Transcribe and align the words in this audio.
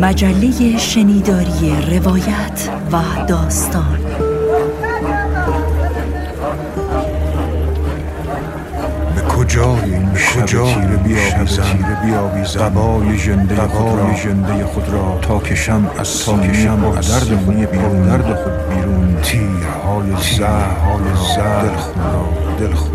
مجله 0.00 0.78
شنیداری 0.78 1.98
روایت 1.98 2.70
و 2.92 3.26
داستان. 3.26 4.23
شب 10.46 10.64
تیره 10.64 10.96
بیاویزم 12.04 12.60
قبای 12.60 13.18
ژنده 13.18 13.56
خود 13.56 13.98
را 13.98 14.14
ژنده 14.14 14.64
خود 14.64 14.88
را. 14.88 15.18
تا 15.22 15.38
کشم 15.38 15.90
از 15.98 16.08
سینه 16.08 16.76
با 16.76 16.94
درد 16.94 17.44
خود 17.44 17.54
بیرون 17.54 18.06
درد 18.06 18.34
خود 18.34 18.68
بیرون. 18.68 19.16
تیرهای 19.22 20.10
زهرهای 20.38 21.04
دل 21.62 21.76
خود 21.76 21.96
را 21.98 22.26
دل 22.60 22.74
خود 22.74 22.94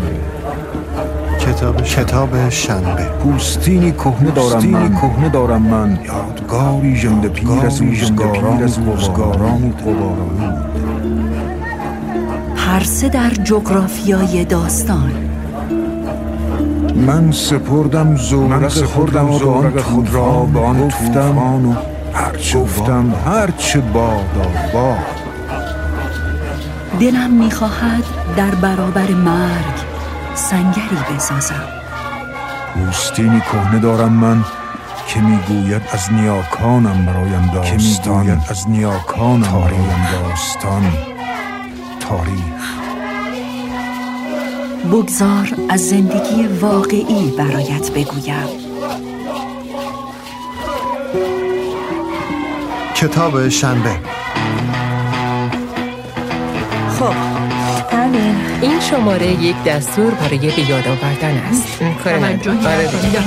کتاب 1.40 1.82
کتاب 1.82 2.48
شنبه. 2.48 3.02
پوستینی 3.02 3.92
کهنه 3.92 4.30
دارم 4.30 4.66
من. 4.66 4.94
کهنه 4.94 5.28
دارم 5.28 5.62
من. 5.62 5.98
یادگاری 6.04 6.96
ژنده 6.96 7.28
پیر 7.28 7.66
از 7.66 7.82
روزگاران 7.82 8.62
از 8.62 8.78
روزگاران 8.78 9.72
قبارانی 9.72 10.70
هر 12.56 12.84
سه 12.84 13.08
در 13.08 13.30
جغرافیای 13.30 14.44
داستان. 14.44 15.29
من 17.06 17.32
سپردم 17.32 18.16
زورق 18.16 18.84
خوردم 18.84 19.38
زورق 19.38 19.80
خود 19.80 20.14
را 20.14 20.30
به 20.30 20.60
آن 20.60 20.88
گفتم 20.88 21.38
و 21.38 21.74
هرچه 22.14 22.58
گفتم 22.58 23.14
هرچه 23.26 23.80
بادا 23.80 24.50
باد 24.74 24.98
دلم 27.00 27.30
می‌خواهد 27.30 28.04
در 28.36 28.54
برابر 28.54 29.10
مرگ 29.10 29.74
سنگری 30.34 30.98
بسازم. 31.16 31.64
پوستینی 32.74 33.40
کهنه 33.40 33.78
دارم 33.78 34.12
من 34.12 34.44
که 35.08 35.20
می‌گوید 35.20 35.82
از 35.92 36.12
نیاکانم 36.12 37.06
برایم 37.06 37.50
داستان. 37.54 37.64
که 37.64 37.76
می‌گوید 37.76 38.46
از 38.50 38.70
نیاکانم 38.70 39.40
برایم 39.40 40.06
داستان. 40.12 40.82
تاریخ. 42.08 42.79
بگذار 44.92 45.48
از 45.68 45.88
زندگی 45.88 46.46
واقعی 46.60 47.32
برایت 47.38 47.90
بگویم. 47.90 48.48
کتاب 52.94 53.48
شنبه. 53.48 53.90
خب 56.98 57.12
همین 57.92 58.34
این 58.60 58.80
شماره 58.80 59.26
یک 59.26 59.56
دستور 59.64 60.10
برای 60.10 60.38
به 60.38 60.70
یاد 60.70 60.88
آوردن 60.88 61.36
است. 61.36 61.78
کار 62.04 62.18
من 62.18 62.40
آره 62.66 62.86
دیگه. 62.86 63.18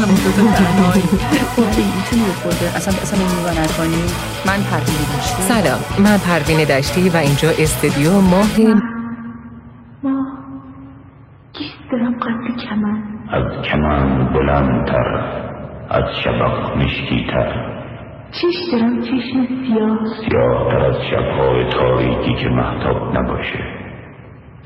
اصلا 2.75 2.93
اصلا 3.01 3.19
نمی‌دونم 3.19 3.63
نکنی. 3.63 4.03
من 4.45 4.63
پروین 4.63 4.97
داشتی. 5.15 5.43
سلام. 5.47 5.79
من 5.99 6.17
پروین 6.17 6.63
دشتی 6.63 7.09
و 7.09 7.17
اینجا 7.17 7.49
استودیو 7.49 8.21
ماه 8.21 8.47
که 22.43 22.49
محتاب 22.49 23.17
نباشه. 23.17 23.59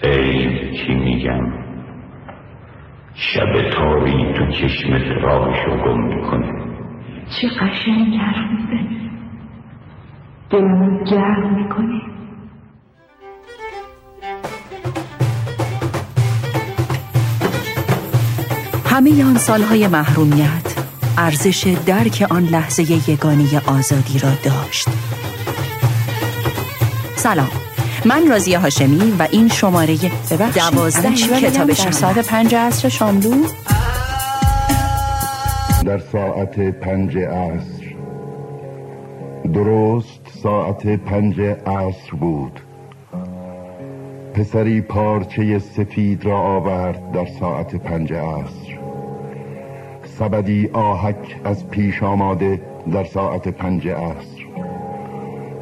ای 0.03 0.77
چی 0.77 0.93
میگم؟ 0.93 1.51
شب 3.13 3.69
تاری 3.69 4.33
تو 4.33 4.51
چشمت 4.51 5.23
راهشو 5.23 5.77
گم 5.85 6.01
می‌کنه. 6.03 6.51
چه 7.41 7.47
قشنگ 7.47 8.15
حرف 8.15 8.51
می‌زنی. 8.51 9.09
دلمو 10.49 11.03
گرم 11.03 11.55
می‌کنی 11.55 12.01
همه 18.85 19.25
آن 19.25 19.35
سالهای 19.35 19.87
محرومیت 19.87 20.77
ارزش 21.17 21.77
درک 21.87 22.27
آن 22.31 22.43
لحظه 22.43 23.11
یگانی 23.11 23.47
آزادی 23.67 24.19
را 24.19 24.29
داشت. 24.45 24.89
سلام. 27.15 27.66
من 28.05 28.27
رازیه 28.27 28.59
هاشمی 28.59 29.15
و 29.19 29.27
این 29.31 29.47
شماره 29.47 29.97
دوازده 30.55 31.13
کتاب 31.13 31.67
در 31.67 31.91
ساعت 31.91 32.27
پنج 32.27 32.55
عصر 32.55 32.89
شاملو 32.89 33.43
در 35.87 35.99
ساعت 35.99 36.59
پنج 36.59 37.17
عصر. 37.17 37.95
درست 39.53 40.21
ساعت 40.43 40.87
پنج 40.87 41.41
عصر 41.41 42.11
بود. 42.19 42.59
پسری 44.33 44.81
پارچه 44.81 45.59
سفید 45.59 46.25
را 46.25 46.39
آورد 46.39 47.11
در 47.11 47.25
ساعت 47.39 47.75
پنج 47.75 48.13
عصر. 48.13 48.79
سبدی 50.19 50.69
آهک 50.73 51.41
از 51.43 51.69
پیش 51.69 52.03
آماده 52.03 52.61
در 52.91 53.03
ساعت 53.03 53.47
پنج 53.47 53.87
عصر. 53.87 54.36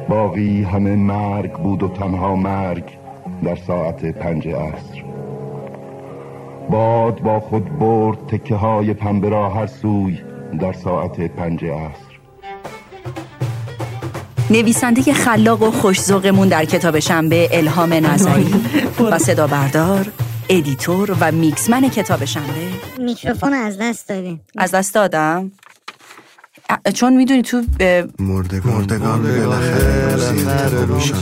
باقی 0.08 0.62
همه 0.62 0.96
مرگ 0.96 1.52
بود 1.52 1.82
و 1.82 1.88
تنها 1.88 2.36
مرگ 2.36 2.84
در 3.44 3.56
ساعت 3.56 4.04
پنج 4.04 4.48
عصر. 4.48 5.04
باد 6.70 7.20
با 7.20 7.40
خود 7.40 7.78
برد 7.78 8.18
تکه 8.18 8.54
های 8.54 8.94
پنبه 8.94 9.28
را 9.28 9.50
هر 9.50 9.66
سوی 9.66 10.18
در 10.60 10.72
ساعت 10.72 11.20
پنج 11.20 11.64
عصر. 11.64 12.16
نویسنده 14.50 15.12
خلاق 15.12 15.62
و 15.62 15.70
خوش‌ذوقمون 15.70 16.48
در 16.48 16.64
کتاب 16.64 16.98
شنبه 16.98 17.48
الهام 17.52 17.92
نظری. 17.92 18.54
و 19.12 19.18
صدا 19.18 19.46
بردار 19.46 20.12
ادیتور 20.48 21.16
و 21.20 21.32
میکسمن 21.32 21.88
کتاب 21.88 22.24
شنبه. 22.24 22.52
میکروفون 22.98 23.54
از 23.54 23.78
دست 23.78 24.08
دادیم. 24.08 24.40
از 24.56 24.70
دست 24.70 24.94
دادم؟ 24.94 25.52
چون 26.94 27.16
می‌دونی 27.16 27.42
تو 27.42 27.62
مردگان 28.18 28.72
مردگان 28.72 29.22
بالاخره 29.22 30.84
روزی 30.84 31.12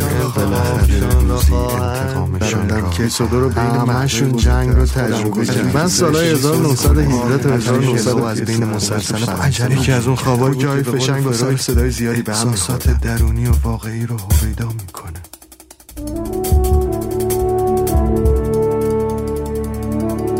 انتقامشان 1.50 2.68
را 2.68 2.90
که 2.90 3.08
صدا 3.08 3.38
رو 3.38 3.48
بین 3.48 3.64
همشون 3.64 4.36
جنگ 4.36 4.70
رو 4.70 4.86
تجربه 4.86 5.46
کردن 5.46 5.70
من 5.74 5.88
سالهای 5.88 6.30
1917 6.30 7.38
تا 7.38 7.54
1900 7.54 8.18
از 8.18 8.40
بین 8.40 8.64
مسلسلات 8.64 9.28
عجله 9.28 9.80
یکی 9.80 9.92
از 9.92 10.06
اون 10.06 10.16
خوابایی 10.16 10.56
که 10.56 10.66
به 10.66 10.82
فشنگ 10.82 11.26
واسه 11.26 11.56
صدای 11.56 11.90
زیادی 11.90 12.22
به 12.22 12.34
هم 12.34 12.48
احساسات 12.48 13.00
درونی 13.00 13.46
و 13.46 13.52
واقعی 13.64 14.06
رو 14.06 14.16
هویدا 14.16 14.68
می‌کنه. 14.68 15.20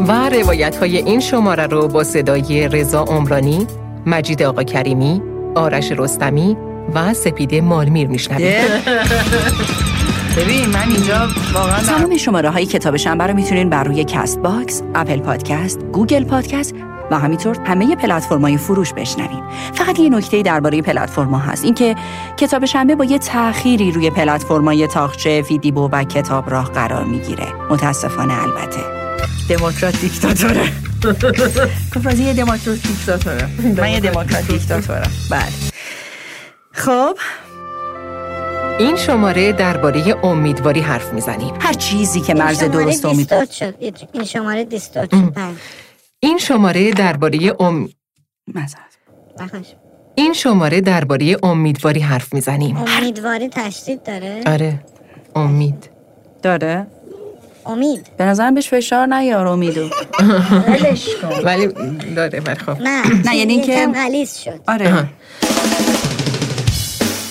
و 0.09 0.29
روایت 0.29 0.77
های 0.77 0.97
این 0.97 1.21
شماره 1.21 1.67
رو 1.67 1.89
با 1.89 2.05
صدای 2.05 2.69
رضا 2.69 3.03
عمرانی، 3.03 3.67
مجید 4.07 4.43
آقا 4.43 4.63
کریمی، 4.63 5.23
آرش 5.55 5.93
رستمی 5.97 6.57
و 6.95 7.15
سپید 7.15 7.55
مالمیر 7.55 8.09
میشنوید. 8.09 8.55
ببین 10.37 10.67
من 10.67 10.91
اینجا 10.91 11.29
واقعا 11.55 11.81
تمام 11.81 12.17
شماره 12.17 12.51
های 12.51 12.67
کتاب 12.67 12.97
شنبه 12.97 13.27
رو 13.27 13.35
می‌تونین 13.35 13.71
بر 13.71 13.85
روی 13.85 14.05
کست 14.05 14.39
باکس، 14.39 14.83
اپل 14.95 15.21
پادکست، 15.21 15.79
گوگل 15.93 16.25
پادکست 16.25 16.75
و 17.11 17.19
همینطور 17.19 17.59
همه 17.65 17.97
پلتفرم‌های 17.97 18.57
فروش 18.57 18.93
بشنوین. 18.93 19.43
فقط 19.75 19.99
یه 19.99 20.11
نکته 20.11 20.43
درباره 20.43 20.83
پلتفرم‌ها 20.83 21.39
هست 21.39 21.65
اینکه 21.65 21.95
کتاب 22.37 22.65
شنبه 22.65 22.95
با 22.95 23.05
یه 23.05 23.19
تأخیری 23.19 23.93
روی 23.93 24.11
پلتفرم‌های 24.11 24.87
طاقچه، 24.87 25.43
فیدیبو 25.43 25.89
و 25.93 26.05
کتاب 26.05 26.51
راه 26.51 26.73
قرار 26.73 27.05
می‌گیره. 27.05 27.47
متاسفانه 27.71 28.43
البته. 28.43 28.81
دموکرات 29.49 30.01
دیکتاتوره. 30.01 30.73
گفت 31.97 32.19
یه 32.19 32.33
دموکرات 32.33 32.79
دیکتاتوره. 32.83 33.49
من 33.77 33.89
یه 33.91 34.01
دموکرات 34.01 34.47
دیکتاتورم. 34.47 35.11
بله. 35.31 35.43
خب 36.73 37.17
این 38.79 38.97
شماره 38.97 39.53
درباره 39.53 40.25
امیدواری 40.25 40.81
حرف 40.81 41.13
می‌زنیم 41.13 41.55
هر 41.61 41.73
چیزی 41.73 42.21
که 42.21 42.35
مرز 42.35 42.63
این 42.63 42.73
شماره 42.73 42.85
درست 42.85 43.05
امید 43.05 43.51
شد 43.51 43.75
این 44.13 44.25
شماره 44.25 44.65
دیستورت 44.65 45.11
شد 45.11 45.35
بله. 45.35 45.55
این 46.25 46.39
شماره 46.39 46.91
درباره 46.91 47.63
ام... 47.63 47.89
معذرت. 48.55 48.81
بخش. 49.39 49.67
این 50.15 50.33
شماره 50.33 50.81
درباره 50.81 51.37
امیدواری 51.43 52.01
حرف 52.01 52.35
می‌زنیم. 52.35 52.77
امیدواری 52.77 53.49
تشدید 53.49 54.03
داره؟ 54.03 54.43
آره. 54.47 54.85
امید. 55.37 55.91
داره؟ 56.43 56.87
امید. 57.67 58.07
به 58.17 58.25
نظرم 58.25 58.55
بهش 58.55 58.69
فشار 58.69 59.07
نیار 59.07 59.47
امیدو. 59.47 59.89
ولش 60.69 61.09
کن. 61.23 61.29
ولی 61.45 61.67
داره 62.17 62.41
ولی 62.41 62.55
خب. 62.59 62.81
نه. 62.81 63.03
نه، 63.25 63.37
یعنی 63.37 63.53
اینکه- 63.53 63.87
غلیظ 63.87 64.37
شد. 64.37 64.61
آره. 64.69 65.09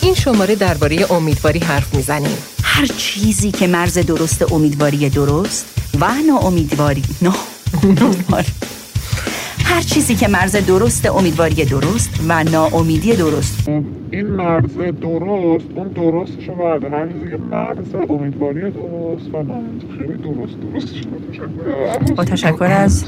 این 0.01 0.13
شماره 0.13 0.55
درباره 0.55 1.11
امیدواری 1.11 1.59
حرف 1.59 1.95
می‌زنیم. 1.95 2.37
هر 2.63 2.85
چیزی 2.85 3.51
که 3.51 3.67
مرز 3.67 3.97
درست 3.97 4.51
امیدواری 4.51 5.09
درست 5.09 5.65
و 5.99 6.13
ناامیدواری 6.27 7.03
نا 7.21 7.33
هر 9.73 9.81
چیزی 9.81 10.15
که 10.15 10.27
مرز 10.27 10.55
درست 10.55 11.05
امیدواری 11.05 11.65
درست 11.65 12.09
و 12.27 12.43
ناامیدی 12.43 13.15
درست. 13.15 13.69
این 14.11 14.27
مرز 14.27 14.77
درست 15.01 15.65
اون 15.75 15.87
درستش 15.87 16.47
رو 16.47 16.55
برده 16.55 16.89
هر 16.89 17.07
چیزی 17.07 17.29
که 17.31 17.37
مرز 17.51 18.09
امیدواری 18.09 18.61
درست 18.61 19.33
و 19.33 19.43
خیلی 19.97 20.13
درست 20.13 20.55
درست 20.61 20.93
شد. 20.93 22.15
با 22.15 22.23
تشکر 22.23 22.63
از 22.63 23.03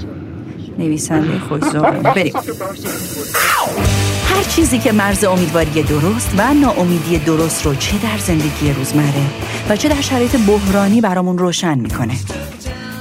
نویسنده 0.79 1.39
خوشزار 1.39 1.91
بریم. 1.91 2.33
هر 4.25 4.43
چیزی 4.49 4.79
که 4.79 4.91
مرز 4.91 5.23
امیدواری 5.23 5.83
درست 5.83 6.31
و 6.37 6.53
ناامیدی 6.53 7.17
درست 7.17 7.65
رو 7.65 7.75
چه 7.75 7.97
در 7.97 8.17
زندگی 8.17 8.73
روزمره 8.77 9.25
و 9.69 9.75
چه 9.75 9.89
در 9.89 10.01
شرایط 10.01 10.35
بحرانی 10.47 11.01
برامون 11.01 11.37
روشن 11.37 11.79
می‌کنه. 11.79 12.13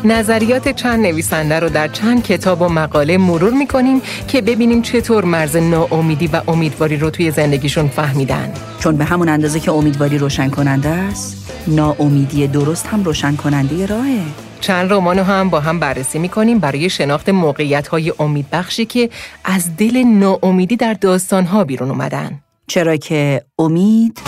نظریات 0.07 0.69
چند 0.69 1.07
نویسنده 1.07 1.61
رو 1.61 1.69
در 1.69 1.89
چند 1.89 2.23
کتاب 2.23 2.63
و 2.63 2.69
مقاله 2.69 3.19
مرور 3.19 3.53
می‌کنیم 3.53 4.03
که 4.29 4.43
ببینیم 4.43 4.83
چطور 4.83 5.25
مرز 5.25 5.57
ناامیدی 5.57 6.27
و 6.27 6.43
امیدواری 6.49 6.97
رو 6.97 7.11
توی 7.11 7.31
زندگیشون 7.31 7.89
فهمیدن. 7.89 8.53
چون 8.81 8.97
به 8.97 9.05
همون 9.05 9.29
اندازه 9.29 9.61
که 9.61 9.73
امیدواری 9.73 10.19
روشن 10.19 10.51
کننده 10.51 10.89
است 10.89 11.53
ناامیدی 11.67 12.47
درست 12.47 12.87
هم 12.87 13.05
روشن 13.05 13.37
کننده 13.37 13.87
راهه. 13.87 14.23
چند 14.61 14.93
رمان 14.93 15.19
رو 15.19 15.25
هم 15.25 15.51
با 15.51 15.61
هم 15.61 15.81
بررسی 15.81 16.19
می‌کنیم 16.19 16.59
برای 16.59 16.91
شناخت 16.91 17.29
موقعیت 17.29 17.89
های 17.89 18.13
امیدبخشی 18.19 18.85
که 18.85 19.11
از 19.45 19.77
دل 19.77 19.97
ناامیدی 19.97 20.77
در 20.77 20.95
داستان 20.95 21.45
ها 21.45 21.65
بیرون 21.65 21.91
اومدن. 21.91 22.41
چرا 22.67 22.97
که 22.97 23.43
امید 23.59 24.21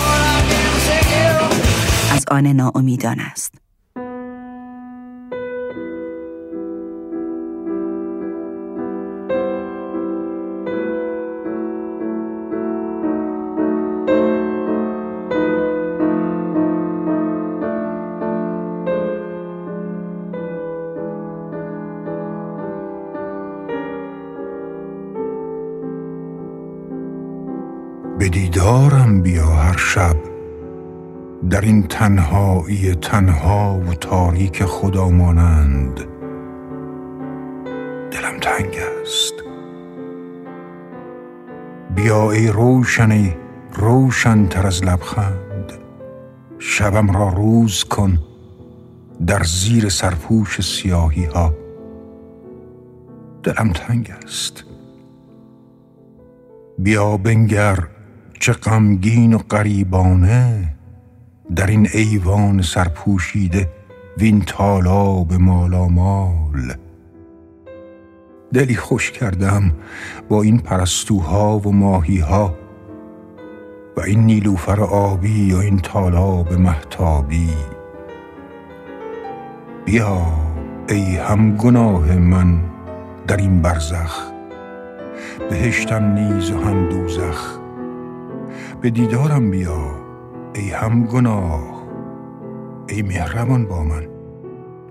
از 2.12 2.25
آن 2.31 2.46
ناامیدان 2.46 3.20
است. 3.20 3.65
به 28.66 28.72
دیدارم 28.72 29.22
بیا 29.22 29.46
هر 29.46 29.76
شب. 29.76 30.16
در 31.50 31.60
این 31.60 31.82
تنهایی 31.82 32.94
تنها 32.94 33.80
و 33.88 33.94
تاریک 33.94 34.64
خدا 34.64 35.08
مانند. 35.08 36.00
دلم 38.10 38.38
تنگ 38.40 38.76
است. 39.02 39.34
بیا 41.94 42.30
ای 42.30 42.48
روشنی 42.48 43.36
روشن 43.72 44.46
تر 44.46 44.66
از 44.66 44.84
لبخند. 44.84 45.72
شبم 46.58 47.10
را 47.10 47.28
روز 47.28 47.84
کن 47.84 48.18
در 49.26 49.42
زیر 49.42 49.88
سرپوش 49.88 50.60
سیاهی 50.60 51.24
ها 51.24 51.54
دلم 53.42 53.72
تنگ 53.72 54.12
است. 54.24 54.64
بیا 56.78 57.16
بنگر 57.16 57.95
چه 58.40 58.52
غمگین 58.52 59.34
و 59.34 59.38
غریبانه 59.38 60.74
در 61.56 61.66
این 61.66 61.88
ایوان 61.94 62.62
سرپوشیده 62.62 63.68
وین 64.18 64.40
تالاب 64.40 65.32
مالامال. 65.32 66.74
دلی 68.54 68.76
خوش 68.76 69.10
کردم 69.10 69.72
با 70.28 70.42
این 70.42 70.58
پرستوها 70.58 71.58
و 71.58 71.72
ماهیها 71.72 72.54
و 73.96 74.00
این 74.00 74.20
نیلوفر 74.20 74.80
آبی 74.80 75.52
و 75.52 75.56
این 75.56 75.78
تالاب 75.78 76.52
محتابی 76.52 77.50
بیا 79.84 80.22
ای 80.88 81.16
هم 81.16 81.56
گناه 81.56 82.16
من 82.16 82.60
در 83.26 83.36
این 83.36 83.62
برزخ 83.62 84.30
بهشتم 85.50 86.04
نیز 86.04 86.50
و 86.50 86.60
هم 86.60 86.88
دوزخ. 86.88 87.65
به 88.81 88.90
دیدارم 88.90 89.50
بیا 89.50 90.06
ای 90.55 90.70
هم 90.70 91.05
گناه 91.05 91.87
ای 92.88 93.02
مهربان 93.02 93.67
با 93.67 93.84
من 93.84 94.06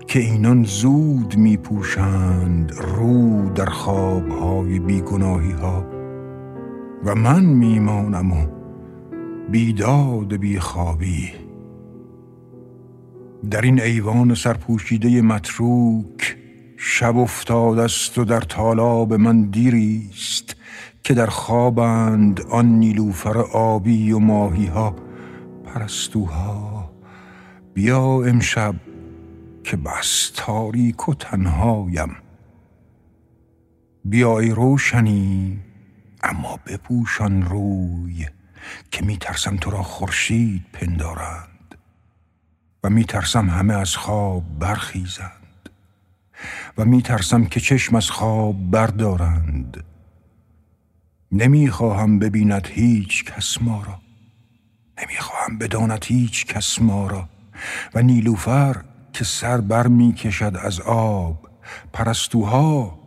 که 0.06 0.18
اینان 0.18 0.64
زود 0.64 1.36
می 1.36 1.56
پوشند 1.56 2.72
رو 2.72 3.50
در 3.50 3.64
خوابهای 3.64 4.78
بیگناهی 4.78 5.52
ها 5.52 5.86
و 7.04 7.14
من 7.14 7.44
میمانم 7.44 8.32
و 8.32 8.46
بیداد 9.50 10.36
بیخوابی. 10.36 11.32
در 13.50 13.60
این 13.60 13.80
ایوان 13.80 14.34
سرپوشیده 14.34 15.22
متروک 15.22 16.36
شب 16.76 17.16
افتاد 17.16 17.78
است 17.78 18.18
و 18.18 18.24
در 18.24 18.40
تالاب 18.40 19.14
من 19.14 19.42
دیریست. 19.42 20.55
که 21.06 21.14
در 21.14 21.26
خوابند 21.26 22.40
آن 22.40 22.66
نیلوفر 22.66 23.38
آبی 23.38 24.12
و 24.12 24.18
ماهی 24.18 24.66
ها 24.66 24.96
پرستوها. 25.64 26.90
بیا 27.74 28.02
امشب 28.02 28.74
که 29.64 29.76
بس 29.76 30.32
تاریک 30.34 31.08
و 31.08 31.14
تنهایم. 31.14 32.16
بیا 34.04 34.38
ای 34.38 34.50
روشنی 34.50 35.58
اما 36.22 36.58
بپوشان 36.66 37.42
روی 37.42 38.26
که 38.90 39.04
می 39.04 39.16
ترسم 39.16 39.56
تو 39.56 39.70
را 39.70 39.82
خورشید 39.82 40.64
پندارند 40.72 41.74
و 42.84 42.90
می 42.90 43.04
ترسم 43.04 43.50
همه 43.50 43.74
از 43.74 43.96
خواب 43.96 44.58
برخیزند 44.58 45.70
و 46.78 46.84
می 46.84 47.02
ترسم 47.02 47.44
که 47.44 47.60
چشم 47.60 47.96
از 47.96 48.10
خواب 48.10 48.70
بردارند. 48.70 49.84
نمی 51.32 51.68
خواهم 51.68 52.18
ببیند 52.18 52.66
هیچ 52.66 53.24
کس 53.24 53.62
ما 53.62 53.82
را. 53.82 54.00
نمی 55.02 55.16
خواهم 55.18 55.58
بداند 55.58 56.04
هیچ 56.04 56.46
کس 56.46 56.80
ما 56.80 57.06
را. 57.06 57.28
و 57.94 58.02
نیلوفر 58.02 58.84
که 59.12 59.24
سر 59.24 59.60
بر 59.60 59.86
می 59.86 60.12
کشد 60.12 60.56
از 60.62 60.80
آب 60.80 61.48
پرستوها 61.92 62.98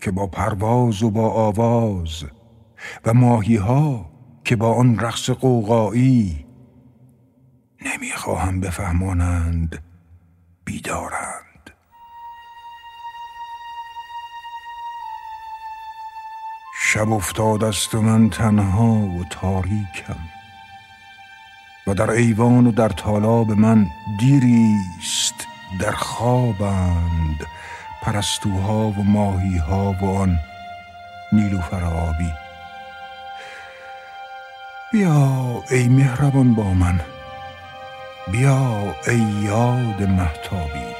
که 0.00 0.10
با 0.10 0.26
پرواز 0.26 1.02
و 1.02 1.10
با 1.10 1.30
آواز 1.30 2.24
و 3.04 3.14
ماهیها 3.14 4.10
که 4.44 4.56
با 4.56 4.74
آن 4.74 4.98
رقص 4.98 5.30
قوقایی 5.30 6.46
نمی 7.82 8.10
خواهم 8.16 8.60
بفهمانند 8.60 9.82
بیدارند. 10.64 11.39
شب 16.92 17.12
افتاد 17.12 17.64
است 17.64 17.94
و 17.94 18.02
من 18.02 18.30
تنها 18.30 18.92
و 18.92 19.24
تاریکم. 19.30 20.16
و 21.86 21.94
در 21.94 22.10
ایوان 22.10 22.66
و 22.66 22.72
در 22.72 22.88
تالاب 22.88 23.50
من 23.50 23.86
دیریست 24.20 25.34
در 25.80 25.92
خوابند 25.92 27.46
پرستوها 28.02 28.90
و 28.90 29.02
ماهیها 29.02 29.96
و 30.02 30.04
آن 30.04 30.36
نیلوفر 31.32 31.84
آبی. 31.84 32.32
بیا 34.92 35.62
ای 35.70 35.88
مهربان 35.88 36.54
با 36.54 36.74
من. 36.74 37.00
بیا 38.32 38.94
ای 39.06 39.18
یاد 39.42 40.02
محتابی 40.02 40.99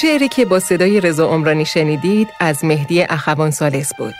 شعری 0.00 0.28
که 0.28 0.44
با 0.44 0.60
صدای 0.60 1.00
رضا 1.00 1.28
عمرانی 1.28 1.64
شنیدید 1.64 2.28
از 2.40 2.64
مهدی 2.64 3.02
اخوان 3.02 3.50
سالس 3.50 3.94
بود. 3.94 4.14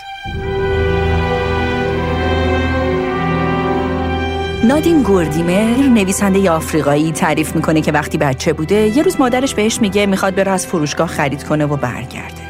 نادین 4.64 5.02
گوردیمر 5.02 5.76
نویسنده 5.76 6.50
آفریقایی 6.50 7.12
تعریف 7.12 7.56
می‌کنه 7.56 7.80
که 7.80 7.92
وقتی 7.92 8.18
بچه 8.18 8.52
بوده 8.52 8.96
یه 8.96 9.02
روز 9.02 9.20
مادرش 9.20 9.54
بهش 9.54 9.80
میگه 9.80 10.06
می‌خواد 10.06 10.34
بره 10.34 10.52
از 10.52 10.66
فروشگاه 10.66 11.08
خرید 11.08 11.44
کنه 11.44 11.66
و 11.66 11.76
برگرده. 11.76 12.42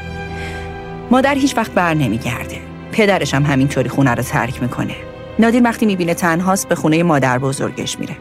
مادر 1.11 1.35
هیچ 1.35 1.57
وقت 1.57 1.71
بر 1.71 1.95
نمیگرده. 1.95 2.59
پدرش 2.93 3.35
هم 3.35 3.47
همینطوری 3.47 3.89
خونه 3.89 4.15
رو 4.15 4.23
ترک 4.23 4.63
می‌کنه. 4.63 4.95
نادین 5.39 5.63
وقتی 5.63 5.87
می‌بینه 5.87 6.15
تنهاست 6.15 6.69
به 6.69 6.75
خونه 6.75 7.03
مادر 7.03 7.39
بزرگش 7.39 7.99
میره. 7.99 8.17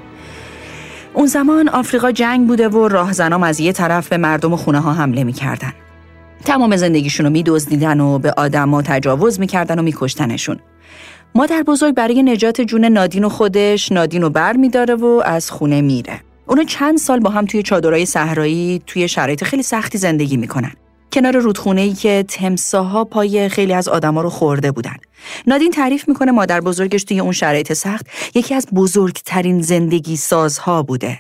اون 1.15 1.27
زمان 1.27 1.69
آفریقا 1.69 2.11
جنگ 2.11 2.47
بوده 2.47 2.69
و 2.69 2.87
راهزنام 2.87 3.43
از 3.43 3.59
یه 3.59 3.71
طرف 3.71 4.07
به 4.07 4.17
مردم 4.17 4.53
و 4.53 4.57
خونه 4.57 4.79
ها 4.79 4.93
حمله 4.93 5.23
می‌کردن 5.23 5.73
تمام 6.45 6.75
زندگیشون 6.75 7.25
رو 7.25 7.31
میدزدیدن 7.31 7.99
و 7.99 8.19
به 8.19 8.31
آدما 8.37 8.81
تجاوز 8.81 9.39
می‌کردن 9.39 9.79
و 9.79 9.81
میکشتنشون 9.81 10.59
مادر 11.35 11.63
بزرگ 11.63 11.95
برای 11.95 12.23
نجات 12.23 12.61
جون 12.61 12.85
نادین 12.85 13.23
و 13.23 13.29
خودش 13.29 13.91
نادین 13.91 14.21
رو 14.21 14.29
بر 14.29 14.53
میداره 14.53 14.95
و 14.95 15.21
از 15.25 15.51
خونه 15.51 15.81
میره. 15.81 16.19
اونو 16.47 16.63
چند 16.63 16.97
سال 16.97 17.19
با 17.19 17.29
هم 17.29 17.45
توی 17.45 17.63
چادرای 17.63 18.05
صحرایی 18.05 18.81
توی 18.87 19.07
شرایط 19.07 19.43
خیلی 19.43 19.63
سختی 19.63 19.97
زندگی 19.97 20.37
می‌کنن. 20.37 20.71
کنار 21.15 21.37
رودخونه 21.37 21.81
ای 21.81 21.93
که 21.93 22.25
تمساها 22.27 23.05
پای 23.05 23.49
خیلی 23.49 23.73
از 23.73 23.87
آدما 23.87 24.21
رو 24.21 24.29
خورده 24.29 24.71
بودن. 24.71 24.95
نادین 25.47 25.71
تعریف 25.71 26.07
می‌کنه 26.07 26.31
مادر 26.31 26.61
بزرگش 26.61 27.03
توی 27.03 27.19
اون 27.19 27.31
شرایط 27.31 27.73
سخت 27.73 28.05
یکی 28.35 28.53
از 28.55 28.67
بزرگترین 28.75 29.61
زندگی 29.61 30.17
سازها 30.17 30.83
بوده. 30.83 31.19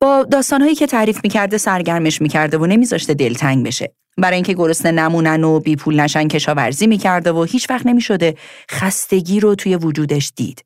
با 0.00 0.26
داستانهایی 0.30 0.74
که 0.74 0.86
تعریف 0.86 1.20
می‌کرده 1.24 1.58
سرگرمش 1.58 2.22
می‌کرده 2.22 2.58
و 2.58 2.66
نمیذاشته 2.66 3.14
دلتنگ 3.14 3.66
بشه. 3.66 3.92
برای 4.18 4.34
اینکه 4.34 4.54
گرسنه 4.54 4.90
نمونن 4.90 5.44
و 5.44 5.60
بی 5.60 5.76
پول 5.76 6.00
نشن 6.00 6.28
کشاورزی 6.28 6.86
می‌کرده 6.86 7.32
و 7.32 7.42
هیچ 7.42 7.70
وقت 7.70 7.86
نمی‌شده 7.86 8.34
خستگی 8.70 9.40
رو 9.40 9.54
توی 9.54 9.76
وجودش 9.76 10.32
دید. 10.36 10.64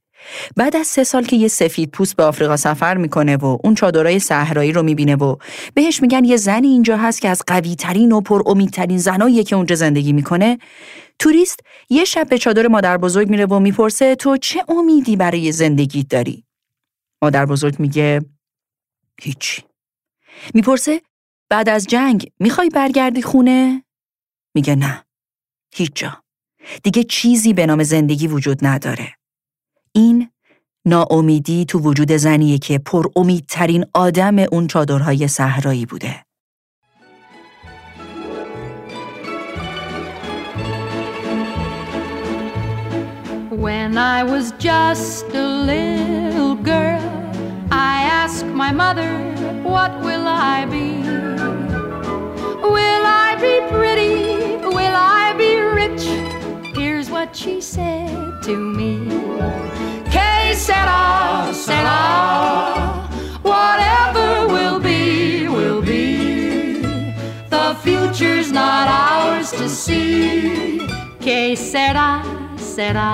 بعد 0.57 0.76
از 0.76 0.87
سه 0.87 1.05
سال 1.05 1.25
که 1.25 1.37
یه 1.37 1.49
سفید 1.49 1.91
پوست 1.91 2.17
به 2.17 2.25
آفریقا 2.25 2.57
سفر 2.57 2.97
می‌کنه 2.97 3.37
و 3.37 3.59
اون 3.64 3.75
چادرای 3.75 4.19
صحرایی 4.19 4.73
رو 4.73 4.83
می‌بینه 4.83 5.17
و 5.17 5.37
بهش 5.75 6.02
میگن 6.02 6.25
یه 6.25 6.37
زنی 6.37 6.69
اینجا 6.69 6.97
هست 6.97 7.21
که 7.21 7.29
از 7.29 7.43
قوی 7.47 7.75
ترین 7.75 8.12
و 8.12 8.21
پر 8.21 8.43
امیدترین 8.47 8.99
زنایی 8.99 9.45
که 9.45 9.57
اونجا 9.57 9.75
زندگی 9.76 10.12
می‌کنه 10.12 10.59
توریست 11.19 11.61
یه 11.91 12.05
شب 12.05 12.29
به 12.29 12.38
چادر 12.38 12.67
مادر 12.67 12.97
بزرگ 12.97 13.29
میره 13.29 13.47
و 13.47 13.59
می‌پرسه 13.59 14.14
تو 14.14 14.37
چه 14.37 14.64
امیدی 14.69 15.17
برای 15.17 15.52
زندگیت 15.52 16.09
داری؟ 16.09 16.45
مادر 17.23 17.47
بزرگ 17.47 17.81
میگه 17.81 18.21
هیچی. 19.21 19.62
می‌پرسه 20.55 21.02
بعد 21.50 21.69
از 21.69 21.87
جنگ 21.87 22.31
می‌خوای 22.41 22.69
برگردی 22.69 23.23
خونه؟ 23.23 23.85
میگه 24.55 24.75
نه. 24.75 25.05
هیچ 25.75 25.91
جا. 25.95 26.23
دیگه 26.83 27.05
چیزی 27.05 27.52
به 27.52 27.67
نام 27.67 27.83
زندگی 27.83 28.26
وجود 28.26 28.67
نداره. 28.67 29.14
این 29.94 30.28
ناامیدی 30.87 31.64
تو 31.64 31.78
وجود 31.78 32.12
زنیه 32.12 32.58
که 32.58 32.78
پر 32.78 33.06
امیدترین 33.16 33.84
آدم 33.94 34.38
اون 34.38 34.66
چادرهای 34.66 35.28
صحرایی 35.28 35.87
بوده. 35.87 36.25
When 43.62 43.96
I 43.96 44.25
was 44.25 44.46
just 44.58 45.26
a 45.34 45.46
little 45.70 46.56
girl, 46.72 47.04
I 47.70 47.94
asked 48.22 48.46
my 48.46 48.72
mother, 48.72 49.12
What 49.62 49.92
will 50.00 50.26
I 50.26 50.66
be? 50.66 50.88
Will 52.76 53.04
I 53.26 53.30
be 53.46 53.54
pretty? 53.72 54.56
Will 54.78 54.96
I 55.20 55.34
be 55.38 55.52
rich? 55.80 56.04
Here's 56.76 57.08
what 57.11 57.37
she 57.37 57.61
said 57.61 58.42
to 58.42 58.56
me. 58.56 58.99
Que 60.52 60.59
sera, 60.59 61.02
sera. 61.66 62.00
Whatever 63.52 64.28
will 64.54 64.78
be, 64.88 65.49
will 65.56 65.80
be. 65.92 66.09
The 67.54 67.66
future's 67.82 68.49
not 68.61 68.87
ours 68.87 69.49
to 69.59 69.66
see. 69.82 70.87
Que 71.25 71.56
sera, 71.56 72.11
sera. 72.75 73.11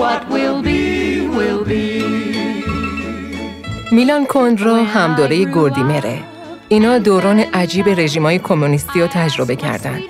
What 0.00 0.22
will 0.34 0.60
be, 0.68 0.82
will 1.38 1.62
be. 1.72 1.86
میلان 3.92 4.26
کندرا 4.26 4.84
همدوره 4.84 5.44
گوردیمره. 5.44 6.18
اینا 6.68 6.98
دوران 6.98 7.38
عجیب 7.38 7.88
رژیمای 7.88 8.38
کمونیستی 8.38 9.00
رو 9.00 9.06
تجربه 9.06 9.56
کردند. 9.56 10.02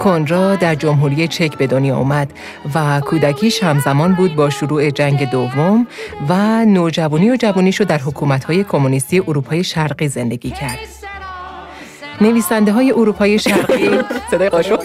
کنرا 0.00 0.56
در 0.56 0.74
جمهوری 0.74 1.28
چک 1.28 1.56
به 1.56 1.66
دنیا 1.66 1.96
آمد 1.96 2.32
و 2.74 3.00
کودکیش 3.00 3.62
همزمان 3.62 4.14
بود 4.14 4.34
با 4.34 4.50
شروع 4.50 4.90
جنگ 4.90 5.30
دوم 5.30 5.86
و 6.28 6.64
نوجوانی 6.64 7.30
و 7.30 7.36
جوانیش 7.36 7.80
رو 7.80 7.86
در 7.86 7.98
حکومت‌های 7.98 8.64
کمونیستی 8.64 9.18
اروپای 9.18 9.64
شرقی 9.64 10.08
زندگی 10.08 10.50
کرد. 10.50 10.78
نویسنده 12.20 12.72
های 12.72 12.92
اروپای 12.92 13.38
شرقی 13.38 13.90
صدای 14.30 14.48
قاشق 14.48 14.80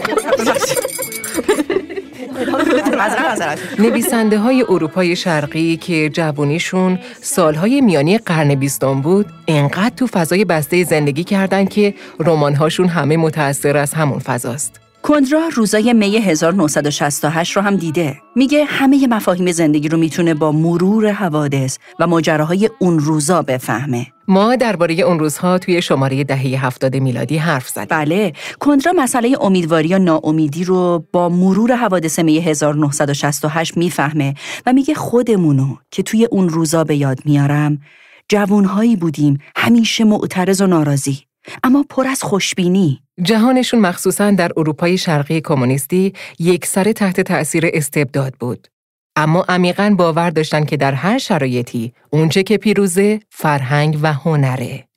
نویسنده 3.80 4.40
های 4.40 4.66
اروپای 4.70 5.16
شرقی 5.16 5.78
که 5.78 6.10
جوانیشون 6.10 7.00
سالهای 7.22 7.82
میانی 7.82 8.18
قرن 8.18 8.56
بیستم 8.56 9.02
بود 9.02 9.26
انقدر 9.48 9.96
تو 9.96 10.08
فضای 10.08 10.46
بسته 10.46 10.84
زندگی 10.84 11.24
کردن 11.24 11.66
که 11.66 11.94
رمانهاشون 12.20 12.88
همه 12.88 13.18
متأثر 13.18 13.78
از 13.78 13.94
همون 13.94 14.20
فضاست. 14.20 14.85
کندرا 15.08 15.50
روزای 15.54 15.94
می 15.94 16.18
1968 16.18 17.56
رو 17.56 17.62
هم 17.62 17.76
دیده. 17.76 18.18
میگه 18.36 18.66
همه 18.66 19.08
مفاهیم 19.08 19.52
زندگی 19.52 19.90
رو 19.90 19.98
می‌تونه 19.98 20.34
با 20.34 20.52
مرور 20.52 21.12
حوادث 21.12 21.78
و 22.00 22.08
ماجراهای 22.08 22.70
اون 22.80 23.00
روزا 23.00 23.42
بفهمه. 23.42 24.08
ما 24.28 24.56
درباره 24.56 24.94
اون 24.94 25.20
روزها 25.20 25.58
توی 25.58 25.82
شماره 25.82 26.24
دهه 26.24 26.66
هفتاد 26.66 26.96
میلادی 26.96 27.38
حرف 27.38 27.70
زدیم. 27.70 27.88
بله، 27.90 28.34
کندرا 28.60 28.94
مسئله 28.94 29.38
امیدواری 29.42 29.88
یا 29.88 29.98
ناامیدی 29.98 30.64
رو 30.64 31.06
با 31.14 31.30
مرور 31.30 31.76
حوادث 31.76 32.20
می 32.20 32.40
1968 32.40 33.78
می‌فهمه 33.78 34.34
و 34.66 34.74
میگه 34.74 34.94
خودمونو 34.94 35.76
که 35.92 36.04
توی 36.04 36.26
اون 36.26 36.50
روزا 36.50 36.84
به 36.84 36.96
یاد 36.96 37.20
میارم، 37.26 37.82
جوونهایی 38.30 38.96
بودیم 38.96 39.40
همیشه 39.56 40.04
معترض 40.04 40.62
و 40.62 40.68
ناراضی. 40.68 41.20
اما 41.64 41.86
پر 41.90 42.08
از 42.08 42.24
خوشبینی 42.24 43.02
جهانشون 43.22 43.80
مخصوصا 43.80 44.32
در 44.32 44.52
اروپای 44.58 44.98
شرقی 44.98 45.42
کمونیستی 45.42 46.14
یک 46.40 46.66
سر 46.66 46.92
تحت 46.92 47.22
تأثیر 47.22 47.70
استبداد 47.74 48.34
بود. 48.40 48.68
اما 49.16 49.46
عمیقا 49.50 49.96
باور 49.98 50.30
داشتن 50.30 50.66
که 50.66 50.78
در 50.78 50.94
هر 50.94 51.18
شرایطی 51.18 51.94
اونچه 52.10 52.44
که 52.44 52.58
پیروزه 52.58 53.20
فرهنگ 53.30 54.00
و 54.02 54.14
هنره. 54.14 54.88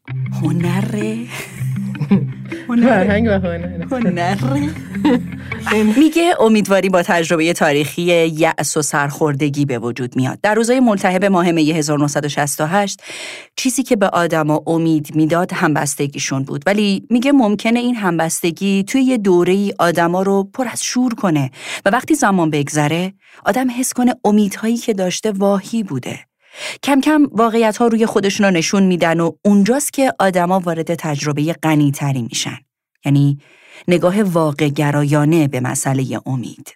هنره؟ 0.42 1.18
فرهنگ 2.76 3.26
و. 3.30 3.30
هنره؟ 3.30 4.68
میگه 5.98 6.34
امیدواری 6.40 6.88
با 6.88 7.02
تجربه 7.02 7.52
تاریخی 7.52 8.02
یأس 8.02 8.76
و 8.76 8.82
سرخوردگی 8.82 9.64
به 9.64 9.78
وجود 9.78 10.16
میاد. 10.16 10.38
در 10.42 10.54
روزهای 10.54 10.80
ملتهب 10.80 11.24
ماه 11.24 11.52
می 11.52 11.70
1968 11.72 13.02
چیزی 13.56 13.82
که 13.82 13.96
به 13.96 14.08
آدما 14.08 14.62
امید 14.66 15.14
می‌داد 15.14 15.52
همبستگیشون 15.52 16.42
بود 16.42 16.62
ولی 16.66 17.06
میگه 17.10 17.32
ممکنه 17.32 17.78
این 17.80 17.94
همبستگی 17.94 18.84
توی 18.84 19.02
یه 19.02 19.18
دوره 19.18 19.52
ای 19.52 19.74
آدما 19.78 20.22
رو 20.22 20.44
پر 20.44 20.68
از 20.72 20.84
شور 20.84 21.14
کنه 21.14 21.50
و 21.84 21.90
وقتی 21.90 22.14
زمان 22.14 22.50
بگذره 22.50 23.12
آدم 23.44 23.70
حس 23.70 23.92
کنه 23.92 24.14
امیدهایی 24.24 24.76
که 24.76 24.94
داشته 24.94 25.32
واهی 25.32 25.82
بوده. 25.82 26.18
کم 26.82 27.00
کم 27.00 27.28
واقعیت 27.32 27.76
ها 27.76 27.86
روی 27.86 28.06
خودشون 28.06 28.46
رو 28.46 28.52
نشون 28.52 28.82
میدن 28.82 29.20
و 29.20 29.32
اونجاست 29.44 29.92
که 29.92 30.12
آدما 30.18 30.60
وارد 30.60 30.94
تجربه 30.94 31.52
غنی 31.52 31.90
تری 31.90 32.22
میشن. 32.22 32.58
یعنی 33.04 33.38
نگاه 33.88 34.22
واقع 34.22 34.68
گرایانه 34.68 35.48
به 35.48 35.60
مسئله 35.60 36.20
امید. 36.26 36.74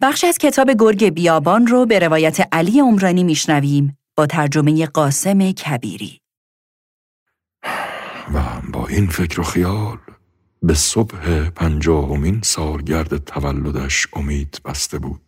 بخش 0.00 0.24
از 0.24 0.38
کتاب 0.38 0.70
گرگ 0.78 1.08
بیابان 1.08 1.66
رو 1.66 1.86
به 1.86 1.98
روایت 1.98 2.48
علی 2.52 2.80
عمرانی 2.80 3.24
میشنویم 3.24 3.98
با 4.16 4.26
ترجمه 4.26 4.86
قاسم 4.86 5.52
کبیری. 5.52 6.20
و 8.34 8.42
با 8.72 8.86
این 8.86 9.06
فکر 9.06 9.40
و 9.40 9.44
خیال 9.44 9.98
به 10.62 10.74
صبح 10.74 11.50
پنجاهمین 11.50 12.40
سالگرد 12.44 13.16
تولدش 13.16 14.06
امید 14.12 14.60
بسته 14.64 14.98
بود. 14.98 15.25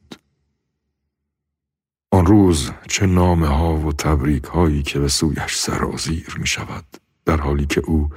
آن 2.11 2.27
روز 2.27 2.71
چه 2.89 3.07
نامه 3.07 3.47
ها 3.47 3.77
و 3.77 3.93
تبریک 3.93 4.45
هایی 4.45 4.83
که 4.83 4.99
به 4.99 5.09
سویش 5.09 5.57
سرازیر 5.57 6.37
می 6.39 6.47
شود 6.47 6.85
در 7.25 7.37
حالی 7.37 7.67
که 7.67 7.81
او 7.81 8.11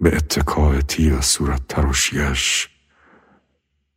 به 0.00 0.16
اتکاع 0.16 0.80
تیر 0.80 1.20
صورت 1.20 1.68
تراشیش 1.68 2.68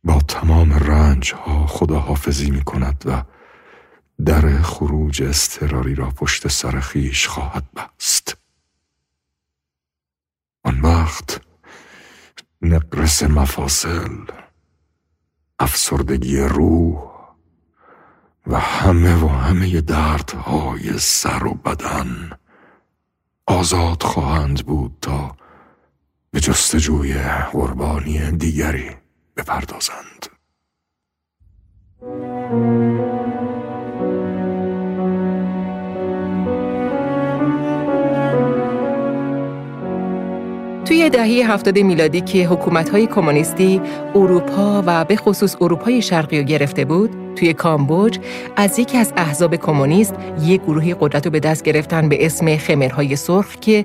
با 0.04 0.20
تمام 0.20 0.72
رنج 0.72 1.32
ها 1.34 1.66
خداحافظی 1.66 2.50
می 2.50 2.64
کند 2.64 3.04
و 3.06 3.22
در 4.24 4.62
خروج 4.62 5.22
استراری 5.22 5.94
را 5.94 6.10
پشت 6.10 6.48
سر 6.48 6.80
خیش 6.80 7.26
خواهد 7.26 7.64
بست. 7.72 8.36
آن 10.64 10.80
وقت 10.80 11.40
نقرس 12.62 13.22
مفاصل 13.22 14.16
افسردگی 15.58 16.38
روح 16.38 17.11
و 18.46 18.58
همه 18.58 19.24
و 19.24 19.28
همه 19.28 19.80
دردهای 19.80 20.98
سر 20.98 21.44
و 21.44 21.54
بدن 21.54 22.30
آزاد 23.46 24.02
خواهند 24.02 24.66
بود 24.66 24.96
تا 25.00 25.36
به 26.30 26.40
جستجوی 26.40 27.14
قربانی 27.52 28.30
دیگری 28.30 28.90
بپردازند. 29.36 30.26
توی 40.84 41.10
دهه 41.10 41.52
هفتاد 41.52 41.78
میلادی 41.78 42.20
که 42.20 42.46
حکومت‌های 42.46 43.06
کمونیستی 43.06 43.80
اروپا 44.14 44.82
و 44.86 45.04
به 45.04 45.16
خصوص 45.16 45.56
اروپای 45.60 46.02
شرقی 46.02 46.38
رو 46.38 46.44
گرفته 46.44 46.84
بود، 46.84 47.10
توی 47.36 47.52
کامبوج 47.52 48.18
از 48.56 48.78
یکی 48.78 48.98
از 48.98 49.12
احزاب 49.16 49.56
کمونیست 49.56 50.14
یک 50.42 50.62
گروهی 50.62 50.94
قدرت 51.00 51.26
رو 51.26 51.32
به 51.32 51.40
دست 51.40 51.64
گرفتن 51.64 52.08
به 52.08 52.26
اسم 52.26 52.56
خمرهای 52.56 53.16
سرخ 53.16 53.56
که 53.56 53.84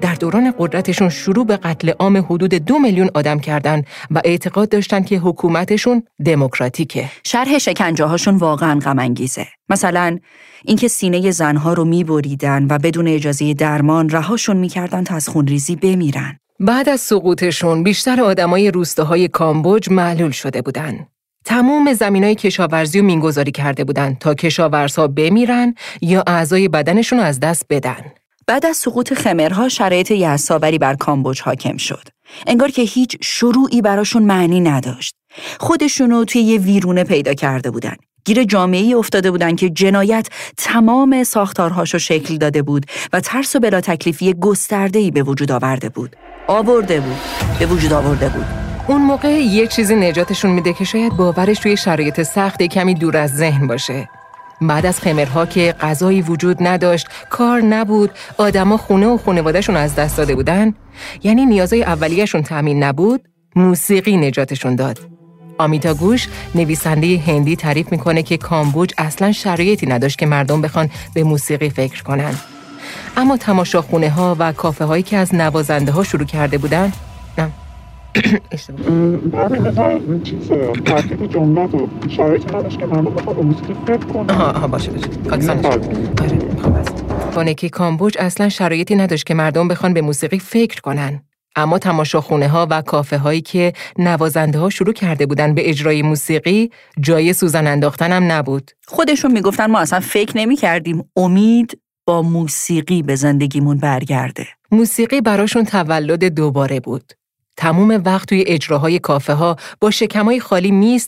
در 0.00 0.14
دوران 0.14 0.54
قدرتشون 0.58 1.08
شروع 1.08 1.46
به 1.46 1.56
قتل 1.56 1.90
عام 1.98 2.16
حدود 2.16 2.54
دو 2.54 2.78
میلیون 2.78 3.10
آدم 3.14 3.38
کردن 3.38 3.82
و 4.10 4.20
اعتقاد 4.24 4.68
داشتن 4.68 5.02
که 5.02 5.18
حکومتشون 5.18 6.02
دموکراتیکه. 6.24 7.04
شرح 7.24 7.58
شکنجه 7.58 8.04
هاشون 8.04 8.36
واقعا 8.36 8.78
غم 8.78 8.98
انگیزه. 8.98 9.46
مثلا 9.68 10.18
اینکه 10.64 10.88
سینه 10.88 11.30
زنها 11.30 11.72
رو 11.72 11.84
میبریدن 11.84 12.66
و 12.70 12.78
بدون 12.78 13.08
اجازه 13.08 13.54
درمان 13.54 14.08
رهاشون 14.08 14.56
می‌کردن 14.56 15.04
تا 15.04 15.14
از 15.14 15.28
خونریزی 15.28 15.76
بمیرن. 15.76 16.38
بعد 16.60 16.88
از 16.88 17.00
سقوطشون 17.00 17.82
بیشتر 17.82 18.20
آدمای 18.20 18.70
روستاهای 18.70 19.28
کامبوج 19.28 19.90
معلول 19.90 20.30
شده 20.30 20.62
بودن. 20.62 21.06
تمام 21.44 21.92
زمینای 21.92 22.34
کشاورزی 22.34 23.00
و 23.00 23.02
مینگذاری 23.02 23.52
کرده 23.52 23.84
بودند 23.84 24.18
تا 24.18 24.34
کشاورزها 24.34 25.08
بمیرن 25.08 25.74
یا 26.00 26.24
اعضای 26.26 26.68
بدنشون 26.68 27.20
از 27.20 27.40
دست 27.40 27.66
بدن. 27.70 28.04
بعد 28.46 28.66
از 28.66 28.76
سقوط 28.76 29.12
خمرها 29.12 29.68
شرایط 29.68 30.10
یعصاوری 30.10 30.78
بر 30.78 30.94
کامبوج 30.94 31.42
حاکم 31.42 31.76
شد. 31.76 32.08
انگار 32.46 32.70
که 32.70 32.82
هیچ 32.82 33.16
شروعی 33.20 33.82
براشون 33.82 34.22
معنی 34.22 34.60
نداشت. 34.60 35.14
خودشونو 35.60 36.24
توی 36.24 36.42
یه 36.42 36.58
ویرونه 36.58 37.04
پیدا 37.04 37.34
کرده 37.34 37.70
بودن. 37.70 37.96
گیر 38.28 38.44
جامعه 38.44 38.96
افتاده 38.96 39.30
بودن 39.30 39.56
که 39.56 39.70
جنایت 39.70 40.28
تمام 40.56 41.24
ساختارهاشو 41.24 41.98
شکل 41.98 42.36
داده 42.36 42.62
بود 42.62 42.86
و 43.12 43.20
ترس 43.20 43.56
و 43.56 43.60
بلا 43.60 43.80
تکلیفی 43.80 44.34
گسترده‌ای 44.34 45.10
به 45.10 45.22
وجود 45.22 45.52
آورده 45.52 45.88
بود. 45.88 46.16
آورده 46.46 47.00
بود. 47.00 47.16
به 47.58 47.66
وجود 47.66 47.92
آورده 47.92 48.28
بود. 48.28 48.44
اون 48.86 49.02
موقع 49.02 49.28
یه 49.28 49.66
چیزی 49.66 49.96
نجاتشون 49.96 50.50
میده 50.50 50.72
که 50.72 50.84
شاید 50.84 51.16
باورش 51.16 51.58
توی 51.58 51.76
شرایط 51.76 52.22
سخت 52.22 52.62
کمی 52.62 52.94
دور 52.94 53.16
از 53.16 53.36
ذهن 53.36 53.66
باشه. 53.66 54.08
بعد 54.60 54.86
از 54.86 55.00
خمرها 55.00 55.46
که 55.46 55.74
غذایی 55.80 56.22
وجود 56.22 56.56
نداشت، 56.60 57.08
کار 57.30 57.60
نبود، 57.60 58.10
آدما 58.38 58.76
خونه 58.76 59.06
و 59.06 59.18
خانوادهشون 59.18 59.76
از 59.76 59.94
دست 59.94 60.16
داده 60.16 60.34
بودن، 60.34 60.74
یعنی 61.22 61.46
نیازهای 61.46 61.82
اولیهشون 61.82 62.42
تامین 62.42 62.82
نبود، 62.82 63.28
موسیقی 63.56 64.16
نجاتشون 64.16 64.76
داد. 64.76 65.17
آمیتا 65.58 65.94
گوش 65.94 66.28
نویسنده 66.54 67.22
هندی 67.26 67.56
تعریف 67.56 67.92
می‌کنه 67.92 68.22
که 68.22 68.36
کامبوج 68.36 68.90
اصلا 68.98 69.32
شرایطی 69.32 69.86
نداشت 69.86 70.18
که 70.18 70.26
مردم 70.26 70.62
بخوان 70.62 70.90
به 71.14 71.24
موسیقی 71.24 71.70
فکر 71.70 72.02
کنن. 72.02 72.34
اما 73.16 73.36
تماشاخونه 73.36 74.10
ها 74.10 74.36
و 74.38 74.52
کافه 74.52 74.84
هایی 74.84 75.02
که 75.02 75.16
از 75.16 75.34
نوازنده 75.34 75.92
ها 75.92 76.04
شروع 76.04 76.24
کرده 76.24 76.58
بودن 76.58 76.92
نه. 77.38 77.50
چیز 80.24 80.48
ترکیب 80.84 81.26
جملات 81.26 81.74
و 81.74 81.88
شرایطی 82.08 82.56
نداشت 82.56 82.78
که 82.78 82.86
مردم 82.86 83.14
بخواد 83.14 83.36
به 83.36 83.42
موسیقی 83.42 83.74
فکر 83.86 84.06
کنن. 84.06 84.30
آها 84.30 84.50
آها 84.50 84.66
باشه 84.66 84.90
آره 87.36 87.54
خب 87.54 87.66
کامبوج 87.66 88.16
اصلا 88.18 88.48
شرایطی 88.48 88.96
نداشت 88.96 89.26
که 89.26 89.34
مردم 89.34 89.68
بخوان 89.68 89.94
به 89.94 90.02
موسیقی 90.02 90.38
فکر 90.38 90.80
کنن. 90.80 91.22
اما 91.58 91.78
تماشاخونه 91.78 92.48
ها 92.48 92.66
و 92.70 92.82
کافه 92.82 93.18
هایی 93.18 93.40
که 93.40 93.72
نوازنده 93.98 94.58
ها 94.58 94.70
شروع 94.70 94.92
کرده 94.92 95.26
بودن 95.26 95.54
به 95.54 95.70
اجرای 95.70 96.02
موسیقی 96.02 96.70
جای 97.00 97.32
سوزن 97.32 97.66
انداختن 97.66 98.12
هم 98.12 98.32
نبود. 98.32 98.70
خودشون 98.86 99.32
می‌گفتن 99.32 99.70
ما 99.70 99.78
اصلا 99.78 100.00
فکر 100.00 100.36
نمی 100.36 100.56
کردیم 100.56 101.10
امید 101.16 101.80
با 102.06 102.22
موسیقی 102.22 103.02
به 103.02 103.14
زندگیمون 103.14 103.78
برگرده. 103.78 104.46
موسیقی 104.70 105.20
براشون 105.20 105.64
تولد 105.64 106.24
دوباره 106.24 106.80
بود. 106.80 107.12
تموم 107.56 108.02
وقت 108.04 108.28
توی 108.28 108.44
اجراهای 108.46 108.98
کافه 108.98 109.32
ها 109.32 109.56
با 109.80 109.90
شکمای 109.90 110.40
خالی 110.40 110.70
می 110.70 111.00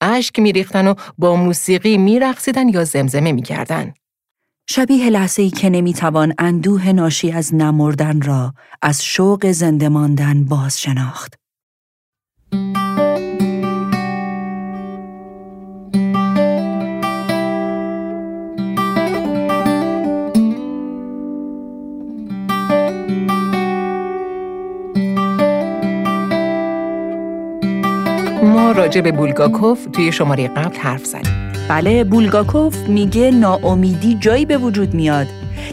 اشک 0.00 0.38
می 0.38 0.52
ریختن 0.52 0.86
و 0.86 0.94
با 1.18 1.36
موسیقی 1.36 1.98
می 1.98 2.20
رقصیدن 2.20 2.68
یا 2.68 2.84
زمزمه 2.84 3.32
می 3.32 3.42
کردن. 3.42 3.94
شبیه 4.70 5.10
لحظه 5.10 5.42
ای 5.42 5.50
که 5.50 5.70
نمی‌توان 5.70 6.34
اندوه 6.38 6.92
ناشی 6.92 7.32
از 7.32 7.54
نمردن 7.54 8.20
را 8.20 8.54
از 8.82 9.04
شوق 9.04 9.50
زنده 9.50 9.88
ماندن 9.88 10.44
باز 10.44 10.80
شناخت. 10.80 11.34
ما 28.42 28.72
راجع 28.72 29.00
به 29.00 29.12
بولگاکوف 29.12 29.86
توی 29.92 30.12
شماره 30.12 30.48
قبل 30.48 30.76
حرف 30.76 31.04
زدیم. 31.04 31.37
بله 31.68 32.04
بولگاکوف 32.04 32.76
میگه 32.76 33.30
ناامیدی 33.30 34.14
جایی 34.14 34.46
به 34.46 34.58
وجود 34.58 34.94
میاد 34.94 35.26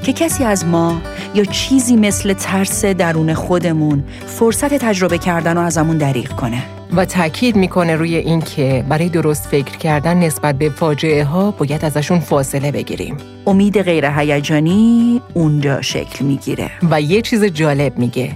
که 0.03 0.13
کسی 0.13 0.43
از 0.43 0.65
ما 0.65 1.01
یا 1.36 1.43
چیزی 1.43 1.95
مثل 1.95 2.34
ترس 2.34 2.86
درون 2.86 3.34
خودمون 3.34 4.03
فرصت 4.25 4.73
تجربه 4.73 5.17
کردن 5.17 5.58
و 5.58 5.60
ازمون 5.60 5.97
دریغ 5.97 6.29
کنه. 6.29 6.63
و 6.95 7.05
تاکید 7.05 7.55
می‌کنه 7.55 7.95
روی 7.95 8.15
این 8.15 8.41
که 8.41 8.86
برای 8.89 9.10
درست 9.10 9.47
فکر 9.47 9.77
کردن 9.77 10.17
نسبت 10.17 10.55
به 10.55 10.69
فاجعه 10.69 11.23
ها 11.23 11.51
باید 11.51 11.86
ازشون 11.86 12.19
فاصله 12.19 12.71
بگیریم. 12.71 13.17
امید 13.47 13.81
غیر 13.81 14.05
هیجانی 14.05 15.21
اونجا 15.34 15.81
شکل 15.81 16.25
می‌گیره. 16.25 16.71
و 16.91 17.01
یه 17.01 17.21
چیز 17.21 17.43
جالب 17.43 17.97
میگه. 17.97 18.31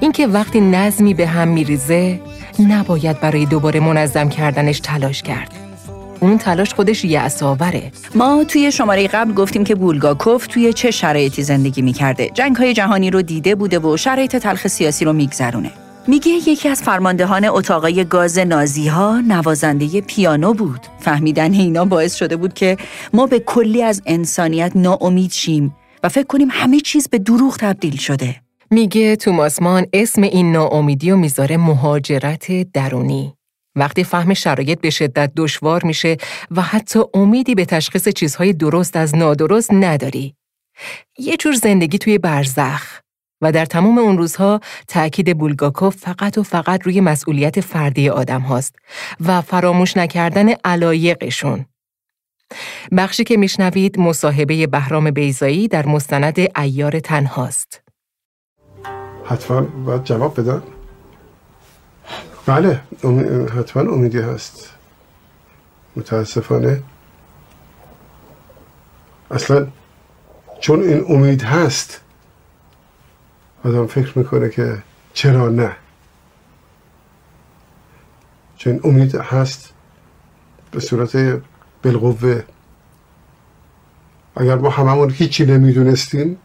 اینکه 0.00 0.26
وقتی 0.26 0.60
نظمی 0.60 1.14
به 1.14 1.26
هم 1.26 1.48
میریزه 1.48 2.20
نباید 2.68 3.20
برای 3.20 3.46
دوباره 3.46 3.80
منظم 3.80 4.28
کردنش 4.28 4.80
تلاش 4.80 5.22
کرد. 5.22 5.59
اون 6.20 6.38
تلاش 6.38 6.74
خودش 6.74 7.04
یعصاوره 7.04 7.92
ما 8.14 8.44
توی 8.44 8.72
شماره 8.72 9.08
قبل 9.08 9.32
گفتیم 9.32 9.64
که 9.64 9.74
بولگاکوف 9.74 10.46
توی 10.46 10.72
چه 10.72 10.90
شرایطی 10.90 11.42
زندگی 11.42 11.82
می‌کرده. 11.82 12.30
جنگ 12.34 12.56
های 12.56 12.74
جهانی 12.74 13.10
رو 13.10 13.22
دیده 13.22 13.54
بوده 13.54 13.78
و 13.78 13.96
شرایط 13.96 14.36
تلخ 14.36 14.66
سیاسی 14.66 15.04
رو 15.04 15.12
میگذرونه. 15.12 15.70
میگه 16.06 16.30
یکی 16.30 16.68
از 16.68 16.82
فرماندهان 16.82 17.44
اتاقای 17.44 18.04
گاز 18.04 18.38
نازی 18.38 18.88
ها 18.88 19.20
نوازنده 19.20 20.00
پیانو 20.00 20.54
بود. 20.54 20.80
فهمیدن 20.98 21.52
اینا 21.52 21.84
باعث 21.84 22.14
شده 22.14 22.36
بود 22.36 22.54
که 22.54 22.76
ما 23.12 23.26
به 23.26 23.38
کلی 23.38 23.82
از 23.82 24.02
انسانیت 24.06 24.72
ناامید 24.74 25.32
شیم 25.32 25.74
و 26.02 26.08
فکر 26.08 26.26
کنیم 26.26 26.48
همه 26.50 26.80
چیز 26.80 27.08
به 27.08 27.18
دروغ 27.18 27.56
تبدیل 27.56 27.96
شده. 27.96 28.36
میگه 28.70 29.16
توماسمان 29.16 29.86
اسم 29.92 30.22
این 30.22 30.52
ناامیدی 30.52 31.10
و 31.10 31.16
می‌ذاره 31.16 31.56
مهاجرت 31.56 32.72
درونی. 32.72 33.34
وقتی 33.76 34.04
فهم 34.04 34.34
شرایط 34.34 34.80
به 34.80 34.90
شدت 34.90 35.32
دشوار 35.36 35.84
میشه 35.84 36.16
و 36.50 36.62
حتی 36.62 37.00
امیدی 37.14 37.54
به 37.54 37.64
تشخیص 37.64 38.08
چیزهای 38.08 38.52
درست 38.52 38.96
از 38.96 39.14
نادرست 39.14 39.72
نداری. 39.72 40.34
یه 41.18 41.36
جور 41.36 41.54
زندگی 41.54 41.98
توی 41.98 42.18
برزخ 42.18 43.00
و 43.42 43.52
در 43.52 43.64
تمام 43.64 43.98
اون 43.98 44.18
روزها 44.18 44.60
تأکید 44.88 45.38
بولگاکوف 45.38 45.96
فقط 45.96 46.38
و 46.38 46.42
فقط 46.42 46.82
روی 46.82 47.00
مسئولیت 47.00 47.60
فردی 47.60 48.08
آدم 48.08 48.40
هاست 48.40 48.76
و 49.20 49.40
فراموش 49.40 49.96
نکردن 49.96 50.48
علایقشون. 50.64 51.66
بخشی 52.96 53.24
که 53.24 53.36
میشنوید 53.36 53.98
مصاحبه 53.98 54.66
بهرام 54.66 55.10
بیزایی 55.10 55.68
در 55.68 55.86
مستند 55.86 56.38
ایار 56.56 57.00
تنهاست. 57.00 57.82
حتما 59.24 59.60
باید 59.60 60.04
جواب 60.04 60.40
بدن؟ 60.40 60.62
بله 62.46 62.80
حتما 63.58 63.92
امیدی 63.92 64.18
هست. 64.18 64.70
متاسفانه. 65.96 66.82
اصلا 69.30 69.66
چون 70.60 70.82
این 70.82 71.04
امید 71.08 71.42
هست 71.42 72.00
آدم 73.64 73.86
فکر 73.86 74.18
می‌کنه 74.18 74.48
که 74.48 74.82
چرا 75.12 75.48
نه؟ 75.48 75.76
چون 78.56 78.80
امید 78.84 79.14
هست 79.14 79.72
به 80.70 80.80
صورت 80.80 81.42
بالقوه. 81.82 82.42
اگر 84.36 84.54
ما 84.54 84.70
هممون 84.70 85.10
هیچی 85.10 85.46
نمی‌دونستیم 85.46 86.38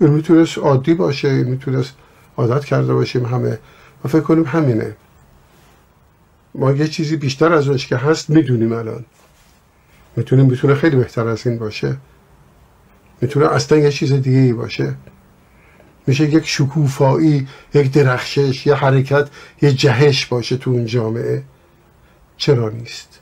این 0.00 0.10
می‌تونست 0.10 0.58
عادی 0.58 0.94
باشه 0.94 1.28
این 1.28 1.48
می‌تونست 1.48 1.94
عادت 2.36 2.64
کرده 2.64 2.94
باشیم 2.94 3.26
همه. 3.26 3.58
و 4.04 4.08
فکر 4.08 4.20
کنیم 4.20 4.44
همینه. 4.44 4.96
ما 6.54 6.72
یه 6.72 6.88
چیزی 6.88 7.16
بیشتر 7.16 7.52
از 7.52 7.68
اونش 7.68 7.86
که 7.86 7.96
هست 7.96 8.30
می‌دونیم 8.30 8.72
الان. 8.72 9.04
می‌تونه 10.16 10.42
می‌تونه 10.42 10.74
خیلی 10.74 10.96
بهتر 10.96 11.28
از 11.28 11.46
این 11.46 11.58
باشه. 11.58 11.96
می‌تونه 13.20 13.46
اصلا 13.46 13.78
یه 13.78 13.92
چیز 13.92 14.12
دیگه 14.12 14.38
ای 14.38 14.52
باشه. 14.52 14.94
میشه 16.06 16.24
یک 16.24 16.46
شکوفایی 16.46 17.48
یک 17.74 17.92
درخشش 17.92 18.66
یه 18.66 18.74
حرکت 18.74 19.28
یه 19.62 19.72
جهش 19.72 20.26
باشه 20.26 20.56
تو 20.56 20.70
اون 20.70 20.86
جامعه. 20.86 21.42
چرا 22.36 22.68
نیست؟ 22.68 23.20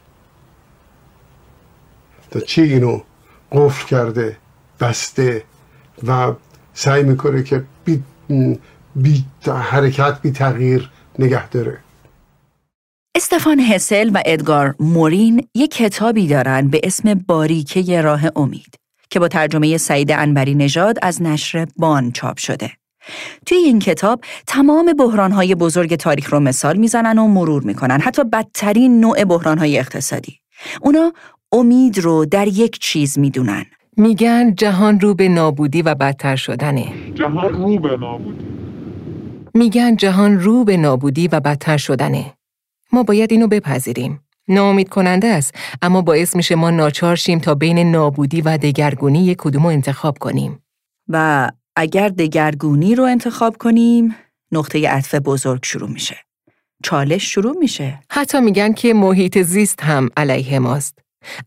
تا 2.31 2.41
چی 2.41 2.63
اینو 2.63 3.03
قفل 3.53 3.87
کرده 3.87 4.37
بسته 4.81 5.45
و 6.07 6.33
سعی 6.75 7.03
می‌کنه 7.03 7.43
که 7.43 7.65
بی, 7.85 8.03
بی 8.97 9.25
حرکت 9.47 10.19
بی 10.23 10.31
تغییر 10.31 10.91
نگه 11.19 11.49
داره 11.49 11.79
استفان 13.17 13.61
هسل 13.61 14.11
و 14.15 14.23
ادگار 14.27 14.75
مورین 14.81 15.49
یک 15.55 15.71
کتابی 15.71 16.27
دارن 16.27 16.69
به 16.69 16.81
اسم 16.85 17.15
باریکه 17.15 18.01
راه 18.01 18.21
امید 18.37 18.75
که 19.11 19.21
با 19.21 19.29
ترجمه 19.29 19.77
سعید 19.77 20.13
انبری 20.13 20.55
نژاد 20.55 20.99
از 21.03 21.23
نشر 21.23 21.67
بان 21.77 22.13
چاپ 22.13 22.39
شده. 22.39 22.71
توی 23.47 23.59
این 23.59 23.79
کتاب 23.79 24.21
تمام 24.47 24.93
بحرانهای 24.93 25.55
بزرگ 25.55 25.95
تاریخ 25.95 26.33
رو 26.33 26.41
مثال 26.41 26.77
می‌زنن 26.77 27.19
و 27.19 27.29
مرور 27.29 27.63
می‌کنن 27.63 28.01
حتی 28.01 28.25
بدترین 28.25 29.01
نوع 29.01 29.25
بحرانهای 29.25 29.79
اقتصادی. 29.79 30.39
اونا 30.83 31.13
امید 31.53 31.99
رو 31.99 32.25
در 32.25 32.49
یک 32.49 32.79
چیز 32.79 33.19
می‌دونن. 33.19 33.65
میگن 33.97 34.55
جهان 34.55 35.01
رو 35.01 35.15
به 35.15 35.29
نابودی 35.29 35.83
و 35.83 35.95
بدتر 35.95 36.37
شدنه. 36.37 36.87
جهان 37.15 37.53
رو 37.53 37.79
به 37.79 37.97
نابودی. 37.97 38.66
میگن 39.57 39.97
جهان 39.97 40.41
رو 40.41 40.65
به 40.65 40.77
نابودی 40.77 41.29
و 41.29 41.41
بدتر 41.41 41.77
شدنه. 41.77 42.33
ما 42.93 43.03
باید 43.03 43.33
اینو 43.33 43.47
بپذیریم. 43.47 44.21
ناامید 44.49 44.89
کننده 44.89 45.27
است 45.27 45.55
اما 45.83 46.03
باعث 46.03 46.37
میشه 46.37 46.55
ما 46.55 46.71
ناچار 46.71 47.17
شیم 47.17 47.39
تا 47.39 47.55
بین 47.55 47.91
نابودی 47.91 48.41
و 48.41 48.59
دگرگونی 48.59 49.25
یک 49.25 49.39
کدوم 49.41 49.67
انتخاب 49.67 50.19
کنیم. 50.19 50.63
و 51.09 51.49
اگر 51.77 52.09
دگرگونی 52.09 52.95
رو 52.95 53.05
انتخاب 53.05 53.57
کنیم 53.57 54.15
نقطه 54.53 54.89
عطف 54.89 55.15
بزرگ 55.15 55.65
شروع 55.65 55.91
میشه. 55.91 56.17
چالش 56.83 57.33
شروع 57.33 57.57
میشه. 57.59 58.01
حتی 58.11 58.41
میگن 58.41 58.73
که 58.73 58.95
محیط 58.95 59.43
زیست 59.43 59.83
هم 59.83 60.09
علیه 60.17 60.59
ماست. 60.59 60.99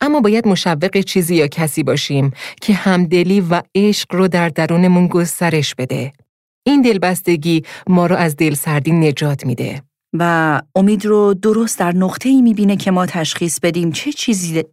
اما 0.02 0.19
باید 0.22 0.48
مشوق 0.48 1.00
چیزی 1.00 1.36
یا 1.36 1.48
کسی 1.48 1.84
باشیم 1.84 2.32
که 2.62 2.74
همدلی 2.74 3.41
و 3.41 3.62
عشق 3.76 4.15
رو 4.15 4.28
در 4.28 4.50
درونمون 4.50 5.08
گسترش 5.08 5.76
بده. 5.76 6.13
این 6.70 6.82
دلبستگی 6.82 7.64
ما 7.88 8.06
رو 8.06 8.16
از 8.16 8.36
دلسردی 8.36 8.92
نجات 8.92 9.46
میده. 9.46 9.82
و 10.14 10.62
امید 10.76 11.06
رو 11.06 11.34
درست 11.34 11.80
در 11.80 11.92
نقطه 11.92 12.30
ای 12.30 12.42
می‌بینه 12.42 12.76
که 12.76 12.92
ما 12.92 13.06
تشخیص 13.06 13.60
بدیم 13.60 13.92
چه 13.92 14.12
چیزی 14.12 14.64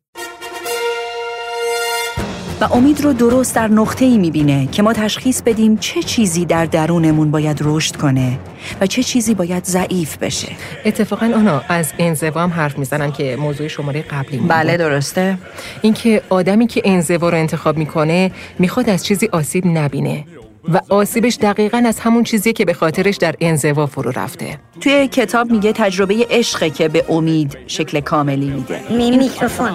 و 2.60 2.64
امید 2.64 3.00
رو 3.00 3.12
درست 3.12 3.54
در 3.54 3.68
نقطه 3.68 4.04
ای 4.04 4.18
می‌بینه 4.18 4.66
که 4.66 4.82
ما 4.82 4.92
تشخیص 4.92 5.42
بدیم 5.42 5.76
چه 5.76 6.02
چیزی 6.02 6.44
در 6.44 6.66
درونمون 6.66 7.30
باید 7.30 7.58
رشد 7.60 7.96
کنه 7.96 8.38
و 8.80 8.86
چه 8.86 9.02
چیزی 9.02 9.34
باید 9.34 9.64
ضعیف 9.64 10.16
بشه 10.16 10.52
اتفاقا 10.84 11.26
اونا 11.26 11.62
از 11.68 11.92
انزوا 11.98 12.42
هم 12.42 12.50
حرف 12.50 12.78
می‌زنن 12.78 13.12
که 13.12 13.36
موضوع 13.36 13.68
شماره 13.68 14.02
قبلی 14.02 14.38
بود. 14.38 14.48
بله 14.48 14.76
درسته 14.76 15.38
اینکه 15.82 16.22
آدمی 16.30 16.66
که 16.66 16.82
انزوا 16.84 17.28
رو 17.28 17.36
انتخاب 17.36 17.76
می‌کنه 17.76 18.30
می‌خواد 18.58 18.90
از 18.90 19.04
چیزی 19.04 19.28
آسیب 19.32 19.66
نبینه 19.66 20.24
و 20.68 20.80
آسیبش 20.88 21.38
دقیقا 21.42 21.82
از 21.86 22.00
همون 22.00 22.24
چیزی 22.24 22.52
که 22.52 22.64
به 22.64 22.74
خاطرش 22.74 23.16
در 23.16 23.34
انزوا 23.40 23.86
فرو 23.86 24.10
رفته. 24.10 24.58
توی 24.80 25.08
کتاب 25.08 25.50
میگه 25.50 25.72
تجربه 25.72 26.26
عشقه 26.30 26.70
که 26.70 26.88
به 26.88 27.04
امید 27.08 27.58
شکل 27.66 28.00
کاملی 28.00 28.50
میده. 28.50 28.80
می 28.90 29.10
میکروفون. 29.10 29.70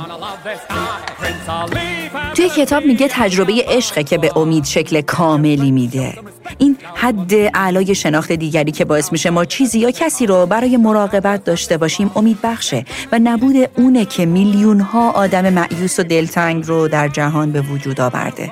توی 2.36 2.50
کتاب 2.50 2.86
میگه 2.86 3.08
تجربه 3.12 3.54
عشقه 3.68 4.04
که 4.04 4.18
به 4.18 4.38
امید 4.38 4.66
شکل 4.66 5.02
کاملی 5.02 5.72
میده. 5.72 6.14
این 6.58 6.78
حد 6.96 7.34
اعلای 7.34 7.96
شناخت 7.96 8.32
دیگری 8.32 8.72
که 8.72 8.86
باعث 8.86 9.12
میشه 9.12 9.30
ما 9.30 9.46
چیزی 9.46 9.80
یا 9.80 9.92
کسی 9.92 10.26
رو 10.26 10.46
برای 10.46 10.78
مراقبت 10.78 11.44
داشته 11.44 11.78
باشیم 11.78 12.12
امید 12.16 12.38
بخشه 12.44 12.86
و 13.12 13.20
نبود 13.24 13.56
اونه 13.78 14.06
که 14.06 14.26
میلیون 14.26 14.80
ها 14.80 15.12
آدم 15.12 15.54
معیوس 15.54 16.00
و 16.00 16.04
دلتنگ 16.04 16.68
رو 16.68 16.88
در 16.88 17.08
جهان 17.08 17.52
به 17.52 17.62
وجود 17.62 18.02
آورده 18.02 18.52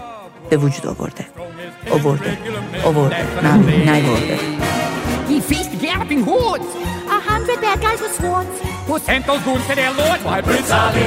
به 0.49 0.57
وجود 0.57 0.87
آورده. 0.87 1.25
آورده 1.91 2.37
آورده 2.85 3.15
نه 3.43 3.55
نیورده 3.91 4.39
He 5.29 5.39
faced 5.51 5.73
galloping 5.85 6.23
hordes. 6.29 6.69
A 7.17 7.19
hundred 7.29 7.57
bad 7.65 7.79
guys 7.85 7.99
with 8.05 8.13
swords. 8.19 8.55
To 9.67 9.73
their 9.79 9.93
lords? 9.99 10.23
Why, 10.27 10.41
Prince 10.41 10.71
Ali. 10.71 11.05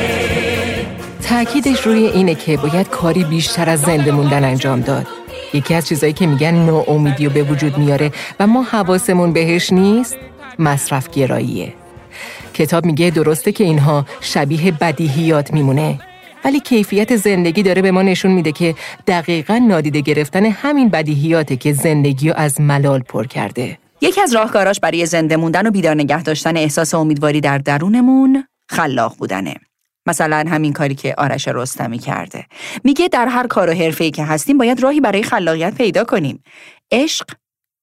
تأکیدش 1.23 1.81
روی 1.81 2.07
اینه 2.07 2.35
که 2.35 2.57
باید 2.57 2.89
کاری 2.89 3.25
بیشتر 3.25 3.71
از 3.71 3.81
زنده 3.81 4.13
موندن 4.13 4.45
انجام 4.45 4.81
داد. 4.81 5.07
یکی 5.55 5.75
از 5.75 5.87
چیزایی 5.89 6.13
که 6.13 6.27
میگن 6.27 6.55
ناامیدی 6.55 7.27
و 7.27 7.31
به 7.31 7.43
وجود 7.43 7.79
میاره 7.79 8.11
و 8.41 8.47
ما 8.47 8.63
حواسمون 8.63 9.33
بهش 9.33 9.73
نیست 9.73 10.17
مصرف 10.59 11.11
گراییه. 11.11 11.73
کتاب 12.55 12.85
میگه 12.85 13.11
درسته 13.11 13.53
که 13.53 13.65
اینها 13.65 14.07
شبیه 14.21 14.73
بدیهیات 14.73 15.53
میمونه 15.53 15.99
ولی 16.45 16.61
کیفیت 16.61 17.17
زندگی 17.17 17.63
داره 17.63 17.83
به 17.83 17.91
ما 17.91 18.03
نشون 18.03 18.31
میده 18.31 18.53
که 18.53 18.75
دقیقا 19.07 19.59
نادیده 19.59 20.01
گرفتن 20.01 20.47
همین 20.47 20.89
بدیهیاته 20.89 21.57
که 21.57 21.73
زندگی 21.73 22.29
رو 22.29 22.35
از 22.37 22.61
ملال 22.61 23.01
پر 23.01 23.27
کرده. 23.27 23.79
یکی 24.01 24.21
از 24.21 24.35
راهکاراش 24.35 24.81
برای 24.81 25.07
زنده 25.07 25.37
موندن 25.37 25.67
و 25.67 25.71
بیدار 25.71 25.95
نگه 25.95 26.23
داشتن 26.23 26.57
احساس 26.57 26.95
امیدواری 26.95 27.41
در 27.41 27.59
درونمون 27.59 28.45
خلاق 28.71 29.17
بودنه. 29.17 29.55
مثلا 30.07 30.45
همین 30.49 30.73
کاری 30.73 30.95
که 30.95 31.15
آرش 31.19 31.49
رستمی 31.49 31.99
کرده. 31.99 32.47
میگه 32.85 33.09
در 33.09 33.27
هر 33.27 33.47
کار 33.47 33.71
و 33.71 33.73
حرفه‌ای 33.73 34.11
که 34.11 34.25
هستیم 34.25 34.59
باید 34.59 34.83
راهی 34.83 35.01
برای 35.01 35.23
خلاقیت 35.23 35.75
پیدا 35.75 36.05
کنیم. 36.05 36.43
عشق، 36.93 37.27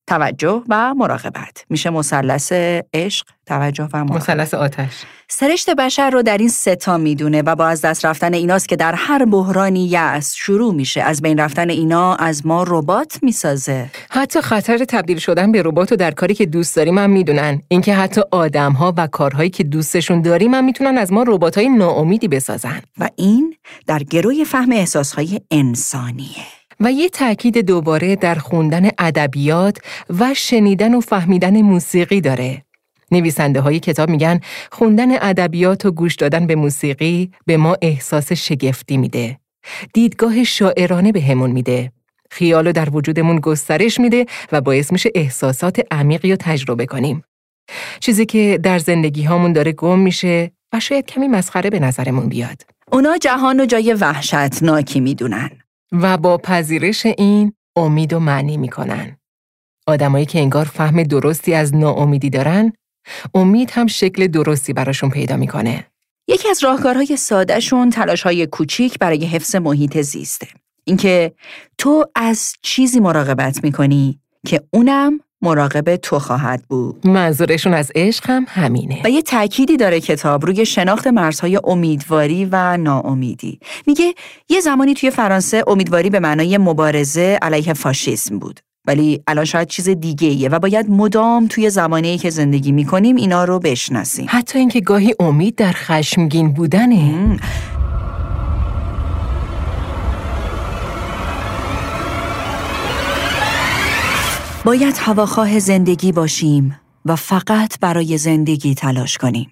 توجه 0.09 0.63
و 0.69 0.93
مراقبت. 0.93 1.65
میشه 1.69 1.89
مثلث 1.89 2.51
عشق، 2.93 3.27
توجه 3.45 3.87
و 3.93 3.97
مراقبت. 3.97 4.29
مثلث 4.29 4.53
آتش. 4.53 4.93
سرشت 5.27 5.69
بشر 5.69 6.09
رو 6.09 6.21
در 6.21 6.37
این 6.37 6.49
ستا 6.49 6.97
می‌دونه 6.97 7.41
و 7.41 7.55
با 7.55 7.67
از 7.67 7.81
دست 7.81 8.05
رفتن 8.05 8.33
ایناست 8.33 8.69
که 8.69 8.75
در 8.75 8.93
هر 8.93 9.25
بحرانی 9.25 9.85
یأس 9.85 10.33
شروع 10.33 10.73
میشه. 10.73 11.01
از 11.01 11.21
بین 11.21 11.39
رفتن 11.39 11.69
اینا 11.69 12.15
از 12.15 12.45
ما 12.45 12.65
ربات 12.67 13.19
می‌سازه. 13.21 13.89
حتی 14.09 14.41
خطر 14.41 14.77
تبدیل 14.77 15.17
شدن 15.17 15.51
به 15.51 15.61
ربات 15.65 15.91
و 15.91 15.95
در 15.95 16.11
کاری 16.11 16.33
که 16.33 16.45
دوست 16.45 16.75
داریم 16.75 16.97
هم 16.97 17.09
می‌دونن. 17.09 17.61
اینکه 17.67 17.93
حتی 17.93 18.21
آدمها 18.31 18.93
و 18.97 19.07
کارهایی 19.07 19.49
که 19.49 19.63
دوستشون 19.63 20.21
داریم 20.21 20.53
هم 20.53 20.65
می‌تونن 20.65 20.97
از 20.97 21.13
ما 21.13 21.23
رباتای 21.27 21.69
ناامیدی 21.69 22.27
بسازن. 22.27 22.81
و 22.97 23.09
این 23.15 23.55
در 23.87 23.99
گروی 23.99 24.45
فهم 24.45 24.71
احساسهای 24.71 25.41
انسانیه. 25.51 26.58
و 26.79 26.91
یه 26.91 27.09
تاکید 27.09 27.57
دوباره 27.57 28.15
در 28.15 28.35
خوندن 28.35 28.89
ادبیات 28.97 29.77
و 30.19 30.33
شنیدن 30.33 30.93
و 30.93 31.01
فهمیدن 31.01 31.61
موسیقی 31.61 32.21
داره. 32.21 32.63
نویسنده 33.11 33.61
های 33.61 33.79
کتاب 33.79 34.09
میگن 34.09 34.39
خوندن 34.71 35.11
ادبیات 35.11 35.85
و 35.85 35.91
گوش 35.91 36.15
دادن 36.15 36.47
به 36.47 36.55
موسیقی 36.55 37.31
به 37.45 37.57
ما 37.57 37.77
احساس 37.81 38.31
شگفتی 38.31 38.97
میده. 38.97 39.39
دیدگاه 39.93 40.43
شاعرانه 40.43 41.11
به 41.11 41.21
همون 41.21 41.51
میده. 41.51 41.91
خیال 42.31 42.65
رو 42.65 42.71
در 42.71 42.89
وجودمون 42.89 43.39
گسترش 43.39 43.99
میده 43.99 44.25
و 44.51 44.61
باعث 44.61 44.91
میشه 44.91 45.09
احساسات 45.15 45.81
عمیقی 45.91 46.29
رو 46.29 46.37
تجربه 46.39 46.85
کنیم. 46.85 47.23
چیزی 47.99 48.25
که 48.25 48.59
در 48.63 48.79
زندگی 48.79 49.23
هامون 49.23 49.53
داره 49.53 49.71
گم 49.71 49.99
میشه 49.99 50.51
و 50.73 50.79
شاید 50.79 51.05
کمی 51.05 51.27
مسخره 51.27 51.69
به 51.69 51.79
نظرمون 51.79 52.29
بیاد. 52.29 52.61
اونا 52.91 53.17
جهان 53.17 53.59
رو 53.59 53.65
جای 53.65 53.93
وحشتناکی 53.93 54.99
می‌دونن 54.99 55.49
و 55.91 56.17
با 56.17 56.37
پذیرش 56.37 57.05
این 57.05 57.53
امید 57.75 58.13
و 58.13 58.19
معنی 58.19 58.57
می‌کنن. 58.57 59.17
آدمایی 59.87 60.25
که 60.25 60.39
انگار 60.39 60.65
فهم 60.65 61.03
درستی 61.03 61.53
از 61.53 61.75
ناامیدی 61.75 62.29
دارن، 62.29 62.73
امید 63.33 63.71
هم 63.71 63.87
شکل 63.87 64.27
درستی 64.27 64.73
براشون 64.73 65.09
پیدا 65.09 65.37
می‌کنه. 65.37 65.85
یکی 66.27 66.49
از 66.49 66.63
راهکارهای 66.63 67.17
سادهشون 67.17 67.89
تلاشهای 67.89 68.47
کوچیک 68.47 68.99
برای 68.99 69.25
حفظ 69.25 69.55
محیط 69.55 70.01
زیسته. 70.01 70.47
اینکه 70.83 71.33
تو 71.77 72.05
از 72.15 72.53
چیزی 72.61 72.99
مراقبت 72.99 73.63
می‌کنی 73.63 74.19
که 74.47 74.61
اونم 74.73 75.19
مراقب 75.41 75.95
تو 75.95 76.19
خواهد 76.19 76.63
بود. 76.69 77.07
منظورشون 77.07 77.73
از 77.73 77.91
عشق 77.95 78.29
هم 78.29 78.45
همینه. 78.49 79.01
و 79.05 79.09
یه 79.09 79.21
تأکیدی 79.21 79.77
داره 79.77 79.99
کتاب 79.99 80.45
روی 80.45 80.65
شناخت 80.65 81.07
مرزهای 81.07 81.59
امیدواری 81.63 82.47
و 82.51 82.77
ناامیدی. 82.77 83.59
میگه 83.87 84.13
یه 84.49 84.59
زمانی 84.59 84.93
توی 84.93 85.11
فرانسه 85.11 85.63
امیدواری 85.67 86.09
به 86.09 86.19
معنای 86.19 86.57
مبارزه 86.57 87.39
علیه 87.41 87.73
فاشیسم 87.73 88.39
بود. 88.39 88.59
ولی 88.87 89.21
الان 89.27 89.45
شاید 89.45 89.67
چیز 89.67 89.89
دیگه 89.89 90.27
ایه 90.27 90.49
و 90.49 90.59
باید 90.59 90.89
مدام 90.89 91.47
توی 91.47 91.69
زمانه‌ای 91.69 92.17
که 92.17 92.29
زندگی 92.29 92.71
می‌کنیم 92.71 93.15
اینا 93.15 93.43
رو 93.43 93.59
بشناسیم. 93.59 94.25
حتی 94.29 94.59
اینکه 94.59 94.81
گاهی 94.81 95.15
امید 95.19 95.55
در 95.55 95.71
خشمگین 95.71 96.53
بودنه. 96.53 97.39
باید 104.65 104.95
هواخواه 104.97 105.59
زندگی 105.59 106.11
باشیم 106.11 106.79
و 107.05 107.15
فقط 107.15 107.79
برای 107.79 108.17
زندگی 108.17 108.75
تلاش 108.75 109.17
کنیم. 109.17 109.51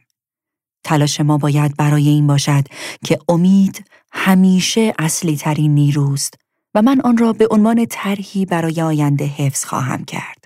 تلاش 0.84 1.22
ما 1.22 1.38
باید 1.38 1.78
برای 1.78 2.10
این 2.10 2.28
باشد 2.28 2.64
که 3.06 3.20
امید 3.30 3.86
همیشه 4.12 4.94
اصلی 5.00 5.38
ترین 5.38 5.74
نیروست 5.74 6.34
و 6.76 6.82
من 6.82 7.02
آن 7.02 7.18
را 7.18 7.34
به 7.34 7.48
عنوان 7.52 7.86
طرحی 7.90 8.46
برای 8.46 8.82
آینده 8.82 9.26
حفظ 9.26 9.66
خواهم 9.66 10.06
کرد. 10.06 10.46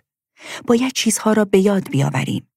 باید 0.68 0.92
چیزها 0.94 1.34
را 1.34 1.46
به 1.46 1.60
یاد 1.60 1.90
بیاوریم. 1.90 2.48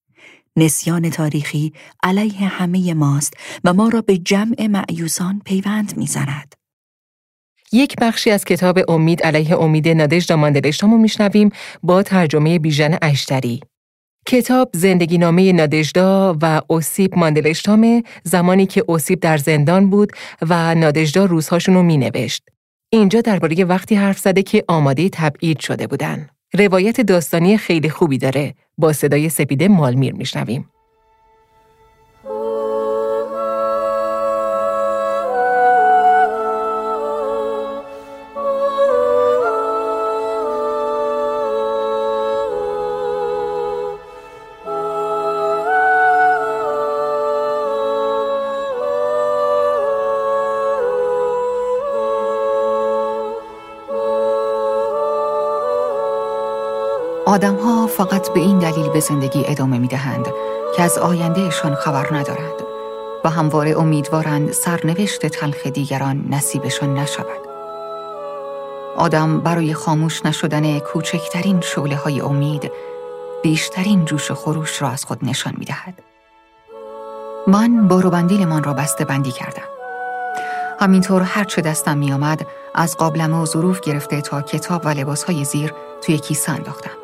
نسیان 0.57 1.11
تاریخی 1.11 1.73
علیه 2.03 2.49
همه 2.49 2.95
ماست 2.95 3.35
و 3.65 3.73
ما 3.73 3.89
را 3.89 4.01
به 4.01 4.19
جمع 4.19 4.67
معیوسان 4.67 5.43
پیوند 5.45 5.97
می‌زند. 5.97 6.55
یک 7.75 7.97
بخشی 8.01 8.31
از 8.31 8.45
کتاب 8.45 8.91
امید 8.91 9.23
علیه 9.23 9.61
امید 9.61 9.89
نادژدا 9.89 10.37
ماندلشتام 10.37 10.91
رو 10.91 10.99
میشنویم 10.99 11.51
با 11.83 12.03
ترجمه 12.03 12.59
بیژن 12.59 12.99
اشتری. 13.03 13.61
کتاب 14.27 14.71
زندگی 14.75 15.19
نامه 15.19 15.53
نادژدا 15.53 16.37
و 16.43 16.61
اوسیب 16.67 17.19
ماندلشتام 17.19 18.03
زمانی 18.23 18.67
که 18.67 18.85
اوسیب 18.87 19.21
در 19.21 19.37
زندان 19.37 19.91
بود 19.91 20.13
و 20.43 20.75
نادژدا 20.75 21.25
روزهاشون 21.25 21.75
رو 21.75 21.83
می 21.83 21.97
نوشت. 21.97 22.43
اینجا 22.93 23.21
درباره 23.21 23.65
وقتی 23.65 23.95
حرف 23.95 24.19
زده 24.19 24.43
که 24.43 24.65
آماده 24.69 25.09
تبعید 25.09 25.61
شده 25.61 25.87
بودن. 25.87 26.29
روایت 26.59 27.01
داستانی 27.01 27.57
خیلی 27.57 27.91
خوبی 27.91 28.19
داره. 28.19 28.55
با 28.79 28.93
صدای 28.93 29.29
سپیده 29.29 29.69
مالمیر 29.69 30.15
میشنویم. 30.15 30.69
آدمها 57.35 57.87
فقط 57.87 58.33
به 58.33 58.41
این 58.41 58.59
دلیل 58.59 58.89
به 58.89 59.01
زندگی 59.01 59.45
ادامه 59.47 59.79
می 59.79 59.89
دهند 59.89 60.27
که 60.77 60.83
از 60.83 60.99
آیندهشان 60.99 61.75
خبر 61.75 62.07
ندارند 62.15 62.63
و 63.25 63.31
همواره 63.31 63.79
امیدوارند 63.79 64.53
سرنوشت 64.53 65.27
تلخ 65.27 65.67
دیگران 65.67 66.25
نصیبشان 66.31 66.95
نشود. 66.95 67.41
آدم 68.97 69.41
برای 69.41 69.75
خاموش 69.75 70.27
نشدن 70.27 70.79
کوچکترین 70.79 71.61
شعله 71.61 71.97
های 71.97 72.21
امید 72.21 72.73
بیشترین 73.43 74.05
جوش 74.05 74.31
و 74.31 74.35
خروش 74.35 74.83
را 74.83 74.89
از 74.89 75.05
خود 75.05 75.19
نشان 75.25 75.55
می 75.59 75.65
دهد. 75.65 76.03
من 77.47 77.71
من 78.45 78.63
را 78.63 78.73
بسته 78.73 79.05
بندی 79.05 79.31
کردم. 79.31 79.69
همینطور 80.81 81.23
هرچه 81.23 81.63
دستم 81.63 81.99
می 81.99 82.13
آمد 82.13 82.47
از 82.75 82.97
قابلمه 82.97 83.43
و 83.43 83.47
ظروف 83.47 83.81
گرفته 83.81 84.21
تا 84.21 84.43
کتاب 84.43 84.83
و 84.85 84.89
لباس 84.89 85.25
های 85.25 85.45
زیر 85.45 85.75
توی 86.03 86.19
کیسه 86.19 86.53
انداختم. 86.53 87.04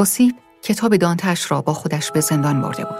اوسیب 0.00 0.34
کتاب 0.62 0.96
دانتش 0.96 1.50
را 1.50 1.62
با 1.62 1.72
خودش 1.72 2.10
به 2.10 2.20
زندان 2.20 2.60
برده 2.62 2.84
بود. 2.84 2.98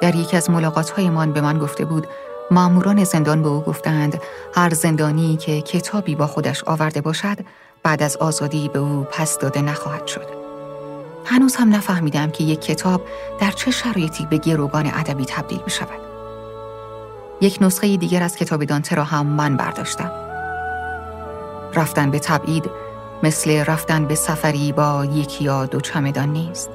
در 0.00 0.14
یکی 0.14 0.36
از 0.36 0.50
ملاقاتهایمان 0.50 1.32
به 1.32 1.40
من 1.40 1.58
گفته 1.58 1.84
بود 1.84 2.06
ماموران 2.50 3.04
زندان 3.04 3.42
به 3.42 3.48
او 3.48 3.60
گفتند 3.60 4.20
هر 4.54 4.74
زندانی 4.74 5.36
که 5.36 5.60
کتابی 5.60 6.14
با 6.14 6.26
خودش 6.26 6.64
آورده 6.64 7.00
باشد 7.00 7.38
بعد 7.82 8.02
از 8.02 8.16
آزادی 8.16 8.68
به 8.68 8.78
او 8.78 9.06
پس 9.10 9.38
داده 9.38 9.62
نخواهد 9.62 10.06
شد. 10.06 10.26
هنوز 11.24 11.56
هم 11.56 11.74
نفهمیدم 11.74 12.30
که 12.30 12.44
یک 12.44 12.60
کتاب 12.60 13.02
در 13.40 13.50
چه 13.50 13.70
شرایطی 13.70 14.26
به 14.26 14.38
گروگان 14.38 14.86
ادبی 14.86 15.24
تبدیل 15.24 15.60
می 15.64 15.70
شود. 15.70 16.00
یک 17.40 17.58
نسخه 17.60 17.96
دیگر 17.96 18.22
از 18.22 18.36
کتاب 18.36 18.64
دانته 18.64 18.96
را 18.96 19.04
هم 19.04 19.26
من 19.26 19.56
برداشتم. 19.56 20.12
رفتن 21.74 22.10
به 22.10 22.18
تبعید 22.18 22.91
مثل 23.22 23.64
رفتن 23.64 24.06
به 24.06 24.14
سفری 24.14 24.72
با 24.72 25.04
یکی 25.04 25.44
یا 25.44 25.66
دو 25.66 25.80
چمدان 25.80 26.28
نیست. 26.28 26.70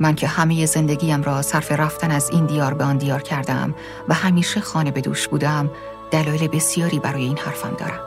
من 0.00 0.14
که 0.14 0.26
همه 0.26 0.66
زندگیم 0.66 1.22
را 1.22 1.42
صرف 1.42 1.72
رفتن 1.72 2.10
از 2.10 2.30
این 2.30 2.46
دیار 2.46 2.74
به 2.74 2.84
آن 2.84 2.96
دیار 2.96 3.22
کردم 3.22 3.74
و 4.08 4.14
همیشه 4.14 4.60
خانه 4.60 4.90
به 4.90 5.00
دوش 5.00 5.28
بودم 5.28 5.70
دلایل 6.10 6.48
بسیاری 6.48 6.98
برای 6.98 7.24
این 7.24 7.38
حرفم 7.38 7.76
دارم. 7.78 8.00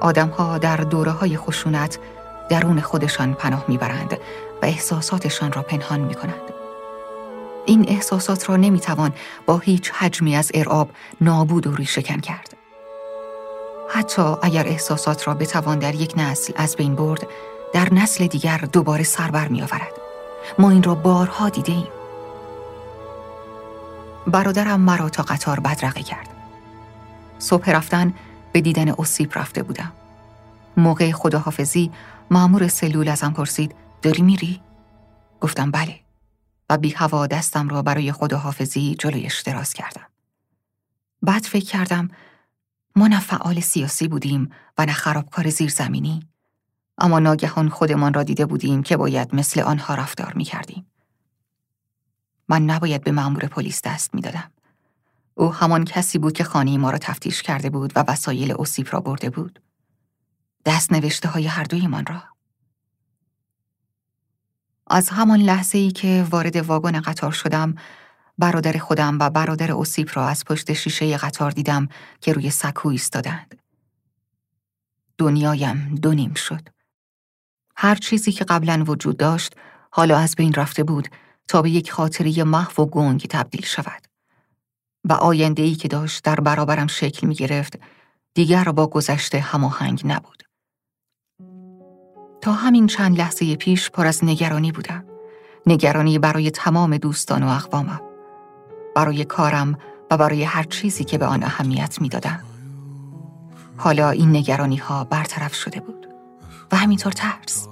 آدمها 0.00 0.58
در 0.58 0.76
دوره 0.76 1.10
های 1.10 1.36
خشونت 1.36 1.98
درون 2.50 2.80
خودشان 2.80 3.34
پناه 3.34 3.64
می‌برند 3.68 4.12
و 4.62 4.66
احساساتشان 4.66 5.52
را 5.52 5.62
پنهان 5.62 6.00
می 6.00 6.14
کنند. 6.14 6.54
این 7.66 7.88
احساسات 7.88 8.48
را 8.48 8.56
نمی‌توان 8.56 9.12
با 9.46 9.58
هیچ 9.58 9.90
حجمی 9.90 10.36
از 10.36 10.50
ارعاب 10.54 10.90
نابود 11.20 11.66
و 11.66 11.74
ریشکن 11.74 12.20
کرد. 12.20 12.63
حتی 13.90 14.22
اگر 14.42 14.68
احساسات 14.68 15.28
را 15.28 15.34
بتوان 15.34 15.78
در 15.78 15.94
یک 15.94 16.14
نسل 16.16 16.52
از 16.56 16.76
بین 16.76 16.94
برد 16.94 17.26
در 17.72 17.94
نسل 17.94 18.26
دیگر 18.26 18.58
دوباره 18.58 19.02
سربر 19.02 19.48
می 19.48 19.62
آورد. 19.62 19.92
ما 20.58 20.70
این 20.70 20.82
را 20.82 20.94
بارها 20.94 21.48
دیده 21.48 21.72
ایم. 21.72 21.88
برادرم 24.26 24.80
مرا 24.80 25.08
تا 25.08 25.22
قطار 25.22 25.60
بدرقه 25.60 26.02
کرد. 26.02 26.28
صبح 27.38 27.70
رفتن 27.70 28.14
به 28.52 28.60
دیدن 28.60 28.94
اصیب 28.98 29.38
رفته 29.38 29.62
بودم. 29.62 29.92
موقع 30.76 31.12
خداحافظی 31.12 31.90
معمور 32.30 32.68
سلول 32.68 33.08
ازم 33.08 33.32
پرسید 33.32 33.74
داری 34.02 34.22
میری؟ 34.22 34.60
گفتم 35.40 35.70
بله 35.70 36.00
و 36.70 36.78
بی 36.78 36.90
هوا 36.90 37.26
دستم 37.26 37.68
را 37.68 37.82
برای 37.82 38.12
خداحافظی 38.12 38.96
جلویش 38.98 39.40
دراز 39.40 39.72
کردم. 39.72 40.06
بعد 41.22 41.42
فکر 41.42 41.64
کردم 41.64 42.08
ما 42.96 43.06
نه 43.06 43.20
فعال 43.20 43.60
سیاسی 43.60 44.08
بودیم 44.08 44.50
و 44.78 44.86
نه 44.86 44.92
خرابکار 44.92 45.50
زیرزمینی 45.50 46.28
اما 46.98 47.18
ناگهان 47.18 47.68
خودمان 47.68 48.14
را 48.14 48.22
دیده 48.22 48.46
بودیم 48.46 48.82
که 48.82 48.96
باید 48.96 49.34
مثل 49.34 49.60
آنها 49.60 49.94
رفتار 49.94 50.32
می 50.34 50.44
کردیم. 50.44 50.86
من 52.48 52.62
نباید 52.62 53.04
به 53.04 53.12
مأمور 53.12 53.46
پلیس 53.46 53.82
دست 53.82 54.14
می 54.14 54.20
دادم. 54.20 54.50
او 55.34 55.52
همان 55.52 55.84
کسی 55.84 56.18
بود 56.18 56.32
که 56.32 56.44
خانه 56.44 56.78
ما 56.78 56.90
را 56.90 56.98
تفتیش 56.98 57.42
کرده 57.42 57.70
بود 57.70 57.92
و 57.96 58.04
وسایل 58.08 58.52
اوسیپ 58.52 58.94
را 58.94 59.00
برده 59.00 59.30
بود. 59.30 59.62
دست 60.64 60.92
نوشته 60.92 61.28
های 61.28 61.46
هر 61.46 61.64
دویمان 61.64 62.06
را. 62.06 62.22
از 64.86 65.08
همان 65.08 65.40
لحظه 65.40 65.78
ای 65.78 65.90
که 65.90 66.26
وارد 66.30 66.56
واگن 66.56 67.00
قطار 67.00 67.32
شدم 67.32 67.74
برادر 68.38 68.78
خودم 68.78 69.18
و 69.20 69.30
برادر 69.30 69.72
اوسیپ 69.72 70.10
را 70.14 70.28
از 70.28 70.44
پشت 70.44 70.72
شیشه 70.72 71.16
قطار 71.16 71.50
دیدم 71.50 71.88
که 72.20 72.32
روی 72.32 72.50
سکو 72.50 72.88
ایستادند. 72.88 73.60
دنیایم 75.18 75.94
دو 76.02 76.12
نیم 76.12 76.34
شد. 76.34 76.68
هر 77.76 77.94
چیزی 77.94 78.32
که 78.32 78.44
قبلا 78.44 78.84
وجود 78.86 79.16
داشت 79.16 79.54
حالا 79.90 80.18
از 80.18 80.34
بین 80.36 80.52
رفته 80.52 80.84
بود 80.84 81.08
تا 81.48 81.62
به 81.62 81.70
یک 81.70 81.92
خاطری 81.92 82.42
محو 82.42 82.82
و 82.82 82.86
گنگ 82.86 83.26
تبدیل 83.30 83.64
شود. 83.64 84.06
و 85.04 85.12
آینده 85.12 85.62
ای 85.62 85.74
که 85.74 85.88
داشت 85.88 86.24
در 86.24 86.40
برابرم 86.40 86.86
شکل 86.86 87.26
می 87.26 87.34
گرفت 87.34 87.78
دیگر 88.34 88.64
با 88.64 88.86
گذشته 88.86 89.40
هماهنگ 89.40 90.02
نبود. 90.04 90.42
تا 92.40 92.52
همین 92.52 92.86
چند 92.86 93.18
لحظه 93.18 93.56
پیش 93.56 93.90
پر 93.90 94.06
از 94.06 94.24
نگرانی 94.24 94.72
بودم. 94.72 95.04
نگرانی 95.66 96.18
برای 96.18 96.50
تمام 96.50 96.96
دوستان 96.96 97.42
و 97.42 97.48
اقوامم. 97.48 98.13
برای 98.94 99.24
کارم 99.24 99.78
و 100.10 100.16
برای 100.16 100.42
هر 100.42 100.62
چیزی 100.62 101.04
که 101.04 101.18
به 101.18 101.26
آن 101.26 101.42
اهمیت 101.42 102.00
می‌دادم. 102.00 102.40
حالا 103.76 104.10
این 104.10 104.36
نگرانی 104.36 104.76
ها 104.76 105.04
برطرف 105.04 105.54
شده 105.54 105.80
بود 105.80 106.06
و 106.72 106.76
همینطور 106.76 107.12
ترس. 107.12 107.68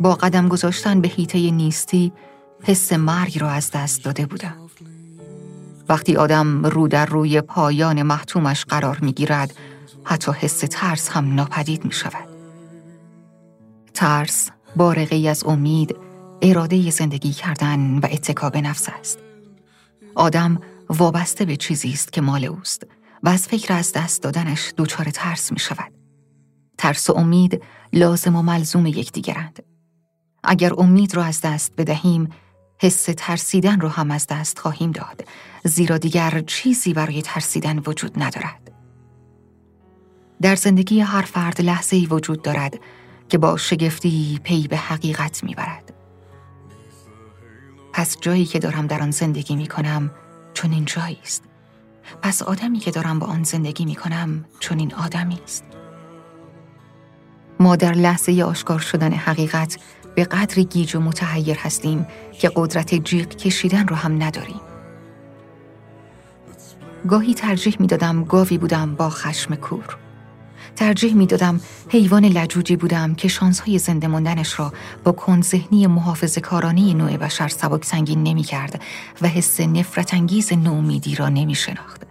با 0.00 0.14
قدم 0.14 0.48
گذاشتن 0.48 1.00
به 1.00 1.08
هیته 1.08 1.50
نیستی 1.50 2.12
حس 2.62 2.92
مرگ 2.92 3.38
را 3.38 3.50
از 3.50 3.70
دست 3.70 4.04
داده 4.04 4.26
بودم. 4.26 4.56
وقتی 5.88 6.16
آدم 6.16 6.66
رو 6.66 6.88
در 6.88 7.06
روی 7.06 7.40
پایان 7.40 8.02
محتومش 8.02 8.64
قرار 8.64 8.98
می 9.02 9.12
گیرد 9.12 9.54
حتی 10.04 10.32
حس 10.32 10.58
ترس 10.58 11.08
هم 11.08 11.34
ناپدید 11.34 11.84
می 11.84 11.92
شود. 11.92 12.28
ترس 13.94 14.50
بارقی 14.76 15.28
از 15.28 15.44
امید 15.44 15.96
اراده 16.42 16.90
زندگی 16.90 17.32
کردن 17.32 17.98
و 17.98 18.06
اتکا 18.12 18.50
به 18.50 18.60
نفس 18.60 18.88
است. 18.88 19.18
آدم 20.14 20.60
وابسته 20.88 21.44
به 21.44 21.56
چیزی 21.56 21.92
است 21.92 22.12
که 22.12 22.20
مال 22.20 22.44
اوست 22.44 22.86
و 23.22 23.28
از 23.28 23.48
فکر 23.48 23.72
از 23.72 23.92
دست 23.92 24.22
دادنش 24.22 24.72
دچار 24.76 25.04
ترس 25.04 25.52
می 25.52 25.58
شود. 25.58 25.92
ترس 26.78 27.10
و 27.10 27.12
امید 27.12 27.62
لازم 27.92 28.36
و 28.36 28.42
ملزوم 28.42 28.86
یکدیگرند. 28.86 29.62
اگر 30.44 30.72
امید 30.78 31.14
را 31.14 31.24
از 31.24 31.40
دست 31.40 31.72
بدهیم، 31.78 32.28
حس 32.80 33.08
ترسیدن 33.16 33.80
رو 33.80 33.88
هم 33.88 34.10
از 34.10 34.26
دست 34.26 34.58
خواهیم 34.58 34.92
داد، 34.92 35.24
زیرا 35.64 35.98
دیگر 35.98 36.42
چیزی 36.46 36.92
برای 36.92 37.22
ترسیدن 37.22 37.78
وجود 37.78 38.22
ندارد. 38.22 38.72
در 40.42 40.56
زندگی 40.56 41.00
هر 41.00 41.22
فرد 41.22 41.60
لحظه 41.60 41.96
ای 41.96 42.06
وجود 42.06 42.42
دارد 42.42 42.80
که 43.28 43.38
با 43.38 43.56
شگفتی 43.56 44.40
پی 44.44 44.68
به 44.68 44.76
حقیقت 44.76 45.44
می‌برد. 45.44 45.97
پس 47.92 48.16
جایی 48.20 48.44
که 48.44 48.58
دارم 48.58 48.86
در 48.86 49.02
آن 49.02 49.10
زندگی 49.10 49.56
می 49.56 49.66
کنم 49.66 50.10
چون 50.54 50.72
این 50.72 50.84
جایی 50.84 51.18
است. 51.22 51.42
پس 52.22 52.42
آدمی 52.42 52.78
که 52.78 52.90
دارم 52.90 53.18
با 53.18 53.26
آن 53.26 53.42
زندگی 53.42 53.84
می 53.84 53.94
کنم 53.94 54.44
چون 54.60 54.78
این 54.78 54.94
آدمی 54.94 55.38
است. 55.44 55.64
ما 57.60 57.76
در 57.76 57.92
لحظه 57.92 58.42
آشکار 58.42 58.78
شدن 58.78 59.12
حقیقت 59.12 59.78
به 60.14 60.24
قدری 60.24 60.64
گیج 60.64 60.96
و 60.96 61.00
متحیر 61.00 61.56
هستیم 61.56 62.06
که 62.32 62.50
قدرت 62.56 62.94
جیغ 62.94 63.28
کشیدن 63.28 63.88
رو 63.88 63.96
هم 63.96 64.22
نداریم. 64.22 64.60
گاهی 67.08 67.34
ترجیح 67.34 67.76
می 67.80 67.86
دادم 67.86 68.24
گاوی 68.24 68.58
بودم 68.58 68.94
با 68.94 69.10
خشم 69.10 69.54
کور. 69.54 69.98
ترجیح 70.78 71.14
می 71.14 71.26
دادم 71.26 71.60
حیوان 71.88 72.24
لجوجی 72.24 72.76
بودم 72.76 73.14
که 73.14 73.28
شانسهای 73.28 73.78
زنده 73.78 74.06
ماندنش 74.06 74.58
را 74.58 74.72
با 75.04 75.12
کن 75.12 75.42
ذهنی 75.42 75.86
محافظ 75.86 76.38
کارانی 76.38 76.94
نوع 76.94 77.16
بشر 77.16 77.48
سبک 77.48 77.84
سنگین 77.84 78.22
نمی 78.22 78.42
کرد 78.42 78.82
و 79.22 79.28
حس 79.28 79.60
نفرت 79.60 80.14
انگیز 80.14 80.52
نومیدی 80.52 81.14
را 81.14 81.28
نمی 81.28 81.54
شناخت. 81.54 82.02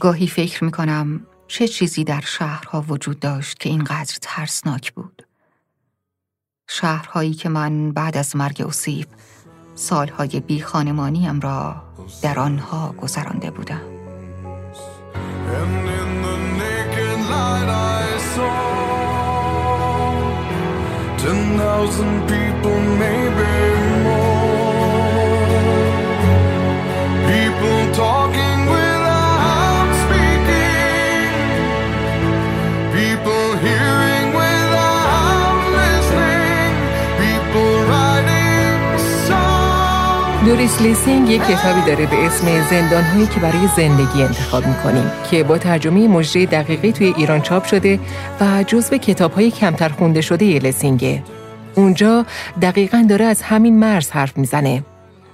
گاهی 0.00 0.26
فکر 0.26 0.64
می 0.64 0.70
کنم 0.70 1.26
چه 1.48 1.68
چیزی 1.68 2.04
در 2.04 2.20
شهرها 2.20 2.84
وجود 2.88 3.20
داشت 3.20 3.60
که 3.60 3.68
اینقدر 3.68 4.16
ترسناک 4.22 4.92
بود. 4.92 5.26
شهرهایی 6.68 7.34
که 7.34 7.48
من 7.48 7.92
بعد 7.92 8.16
از 8.16 8.36
مرگ 8.36 8.64
اصیب 8.68 9.06
سالهای 9.74 10.40
بی 10.40 10.60
خانمانیم 10.60 11.40
را 11.40 11.82
در 12.22 12.38
آنها 12.38 12.92
گذرانده 12.92 13.50
بودم. 13.50 13.82
night 17.36 17.68
I 17.96 18.04
saw 18.34 18.58
ten 21.22 21.38
thousand 21.58 22.14
people, 22.32 22.76
maybe 23.04 23.52
more, 24.06 24.90
people 27.30 27.80
talking. 27.94 28.69
دوریس 40.46 40.82
لیسینگ 40.82 41.30
یک 41.30 41.42
کتابی 41.42 41.80
داره 41.86 42.06
به 42.06 42.26
اسم 42.26 42.68
زندان 42.70 43.04
هایی 43.04 43.26
که 43.26 43.40
برای 43.40 43.68
زندگی 43.76 44.22
انتخاب 44.22 44.66
می‌کنیم 44.66 45.10
که 45.30 45.44
با 45.44 45.58
ترجمه 45.58 46.08
مژده 46.08 46.46
دقیقی 46.46 46.92
توی 46.92 47.14
ایران 47.16 47.42
چاپ 47.42 47.64
شده 47.64 48.00
و 48.40 48.64
جزو 48.66 48.96
کتاب 48.96 49.32
های 49.32 49.50
کمتر 49.50 49.88
خونده 49.88 50.20
شده 50.20 50.44
ی 50.44 50.58
لسینگه. 50.58 51.22
اونجا 51.74 52.26
دقیقا 52.62 53.06
داره 53.08 53.24
از 53.24 53.42
همین 53.42 53.78
مرز 53.78 54.10
حرف 54.10 54.38
می‌زنه. 54.38 54.84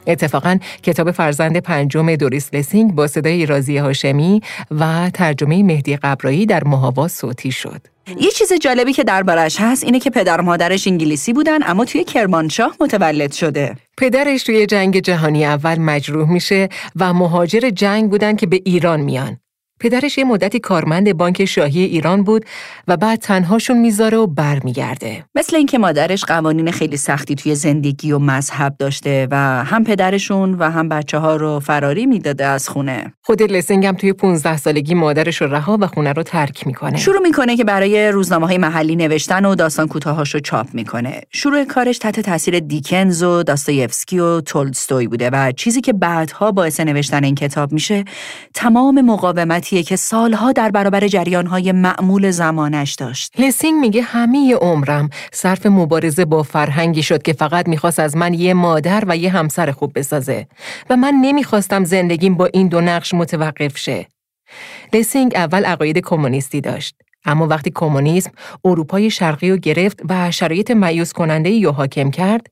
اتفاقا 0.07 0.59
کتاب 0.83 1.11
فرزند 1.11 1.57
پنجم 1.57 2.17
دوریس 2.17 2.51
لسینگ 2.53 2.95
با 2.95 3.07
صدای 3.07 3.47
راضیه 3.47 3.79
هاشمی 3.79 4.41
و 4.71 5.11
ترجمه 5.11 5.63
مهدی 5.63 5.97
غبرایی 5.97 6.47
در 6.47 6.65
ماه‌آوا 6.65 7.09
صوتی 7.09 7.53
شد. 7.53 7.96
یه 8.09 8.31
چیز 8.31 8.53
جالبی 8.53 8.93
که 8.93 9.05
دربارش 9.05 9.57
هست 9.61 9.85
اینه 9.85 10.01
که 10.01 10.11
پدر 10.11 10.41
مادرش 10.41 10.87
انگلیسی 10.87 11.33
بودن 11.33 11.59
اما 11.63 11.85
توی 11.85 12.05
کرمانشاه 12.05 12.77
متولد 12.81 13.33
شده. 13.33 13.77
پدرش 13.99 14.43
توی 14.43 14.67
جنگ 14.67 15.01
جهانی 15.01 15.45
اول 15.45 15.79
مجروح 15.79 16.31
میشه 16.31 16.69
و 16.97 17.13
مهاجر 17.13 17.71
جنگ 17.71 18.11
بودن 18.11 18.37
که 18.37 18.47
به 18.47 18.63
ایران 18.65 19.01
میان. 19.01 19.39
پدرش 19.81 20.19
یه 20.19 20.25
مدتی 20.25 20.61
کارمند 20.61 21.17
بانک 21.17 21.45
شاهی 21.45 21.81
ایران 21.85 22.23
بود 22.25 22.45
و 22.89 22.97
بعد 22.97 23.19
تنهاشون 23.19 23.79
می‌ذاره 23.79 24.19
و 24.19 24.27
برمیگرده. 24.27 25.25
مثل 25.35 25.57
اینکه 25.57 25.79
مادرش 25.79 26.25
قوانین 26.25 26.71
خیلی 26.71 26.97
سختی 26.97 27.35
توی 27.35 27.55
زندگی 27.55 28.13
و 28.13 28.19
مذهب 28.19 28.77
داشته 28.79 29.29
و 29.31 29.37
هم 29.65 29.85
پدرشون 29.85 30.55
و 30.55 30.71
هم 30.71 30.89
بچه 30.89 31.19
ها 31.19 31.37
رو 31.37 31.61
فراری 31.61 32.07
می‌داده 32.07 32.47
از 32.47 32.69
خونه. 32.69 33.13
خود 33.23 33.43
لسینگ 33.43 33.87
هم 33.87 33.95
توی 33.95 34.13
15 34.13 34.57
سالگی 34.57 34.95
مادرش 34.95 35.41
رو 35.41 35.55
رها 35.55 35.79
و 35.81 35.87
خونه 35.87 36.13
رو 36.13 36.23
ترک 36.23 36.67
می‌کنه. 36.67 36.99
شروع 36.99 37.23
می‌کنه 37.23 37.57
که 37.57 37.65
برای 37.65 38.09
روزنامه 38.09 38.47
های 38.47 38.59
محلی 38.59 38.97
نوشتن 38.97 39.45
و 39.45 39.55
داستان 39.55 39.89
کوتاهاش 39.89 40.35
رو 40.35 40.41
چاپ 40.41 40.67
می‌کنه. 40.73 41.21
شروع 41.33 41.65
کارش 41.65 41.99
تحت 41.99 42.21
تاثیر 42.21 42.61
دیکنز 42.61 43.23
و 43.23 43.43
داستایفسکی 43.43 44.19
و 44.19 44.41
تولستوی 44.41 45.09
بوده 45.09 45.31
و 45.33 45.53
چیزی 45.53 45.81
که 45.81 45.93
بعدها 45.93 46.53
باعث 46.53 46.81
نوشتن 46.81 47.25
این 47.25 47.35
کتاب 47.35 47.73
میشه 47.73 48.05
تمام 48.55 49.01
مقاومت 49.01 49.66
که 49.69 49.97
سالها 49.97 50.53
در 50.53 50.71
برابر 50.71 51.09
جریانهای 51.09 51.73
معمول 51.73 52.31
زمانش 52.31 52.95
داشت. 52.95 53.41
لسینگ 53.41 53.81
میگه 53.81 54.03
همه 54.03 54.55
عمرم 54.55 55.11
صرف 55.33 55.67
مبارزه 55.67 56.25
با 56.25 56.43
فرهنگی 56.43 57.03
شد 57.03 57.23
که 57.23 57.33
فقط 57.33 57.69
می‌خواست 57.69 58.01
از 58.01 58.17
من 58.17 58.35
یه 58.35 58.55
مادر 58.55 59.05
و 59.07 59.17
یه 59.17 59.31
همسر 59.31 59.71
خوب 59.71 59.99
بسازه 59.99 60.47
و 60.91 60.97
من 60.97 61.15
نمی‌خواستم 61.15 61.85
زندگیم 61.85 62.35
با 62.35 62.47
این 62.47 62.69
دو 62.69 62.81
نقش 62.81 63.15
متوقف 63.15 63.79
شه. 63.79 64.07
لسینگ 64.93 65.33
اول 65.35 65.65
عقاید 65.65 65.99
کمونیستی 65.99 66.61
داشت. 66.61 66.97
اما 67.25 67.47
وقتی 67.47 67.73
کمونیسم 67.75 68.31
اروپای 68.65 69.11
شرقی 69.11 69.51
رو 69.51 69.57
گرفت 69.57 70.01
و 70.09 70.31
شرایط 70.31 70.71
معیوس 70.71 71.13
کننده 71.13 71.65
رو 71.65 71.73
حاکم 71.73 72.11
کرد، 72.11 72.47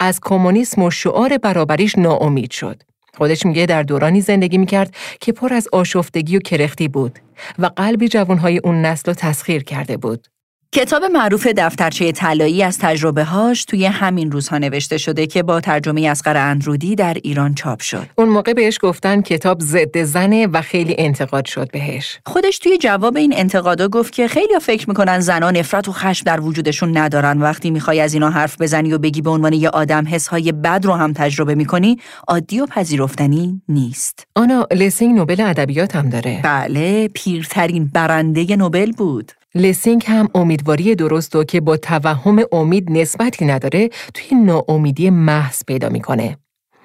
از 0.00 0.20
کمونیسم 0.22 0.82
و 0.82 0.90
شعار 0.90 1.38
برابریش 1.38 1.98
ناامید 1.98 2.50
شد. 2.50 2.82
خودش 3.18 3.46
میگه 3.46 3.66
در 3.66 3.82
دورانی 3.82 4.20
زندگی 4.20 4.58
می‌کرد 4.58 4.94
که 5.20 5.32
پر 5.32 5.54
از 5.54 5.68
آشفتگی 5.72 6.36
و 6.36 6.40
کرختی 6.40 6.88
بود 6.88 7.18
و 7.58 7.66
قلبی 7.66 8.08
جوانهای 8.08 8.58
اون 8.58 8.82
نسل 8.82 9.10
رو 9.10 9.14
تسخیر 9.14 9.64
کرده 9.64 9.96
بود. 9.96 10.26
کتاب 10.72 11.04
معروف 11.04 11.46
دفترچه 11.46 12.12
طلایی 12.12 12.62
از 12.62 12.78
تجربه 12.78 13.24
هاش 13.24 13.64
توی 13.64 13.84
همین 13.84 14.32
روزها 14.32 14.58
نوشته 14.58 14.98
شده 14.98 15.26
که 15.26 15.42
با 15.42 15.60
ترجمه 15.60 16.08
اسقر 16.08 16.36
اندرودی 16.36 16.94
در 16.94 17.16
ایران 17.22 17.54
چاپ 17.54 17.80
شد. 17.80 18.06
اون 18.18 18.28
موقع 18.28 18.52
بهش 18.52 18.78
گفتن 18.82 19.20
کتاب 19.22 19.60
ضد 19.60 20.02
زنه 20.02 20.46
و 20.46 20.62
خیلی 20.62 20.94
انتقاد 20.98 21.44
شد 21.44 21.70
بهش. 21.70 22.18
خودش 22.26 22.58
توی 22.58 22.78
جواب 22.78 23.16
این 23.16 23.34
انتقادا 23.36 23.88
گفت 23.88 24.12
که 24.12 24.28
خیلی 24.28 24.58
فکر 24.62 24.88
می‌کنن 24.88 25.20
زنان 25.20 25.56
نفرت 25.56 25.88
و 25.88 25.92
خشم 25.92 26.24
در 26.24 26.40
وجودشون 26.40 26.96
ندارن 26.96 27.40
وقتی 27.40 27.70
می‌خوای 27.70 28.00
از 28.00 28.14
اینا 28.14 28.30
حرف 28.30 28.60
بزنی 28.60 28.92
و 28.92 28.98
بگی 28.98 29.22
به 29.22 29.30
عنوان 29.30 29.52
یه 29.52 29.68
آدم 29.68 30.04
حسهای 30.08 30.52
بد 30.52 30.80
رو 30.84 30.92
هم 30.92 31.12
تجربه 31.12 31.54
می‌کنی 31.54 31.96
عادی 32.28 32.60
و 32.60 32.66
پذیرفتنی 32.66 33.62
نیست. 33.68 34.26
آنا 34.36 34.66
لسینگ 34.72 35.16
نوبل 35.16 35.40
ادبیات 35.40 35.96
هم 35.96 36.08
داره. 36.08 36.40
بله 36.44 37.08
پیرترین 37.08 37.90
برنده 37.94 38.56
نوبل 38.56 38.92
بود. 38.92 39.32
لسینگ 39.54 40.04
هم 40.06 40.28
امیدواری 40.34 40.94
درست 40.94 41.36
و 41.36 41.44
که 41.44 41.60
با 41.60 41.76
توهم 41.76 42.38
امید 42.52 42.92
نسبتی 42.92 43.44
نداره 43.44 43.88
توی 44.14 44.38
ناامیدی 44.38 45.10
محض 45.10 45.64
پیدا 45.64 45.88
می‌کنه. 45.88 46.36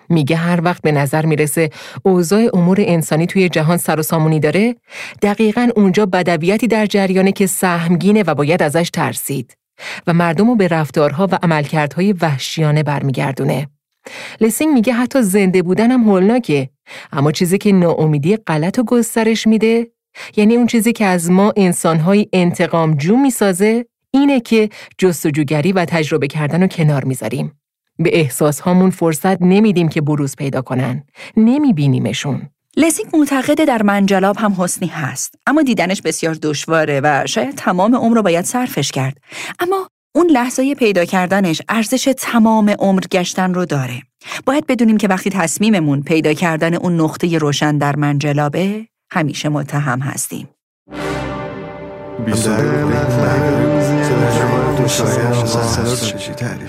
میگه 0.09 0.35
هر 0.35 0.61
وقت 0.63 0.81
به 0.81 0.91
نظر 0.91 1.25
می‌رسه 1.25 1.69
اوضاع 2.03 2.49
امور 2.53 2.77
انسانی 2.79 3.25
توی 3.25 3.49
جهان 3.49 3.77
سر 3.77 3.99
و 3.99 4.03
سامونی 4.03 4.39
داره 4.39 4.75
دقیقا 5.21 5.69
اونجا 5.75 6.05
بدویتی 6.05 6.67
در 6.67 6.85
جریانه 6.85 7.31
که 7.31 7.47
سهمگینه 7.47 8.23
و 8.23 8.35
باید 8.35 8.63
ازش 8.63 8.89
ترسید 8.89 9.57
و 10.07 10.13
مردم 10.13 10.47
رو 10.47 10.55
به 10.55 10.67
رفتارها 10.67 11.27
و 11.31 11.39
عملکردهای 11.43 12.13
وحشیانه 12.13 12.83
برمیگردونه. 12.83 13.67
لسینگ 14.41 14.73
میگه 14.73 14.93
حتی 14.93 15.21
زنده 15.21 15.61
بودن 15.61 15.91
هم 15.91 16.03
هولناکه 16.03 16.69
اما 17.11 17.31
چیزی 17.31 17.57
که 17.57 17.71
ناامیدی 17.71 18.35
غلط 18.35 18.79
و 18.79 18.83
گسترش 18.83 19.47
میده 19.47 19.87
یعنی 20.35 20.55
اون 20.55 20.67
چیزی 20.67 20.93
که 20.93 21.05
از 21.05 21.31
ما 21.31 21.53
انسانهای 21.57 22.27
انتقام 22.33 22.93
جو 22.93 23.17
می‌سازه 23.17 23.85
اینه 24.11 24.39
که 24.39 24.69
جستجوگری 24.97 25.71
و 25.71 25.85
تجربه 25.85 26.27
کردن 26.27 26.61
رو 26.61 26.67
کنار 26.67 27.03
می‌ذاریم. 27.05 27.51
به 27.99 28.19
احساس 28.19 28.59
هامون 28.59 28.89
فرصت 28.89 29.41
نمیدیم 29.41 29.89
که 29.89 30.01
بروز 30.01 30.35
پیدا 30.35 30.61
کنن. 30.61 31.03
نمیبینیمشون. 31.37 32.49
لسینگ 32.77 33.15
معتقده 33.15 33.65
در 33.65 33.83
منجلاب 33.83 34.37
هم 34.37 34.55
حسنی 34.57 34.87
هست 34.87 35.35
اما 35.47 35.61
دیدنش 35.61 36.01
بسیار 36.01 36.33
دشواره 36.33 37.01
و 37.03 37.23
شاید 37.27 37.55
تمام 37.55 37.95
عمر 37.95 38.15
رو 38.15 38.21
باید 38.21 38.45
صرفش 38.45 38.91
کرد 38.91 39.17
اما 39.59 39.87
اون 40.15 40.29
لحظه 40.29 40.75
پیدا 40.75 41.05
کردنش 41.05 41.61
ارزش 41.69 42.13
تمام 42.17 42.69
عمر 42.69 43.01
گشتن 43.11 43.53
رو 43.53 43.65
داره 43.65 44.01
باید 44.45 44.67
بدونیم 44.67 44.97
که 44.97 45.07
وقتی 45.07 45.29
تصمیممون 45.29 46.01
پیدا 46.01 46.33
کردن 46.33 46.73
اون 46.73 47.01
نقطه 47.01 47.37
روشن 47.37 47.77
در 47.77 47.95
منجلابه 47.95 48.87
همیشه 49.13 49.49
متهم 49.49 49.99
هستیم. 49.99 50.47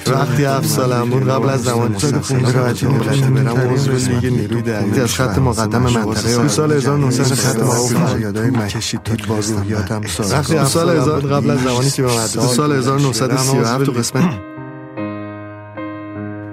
وقتی 0.07 0.45
هفت 0.45 0.69
سالم 0.69 1.11
بود 1.11 1.29
قبل 1.29 1.49
از 1.49 1.63
زمان 1.63 1.95
که 1.95 2.07
خونه 2.07 2.53
راحتی 2.53 2.87
نمی‌تونم 2.87 3.35
برم 3.35 3.73
عضو 3.73 3.93
لیگ 3.93 4.27
نیروی 4.27 4.63
دریایی 4.63 5.01
از 5.01 5.15
خط 5.15 5.39
مقدم 5.39 5.83
منطقه 5.83 6.37
تو 6.37 6.49
سال 6.49 6.73
1900 6.73 7.35
خط 7.35 7.57
مقدم 7.57 8.21
یادای 8.21 8.51
مکشید 8.51 9.03
تا 9.03 9.15
با 9.29 9.39
روحیاتم 9.39 10.07
سال 10.07 10.27
وقتی 10.33 10.57
هفت 10.57 10.71
سال 10.71 11.01
قبل 11.01 11.51
از 11.51 11.63
زمانی 11.63 11.91
که 11.91 12.03
به 12.03 12.09
مدرسه 12.09 12.41
سال 12.41 12.73
1937 12.73 13.85
تو 13.85 13.93
قسمت 13.93 14.54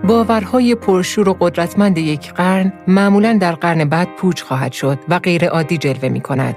باورهای 0.04 0.76
پرشور 0.76 1.30
و 1.30 1.38
قدرتمند 1.40 1.98
یک 1.98 2.34
قرن 2.34 2.74
معمولا 2.88 3.38
در 3.42 3.52
قرن 3.52 3.86
بعد 3.86 4.08
پوچ 4.18 4.42
خواهد 4.42 4.72
شد 4.72 5.00
و 5.10 5.20
غیر 5.20 5.46
عادی 5.46 5.78
جلوه 5.78 6.10
می 6.10 6.22
کند. 6.22 6.56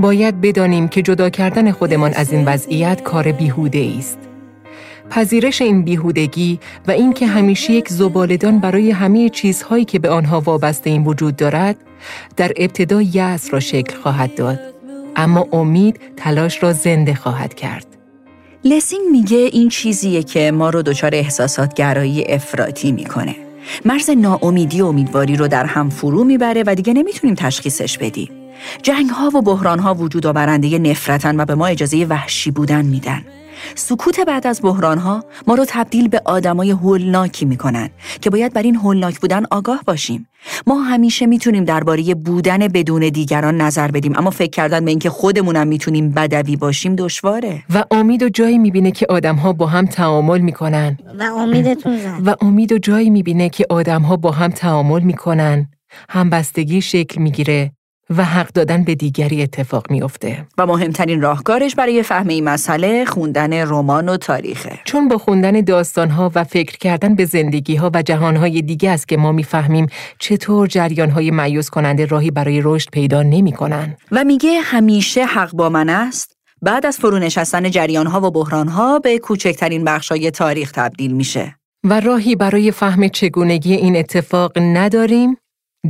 باید 0.00 0.40
بدانیم 0.40 0.88
که 0.88 1.02
جدا 1.02 1.30
کردن 1.30 1.70
خودمان 1.70 2.14
از 2.14 2.32
این 2.32 2.44
وضعیت 2.44 3.02
کار 3.02 3.32
بیهوده 3.32 3.92
است. 3.98 4.18
پذیرش 5.10 5.62
این 5.62 5.82
بیهودگی 5.82 6.60
و 6.88 6.90
اینکه 6.90 7.26
همیشه 7.26 7.72
یک 7.72 7.88
زبالدان 7.88 8.58
برای 8.58 8.90
همه 8.90 9.28
چیزهایی 9.28 9.84
که 9.84 9.98
به 9.98 10.10
آنها 10.10 10.40
وابسته 10.40 10.90
این 10.90 11.04
وجود 11.04 11.36
دارد 11.36 11.76
در 12.36 12.52
ابتدا 12.56 13.02
یأس 13.02 13.54
را 13.54 13.60
شکل 13.60 13.96
خواهد 13.96 14.34
داد 14.34 14.60
اما 15.16 15.46
امید 15.52 16.00
تلاش 16.16 16.62
را 16.62 16.72
زنده 16.72 17.14
خواهد 17.14 17.54
کرد 17.54 17.93
لسینگ 18.66 19.02
میگه 19.10 19.38
این 19.38 19.68
چیزیه 19.68 20.22
که 20.22 20.50
ما 20.50 20.70
رو 20.70 20.82
دچار 20.82 21.14
احساسات 21.14 21.74
گرایی 21.74 22.24
افراطی 22.24 22.92
می‌کنه. 22.92 23.36
مرز 23.84 24.10
ناامیدی 24.10 24.82
و 24.82 24.86
امیدواری 24.86 25.36
رو 25.36 25.48
در 25.48 25.64
هم 25.64 25.90
فرو 25.90 26.24
می‌بره 26.24 26.64
و 26.66 26.74
دیگه 26.74 26.92
نمی‌تونیم 26.92 27.34
تشخیصش 27.34 27.98
بدیم. 27.98 28.28
جنگ 28.82 29.10
ها 29.10 29.30
و 29.34 29.42
بحران 29.42 29.78
ها 29.78 29.94
وجود 29.94 30.26
آورنده 30.26 30.78
نفرتن 30.78 31.40
و 31.40 31.44
به 31.44 31.54
ما 31.54 31.66
اجازه 31.66 32.04
وحشی 32.04 32.50
بودن 32.50 32.84
میدن. 32.84 33.24
سکوت 33.74 34.20
بعد 34.20 34.46
از 34.46 34.60
بحران 34.62 34.98
ها 34.98 35.24
ما 35.46 35.54
رو 35.54 35.64
تبدیل 35.68 36.08
به 36.08 36.22
آدمای 36.24 36.70
هولناکی 36.70 37.44
می‌کنن 37.44 37.90
که 38.20 38.30
باید 38.30 38.52
بر 38.52 38.62
این 38.62 38.76
هولناک 38.76 39.20
بودن 39.20 39.44
آگاه 39.50 39.80
باشیم. 39.86 40.28
ما 40.66 40.82
همیشه 40.82 41.26
می‌تونیم 41.26 41.64
درباره 41.64 42.14
بودن 42.14 42.58
بدون 42.58 43.08
دیگران 43.08 43.60
نظر 43.60 43.90
بدیم 43.90 44.18
اما 44.18 44.30
فکر 44.30 44.50
کردن 44.50 44.84
به 44.84 44.90
اینکه 44.90 45.10
خودمونم 45.10 45.66
می‌تونیم 45.66 46.10
بدوی 46.10 46.56
باشیم 46.56 46.96
دشواره. 46.96 47.62
و 47.74 47.84
امید 47.90 48.22
و 48.22 48.28
جایی 48.28 48.58
می‌بینه 48.58 48.90
که 48.90 49.06
آدمها 49.08 49.52
با 49.52 49.66
هم 49.66 49.86
تعامل 49.86 50.40
می‌کنن. 50.40 50.98
و 51.18 51.22
امیدتون 51.22 51.98
زد 51.98 52.26
و 52.26 52.34
امید 52.40 52.72
و 52.72 52.78
جایی 52.78 53.10
می‌بینه 53.10 53.48
که 53.48 53.66
آدمها 53.70 54.16
با 54.16 54.30
هم 54.30 54.50
تعامل 54.50 55.00
می‌کنن. 55.00 55.68
همبستگی 56.08 56.80
شکل 56.80 57.22
می‌گیره. 57.22 57.72
و 58.10 58.24
حق 58.24 58.48
دادن 58.52 58.84
به 58.84 58.94
دیگری 58.94 59.42
اتفاق 59.42 59.90
میافته. 59.90 60.46
و 60.58 60.66
مهمترین 60.66 61.20
راهکارش 61.20 61.74
برای 61.74 62.02
فهم 62.02 62.28
این 62.28 62.44
مسئله 62.44 63.04
خوندن 63.04 63.52
رمان 63.52 64.08
و 64.08 64.16
تاریخه. 64.16 64.78
چون 64.84 65.08
با 65.08 65.18
خوندن 65.18 65.60
داستانها 65.60 66.32
و 66.34 66.44
فکر 66.44 66.78
کردن 66.78 67.14
به 67.14 67.24
زندگیها 67.24 67.90
و 67.94 68.02
جهانهای 68.02 68.62
دیگه 68.62 68.90
است 68.90 69.08
که 69.08 69.16
ما 69.16 69.32
می‌فهمیم 69.32 69.86
چطور 70.18 70.66
جریانهای 70.66 71.30
معیوز 71.30 71.70
کننده 71.70 72.06
راهی 72.06 72.30
برای 72.30 72.60
رشد 72.64 72.90
پیدا 72.90 73.22
نمی‌کنن. 73.22 73.96
و 74.12 74.24
میگه 74.24 74.60
همیشه 74.60 75.24
حق 75.24 75.52
با 75.52 75.68
من 75.68 75.88
است. 75.88 76.32
بعد 76.62 76.86
از 76.86 76.98
فرو 76.98 77.18
نشستن 77.18 77.70
جریانها 77.70 78.20
و 78.20 78.30
بحرانها 78.30 78.98
به 78.98 79.18
کوچکترین 79.18 79.84
بخشای 79.84 80.30
تاریخ 80.30 80.72
تبدیل 80.72 81.12
میشه. 81.12 81.56
و 81.84 82.00
راهی 82.00 82.36
برای 82.36 82.70
فهم 82.70 83.08
چگونگی 83.08 83.74
این 83.74 83.96
اتفاق 83.96 84.58
نداریم 84.58 85.36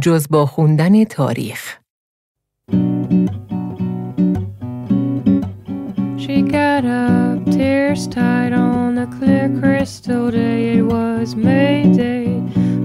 جز 0.03 0.27
با 0.31 0.47
خوندن 0.47 1.05
تاریخ. 1.05 1.77
She 6.35 6.43
got 6.43 6.85
up, 6.85 7.45
tears 7.53 8.09
tied 8.09 8.53
on 8.53 8.99
a 8.99 9.07
clear 9.07 9.49
crystal 9.61 10.33
day. 10.33 10.79
It 10.79 10.83
was 10.83 11.37
May 11.37 11.93
Day, 11.93 12.27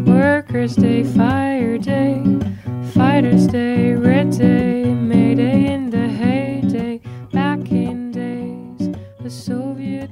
Workers' 0.05 0.75
Day, 0.75 1.03
Fire 1.03 1.79
Day, 1.79 2.13
Fighters' 2.93 3.47
Day, 3.47 3.95
Red 3.95 4.29
Day, 4.37 4.93
May 4.93 5.33
Day 5.33 5.65
in 5.73 5.89
the 5.89 6.07
heyday. 6.21 7.01
Back 7.33 7.71
in 7.71 8.11
days, 8.11 8.83
the 9.23 9.31
Soviet 9.31 10.11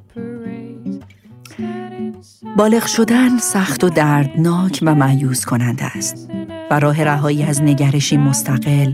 inside- 2.08 2.58
بالغ 2.58 2.86
شدن 2.86 3.38
سخت 3.38 3.84
و 3.84 3.90
دردناک 3.90 4.80
و 4.82 4.96
معیوز 4.96 5.46
کننده 5.46 5.98
است 5.98 6.37
و 6.72 6.80
راه 6.80 7.04
رهایی 7.04 7.44
از 7.44 7.64
نگرشی 7.64 8.18
مستقل، 8.18 8.94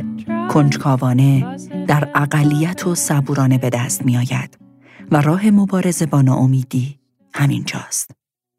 کنجکاوانه، 0.49 1.57
در 1.87 2.07
اقلیت 2.15 2.87
و 2.87 2.95
صبورانه 2.95 3.57
به 3.57 3.69
دست 3.69 4.05
می 4.05 4.17
آید 4.17 4.57
و 5.11 5.21
راه 5.21 5.49
مبارزه 5.49 6.05
با 6.05 6.21
ناامیدی 6.21 6.99
همینجاست. 7.33 8.11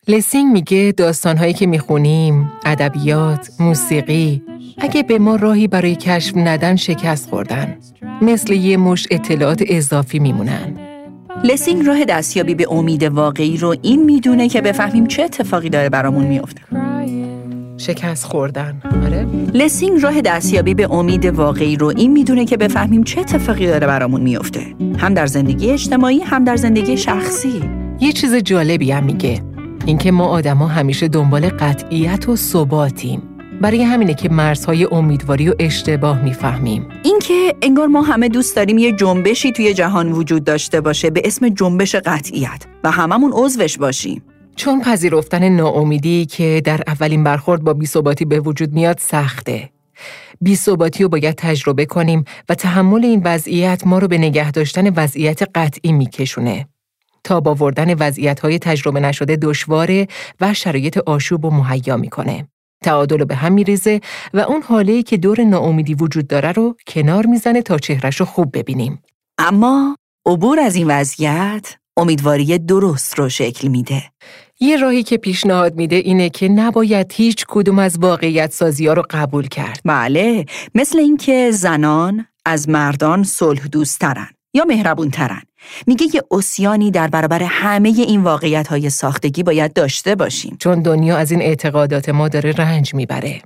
لسینگ 0.09 0.53
میگه 0.53 0.95
داستانهایی 0.97 1.53
که 1.53 1.67
می‌خونیم، 1.67 2.53
ادبیات، 2.65 3.51
موسیقی، 3.61 4.43
اگه 4.79 5.03
به 5.03 5.19
ما 5.19 5.37
راهی 5.37 5.69
برای 5.69 5.97
کشف 5.97 6.37
ندن 6.37 6.77
شکست 6.77 7.29
خوردن، 7.29 7.77
مثل 8.23 8.53
یه 8.53 8.77
مشت 8.77 9.07
اطلاعات 9.11 9.63
اضافی 9.67 10.19
میمونن. 10.19 10.79
لسینگ 11.45 11.87
راه 11.87 12.05
دستیابی 12.05 12.55
به 12.55 12.67
امید 12.71 13.03
واقعی 13.03 13.57
رو 13.57 13.77
این 13.83 14.05
می‌دونه 14.05 14.49
که 14.49 14.61
بفهمیم 14.61 15.07
چه 15.07 15.23
اتفاقی 15.23 15.69
داره 15.69 15.89
برامون 15.89 16.27
میفته. 16.27 16.63
شکست 17.87 18.25
خوردن، 18.25 18.83
آره؟ 19.07 19.27
لسینگ 19.55 20.03
راه 20.03 20.21
دستیابی 20.21 20.75
به 20.75 20.93
امید 20.93 21.27
واقعی 21.27 21.77
رو 21.77 21.93
این 21.97 22.13
می‌دونه 22.13 22.45
که 22.45 22.57
بفهمیم 22.57 23.05
چه 23.05 23.21
اتفاقی 23.21 23.67
داره 23.67 23.87
برامون 23.87 24.21
میفته. 24.21 24.75
هم 24.99 25.15
در 25.15 25.27
زندگی 25.27 25.71
اجتماعی 25.71 26.21
هم 26.21 26.45
در 26.45 26.57
زندگی 26.57 26.97
شخصی. 26.97 27.63
یه 28.01 28.13
چیز 28.13 28.35
جالبی 28.35 28.93
هم 28.93 29.05
میگه 29.05 29.43
اینکه 29.87 30.13
ما 30.13 30.27
آدما 30.27 30.67
همیشه 30.67 31.09
دنبال 31.09 31.49
قطعیت 31.49 32.29
و 32.29 32.37
ثباتیم 32.37 33.23
برای 33.61 33.83
همینه 33.83 34.15
که 34.15 34.29
مرزهای 34.29 34.85
امیدواری 34.85 35.49
و 35.49 35.55
اشتباه 35.59 36.23
می‌فهمیم 36.23 36.87
اینکه 37.03 37.55
انگار 37.63 37.87
ما 37.87 38.03
همه 38.03 38.29
دوست 38.29 38.57
داریم 38.57 38.79
یه 38.79 38.93
جنبشی 38.93 39.53
توی 39.53 39.75
جهان 39.75 40.13
وجود 40.13 40.45
داشته 40.45 40.81
باشه 40.81 41.11
به 41.11 41.23
اسم 41.25 41.49
جنبش 41.49 41.95
قطعیت 41.95 42.67
و 42.85 42.91
هممون 42.91 43.33
عضوش 43.35 43.79
باشیم. 43.79 44.23
چون 44.57 44.81
پذیرفتن 44.81 45.49
ناامیدی 45.49 46.27
که 46.27 46.63
در 46.65 46.81
اولین 46.87 47.25
برخورد 47.25 47.63
با 47.63 47.75
بیثباتی 47.75 48.25
به 48.25 48.41
وجود 48.41 48.73
میاد 48.73 48.99
سخته 48.99 49.71
بیثباتی 50.41 51.03
رو 51.03 51.09
باید 51.09 51.35
تجربه 51.35 51.87
کنیم 51.87 52.25
و 52.49 52.55
تحمل 52.55 53.05
این 53.05 53.23
وضعیت 53.25 53.87
ما 53.87 53.99
رو 53.99 54.09
به 54.09 54.19
نگه 54.19 54.51
داشتن 54.51 54.89
وضعیت 54.89 55.43
قطعی 55.55 55.93
میکشونه 55.93 56.69
تا 57.25 57.43
آوردن 57.47 57.95
وضعیت‌های 57.95 58.59
تجربه 58.59 59.01
نشده 59.01 59.37
دشواره 59.37 60.09
و 60.41 60.55
شرایط 60.55 60.99
آشوب 60.99 61.45
و 61.45 61.51
مهیا 61.51 61.97
می‌کنه. 61.97 62.49
تعادل 62.83 63.19
رو 63.19 63.25
به 63.25 63.35
هم 63.35 63.53
میریزه 63.53 64.01
و 64.35 64.41
اون 64.41 64.63
حاله‌ای 64.63 65.03
که 65.03 65.17
دور 65.17 65.45
ناامیدی 65.45 65.95
وجود 65.95 66.27
داره 66.27 66.53
رو 66.53 66.77
کنار 66.87 67.27
می‌زنه 67.27 67.63
تا 67.63 67.79
چهرش 67.79 68.21
رو 68.21 68.27
خوب 68.27 68.59
ببینیم. 68.59 69.03
اما 69.39 69.97
عبور 70.27 70.61
از 70.61 70.75
این 70.75 70.87
وضعیت 70.87 71.77
امیدواری 71.97 72.59
درست 72.59 73.19
رو 73.19 73.29
شکل 73.29 73.69
میده. 73.69 74.03
یه 74.61 74.77
راهی 74.77 75.03
که 75.03 75.17
پیشنهاد 75.17 75.75
میده 75.75 75.97
اینه 75.97 76.31
که 76.31 76.49
نباید 76.49 77.13
هیچ 77.13 77.45
کدوم 77.49 77.79
از 77.79 77.99
واقعیت 77.99 78.53
سازی 78.53 78.87
ها 78.87 78.93
رو 78.93 79.03
قبول 79.11 79.49
کرد. 79.49 79.81
بله 79.85 80.45
مثل 80.75 80.99
اینکه 80.99 81.51
زنان 81.51 82.27
از 82.47 82.69
مردان 82.69 83.23
صلح 83.23 83.67
دوستترن 83.67 84.29
یا 84.55 84.65
مهربون 84.65 85.11
ترن. 85.11 85.43
میگه 85.87 86.07
یه 86.15 86.23
اسیانی 86.31 86.91
در 86.91 87.09
برابر 87.09 87.43
همه 87.43 87.89
این 87.89 88.23
واقعیت 88.23 88.67
های 88.67 88.91
ساختگی 88.91 89.43
باید 89.43 89.73
داشته 89.73 90.15
باشیم. 90.15 90.57
چون 90.61 90.83
دنیا 90.83 91.17
از 91.17 91.31
این 91.31 91.43
اعتقادات 91.43 92.09
ما 92.09 92.29
داره 92.29 92.53
رنج 92.53 92.95
می‌بره. 92.95 93.43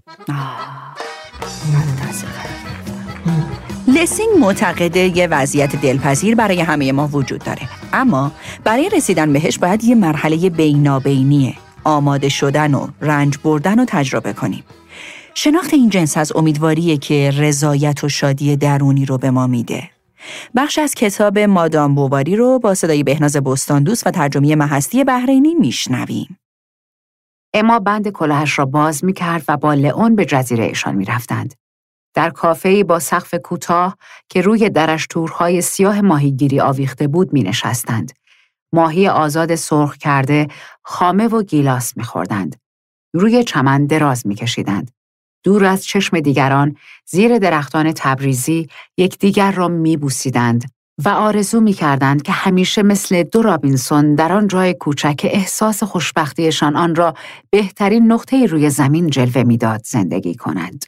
لسینگ 3.98 4.38
معتقده 4.38 5.16
یه 5.16 5.26
وضعیت 5.26 5.76
دلپذیر 5.76 6.34
برای 6.34 6.60
همه 6.60 6.92
ما 6.92 7.08
وجود 7.08 7.44
داره. 7.44 7.62
اما 7.92 8.32
برای 8.64 8.88
رسیدن 8.88 9.32
بهش 9.32 9.58
باید 9.58 9.84
یه 9.84 9.94
مرحله 9.94 10.50
بینابینیه. 10.50 11.54
آماده 11.84 12.28
شدن 12.28 12.74
و 12.74 12.88
رنج 13.00 13.38
بردن 13.44 13.80
و 13.80 13.84
تجربه 13.88 14.32
کنیم. 14.32 14.64
شناخت 15.34 15.74
این 15.74 15.88
جنس 15.90 16.16
از 16.16 16.36
امیدواریه 16.36 16.96
که 16.96 17.30
رضایت 17.38 18.04
و 18.04 18.08
شادی 18.08 18.56
درونی 18.56 19.04
رو 19.04 19.18
به 19.18 19.30
ما 19.30 19.46
میده. 19.46 19.90
بخش 20.56 20.78
از 20.78 20.94
کتاب 20.94 21.38
مادام 21.38 21.94
بواری 21.94 22.36
رو 22.36 22.58
با 22.58 22.74
صدای 22.74 23.02
بهناز 23.02 23.36
بستان 23.36 23.82
دوست 23.82 24.06
و 24.06 24.10
ترجمه 24.10 24.54
محستی 24.54 25.04
بحرینی 25.04 25.54
میشنویم. 25.54 26.38
اما 27.54 27.78
بند 27.78 28.08
کلاهش 28.08 28.58
را 28.58 28.64
باز 28.64 29.04
می 29.04 29.12
کرد 29.12 29.44
و 29.48 29.56
با 29.56 29.74
لئون 29.74 30.16
به 30.16 30.24
جزیره 30.24 30.64
ایشان 30.64 30.94
می 30.94 31.04
رفتند. 31.04 31.54
در 32.14 32.30
کافه‌ای 32.30 32.84
با 32.84 32.98
سقف 32.98 33.34
کوتاه 33.34 33.96
که 34.28 34.40
روی 34.40 34.70
درش 34.70 35.06
تورهای 35.06 35.60
سیاه 35.60 36.00
ماهیگیری 36.00 36.60
آویخته 36.60 37.08
بود 37.08 37.32
می 37.32 37.42
نشستند. 37.42 38.12
ماهی 38.72 39.08
آزاد 39.08 39.54
سرخ 39.54 39.96
کرده 39.96 40.48
خامه 40.82 41.28
و 41.28 41.42
گیلاس 41.42 41.96
می 41.96 42.04
خوردند. 42.04 42.56
روی 43.14 43.44
چمن 43.44 43.86
دراز 43.86 44.26
می 44.26 44.34
کشیدند. 44.34 44.90
دور 45.44 45.64
از 45.64 45.84
چشم 45.84 46.20
دیگران 46.20 46.76
زیر 47.06 47.38
درختان 47.38 47.92
تبریزی 47.92 48.68
یکدیگر 48.96 49.52
را 49.52 49.68
می 49.68 49.96
بوسیدند 49.96 50.64
و 51.04 51.08
آرزو 51.08 51.60
می 51.60 51.72
کردند 51.72 52.22
که 52.22 52.32
همیشه 52.32 52.82
مثل 52.82 53.22
دو 53.22 53.42
رابینسون 53.42 54.14
در 54.14 54.32
آن 54.32 54.48
جای 54.48 54.74
کوچک 54.74 55.20
احساس 55.24 55.82
خوشبختیشان 55.82 56.76
آن 56.76 56.94
را 56.94 57.14
بهترین 57.50 58.12
نقطه 58.12 58.46
روی 58.46 58.70
زمین 58.70 59.10
جلوه 59.10 59.42
می‌داد 59.42 59.80
زندگی 59.84 60.34
کنند. 60.34 60.84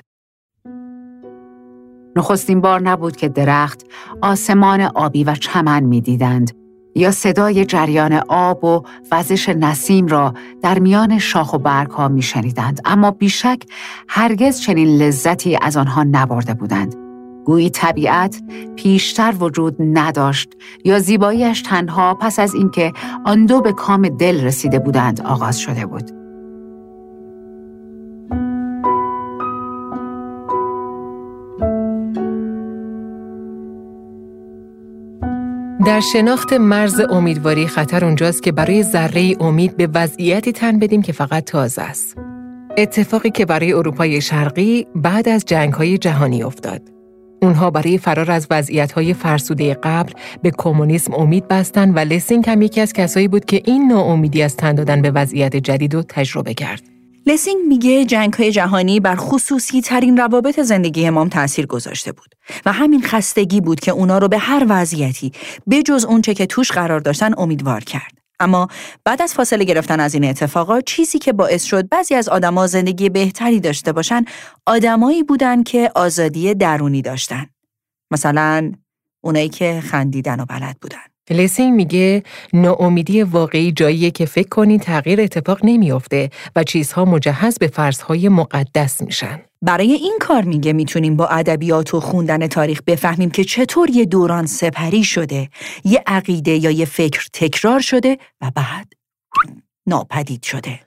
نخستین 2.21 2.61
بار 2.61 2.81
نبود 2.81 3.17
که 3.17 3.29
درخت 3.29 3.87
آسمان 4.23 4.81
آبی 4.81 5.25
و 5.25 5.35
چمن 5.35 5.83
می 5.83 6.01
دیدند 6.01 6.51
یا 6.95 7.11
صدای 7.11 7.65
جریان 7.65 8.13
آب 8.29 8.65
و 8.65 8.83
وزش 9.13 9.49
نسیم 9.49 10.07
را 10.07 10.35
در 10.63 10.79
میان 10.79 11.19
شاخ 11.19 11.53
و 11.53 11.59
برگ 11.59 11.91
ها 11.91 12.09
می 12.09 12.23
شنیدند. 12.23 12.81
اما 12.85 13.11
بیشک 13.11 13.63
هرگز 14.09 14.61
چنین 14.61 14.89
لذتی 14.89 15.59
از 15.63 15.77
آنها 15.77 16.03
نبرده 16.03 16.55
بودند. 16.55 16.95
گویی 17.45 17.71
طبیعت 17.71 18.43
پیشتر 18.77 19.35
وجود 19.41 19.77
نداشت 19.81 20.49
یا 20.85 20.99
زیباییش 20.99 21.63
تنها 21.63 22.15
پس 22.15 22.39
از 22.39 22.55
اینکه 22.55 22.93
آن 23.25 23.47
دو 23.47 23.61
به 23.61 23.73
کام 23.73 24.09
دل 24.09 24.45
رسیده 24.45 24.79
بودند 24.79 25.21
آغاز 25.21 25.59
شده 25.59 25.87
بود. 25.87 26.20
در 35.87 36.01
شناخت 36.01 36.53
مرز 36.53 37.01
امیدواری 37.11 37.67
خطر 37.67 38.05
اونجاست 38.05 38.43
که 38.43 38.53
برای 38.53 38.83
ذره 38.83 39.37
امید 39.41 39.77
به 39.77 39.89
وضعیتی 39.95 40.53
تن 40.53 40.79
بدیم 40.79 41.03
که 41.03 41.13
فقط 41.13 41.45
تازه 41.45 41.83
است. 41.83 42.17
اتفاقی 42.79 43.31
که 43.31 43.47
برای 43.47 43.73
اروپای 43.73 44.21
شرقی 44.21 44.87
بعد 44.95 45.29
از 45.29 45.45
جنگ‌های 45.45 45.99
جهانی 45.99 46.43
افتاد. 46.43 46.83
اونها 47.43 47.71
برای 47.71 47.99
فرار 47.99 48.31
از 48.31 48.47
وضعیت‌های 48.51 49.15
فرسوده 49.15 49.75
قبل 49.75 50.13
به 50.43 50.53
کمونیسم 50.59 51.15
امید 51.15 51.49
بستند 51.49 51.97
و 51.97 51.99
لسینگ 51.99 52.51
هم 52.51 52.63
یکی 52.63 52.81
از 52.81 52.93
کسایی 52.93 53.29
بود 53.29 53.45
که 53.45 53.63
این 53.65 53.89
ناامیدی 53.89 54.43
از 54.43 54.57
تن 54.57 54.75
دادن 54.75 55.03
به 55.03 55.11
وضعیت 55.11 55.57
جدید 55.57 55.95
رو 55.95 56.03
تجربه 56.09 56.55
کرد. 56.55 56.83
لسینگ 57.27 57.67
میگه 57.69 58.05
جنگ 58.05 58.33
های 58.33 58.53
جهانی 58.53 59.01
بر 59.01 59.17
خصوصی 59.17 59.81
ترین 59.81 60.17
روابط 60.17 60.61
زندگی 60.61 61.07
امام 61.07 61.29
تاثیر 61.29 61.67
گذاشته 61.67 62.13
بود 62.13 62.35
و 62.67 62.73
همین 62.73 63.03
خستگی 63.03 63.61
بود 63.61 63.81
که 63.81 63.91
اونا 63.91 64.19
رو 64.19 64.29
به 64.29 64.39
هر 64.39 64.67
وضعیتی 64.69 65.33
بجز 65.71 66.05
اونچه 66.05 66.35
که 66.35 66.47
توش 66.47 66.73
قرار 66.73 67.01
داشتن 67.01 67.33
امیدوار 67.39 67.85
کرد. 67.85 68.13
اما 68.41 68.69
بعد 69.05 69.23
از 69.23 69.35
فاصله 69.35 69.65
گرفتن 69.65 70.01
از 70.01 70.15
این 70.15 70.25
اتفاقات 70.25 70.85
چیزی 70.85 71.19
که 71.19 71.33
باعث 71.33 71.65
شد 71.65 71.89
بعضی 71.89 72.15
از 72.15 72.29
آدما 72.29 72.67
زندگی 72.67 73.09
بهتری 73.09 73.61
داشته 73.61 73.93
باشن 73.93 74.25
آدمایی 74.67 75.23
بودن 75.23 75.63
که 75.63 75.91
آزادی 75.95 76.55
درونی 76.55 77.03
داشتن. 77.03 77.47
مثلا 78.11 78.73
اونایی 79.25 79.49
که 79.49 79.81
خندیدن 79.81 80.41
و 80.41 80.45
بلد 80.45 80.77
بودن. 80.81 81.10
لسینگ 81.31 81.75
میگه 81.75 82.23
ناامیدی 82.53 83.23
واقعی 83.23 83.73
جاییه 83.73 84.11
که 84.11 84.27
فکر 84.27 84.49
کنی 84.49 84.79
تغییر 84.79 85.21
اتفاق 85.21 85.59
نمیافته 85.65 86.31
و 86.57 86.65
چیزها 86.65 87.05
مجهز 87.05 87.59
به 87.59 87.67
فرضهای 87.67 88.29
مقدس 88.29 89.03
میشن. 89.03 89.41
برای 89.63 89.93
این 89.93 90.19
کار 90.21 90.43
میگه 90.43 90.73
می‌تونیم 90.73 91.17
با 91.17 91.27
ادبیات 91.27 91.95
و 91.95 92.01
خوندن 92.01 92.47
تاریخ 92.47 92.83
بفهمیم 92.87 93.31
که 93.31 93.45
چطور 93.45 93.91
یه 93.91 94.05
دوران 94.05 94.47
سپری 94.47 95.05
شده، 95.05 95.49
یه 95.85 96.03
عقیده 96.07 96.53
یا 96.53 96.71
یه 96.71 96.85
فکر 96.85 97.27
تکرار 97.33 97.81
شده 97.81 98.19
و 98.41 98.51
بعد 98.55 98.93
ناپدید 99.87 100.43
شده. 100.43 100.81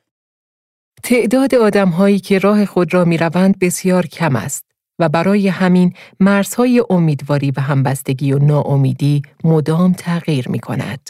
تعداد 1.03 1.55
آدمهایی 1.55 2.19
که 2.19 2.39
راه 2.39 2.65
خود 2.65 2.93
را 2.93 3.05
می‌روند 3.05 3.59
بسیار 3.59 4.05
کم 4.05 4.35
است. 4.35 4.65
و 4.99 5.09
برای 5.09 5.47
همین 5.47 5.93
مرزهای 6.19 6.83
امیدواری 6.89 7.51
و 7.51 7.59
همبستگی 7.59 8.33
و 8.33 8.39
ناامیدی 8.39 9.21
مدام 9.43 9.93
تغییر 9.93 10.49
می 10.49 10.59
کند. 10.59 11.09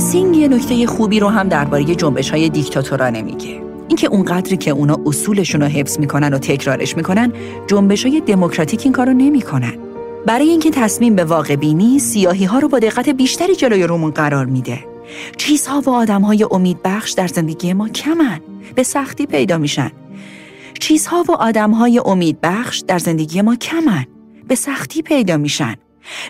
لسینگ 0.00 0.36
یه 0.36 0.48
نکته 0.48 0.86
خوبی 0.86 1.20
رو 1.20 1.28
هم 1.28 1.48
درباره 1.48 1.84
جنبش 1.84 2.30
های 2.30 2.48
دیکتاتورانه 2.48 3.22
میگه 3.22 3.62
اینکه 3.88 4.06
اونقدری 4.06 4.56
که 4.56 4.70
اونا 4.70 4.96
اصولشون 5.06 5.60
رو 5.60 5.66
حفظ 5.66 5.98
می‌کنن 5.98 6.34
و 6.34 6.38
تکرارش 6.38 6.96
می‌کنن 6.96 7.32
جنبش 7.66 8.06
های 8.06 8.20
دموکراتیک 8.20 8.80
این 8.84 8.92
کارو 8.92 9.12
نمی‌کنن. 9.12 9.72
برای 10.26 10.48
اینکه 10.48 10.70
تصمیم 10.70 11.14
به 11.14 11.24
واقع 11.24 11.56
بینی 11.56 11.98
سیاهی 11.98 12.44
ها 12.44 12.58
رو 12.58 12.68
با 12.68 12.78
دقت 12.78 13.08
بیشتری 13.08 13.54
جلوی 13.54 13.82
رومون 13.82 14.10
قرار 14.10 14.46
میده. 14.46 14.78
چیزها 15.36 15.80
و 15.80 15.90
آدم 15.90 16.22
های 16.22 16.46
امید 16.50 16.78
بخش 16.84 17.10
در 17.10 17.26
زندگی 17.26 17.72
ما 17.72 17.88
کمن 17.88 18.40
به 18.74 18.82
سختی 18.82 19.26
پیدا 19.26 19.58
میشن. 19.58 19.90
چیزها 20.80 21.24
و 21.28 21.32
آدم 21.32 21.70
های 21.70 22.00
امید 22.04 22.40
بخش 22.42 22.78
در 22.78 22.98
زندگی 22.98 23.42
ما 23.42 23.56
کمن 23.56 24.06
به 24.48 24.54
سختی 24.54 25.02
پیدا 25.02 25.36
میشن. 25.36 25.74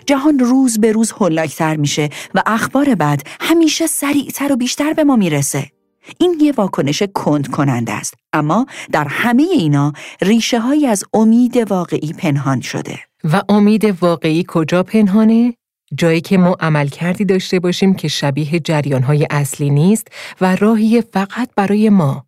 جهان 0.05 0.39
روز 0.39 0.79
به 0.79 0.91
روز 0.91 1.13
هلاکتر 1.19 1.75
میشه 1.75 2.09
و 2.35 2.43
اخبار 2.45 2.95
بد 2.95 3.21
همیشه 3.41 3.87
سریعتر 3.87 4.53
و 4.53 4.55
بیشتر 4.55 4.93
به 4.93 5.03
ما 5.03 5.15
می‌رسه. 5.15 5.71
این 6.17 6.37
یه 6.41 6.53
واکنش 6.57 7.03
کند 7.03 7.47
کننده 7.47 7.93
است 7.93 8.13
اما 8.33 8.65
در 8.91 9.07
همه 9.09 9.43
اینا 9.43 9.93
ریشه 10.21 10.59
های 10.59 10.87
از 10.87 11.03
امید 11.13 11.71
واقعی 11.71 12.13
پنهان 12.13 12.61
شده 12.61 12.99
و 13.23 13.41
امید 13.49 14.03
واقعی 14.03 14.45
کجا 14.47 14.83
پنهانه؟ 14.83 15.53
جایی 15.95 16.21
که 16.21 16.37
ما 16.37 16.57
عمل 16.59 16.87
کردی 16.87 17.25
داشته 17.25 17.59
باشیم 17.59 17.93
که 17.93 18.07
شبیه 18.07 18.59
جریان 18.59 19.03
های 19.03 19.27
اصلی 19.29 19.69
نیست 19.69 20.07
و 20.41 20.55
راهی 20.55 21.01
فقط 21.01 21.49
برای 21.55 21.89
ما. 21.89 22.25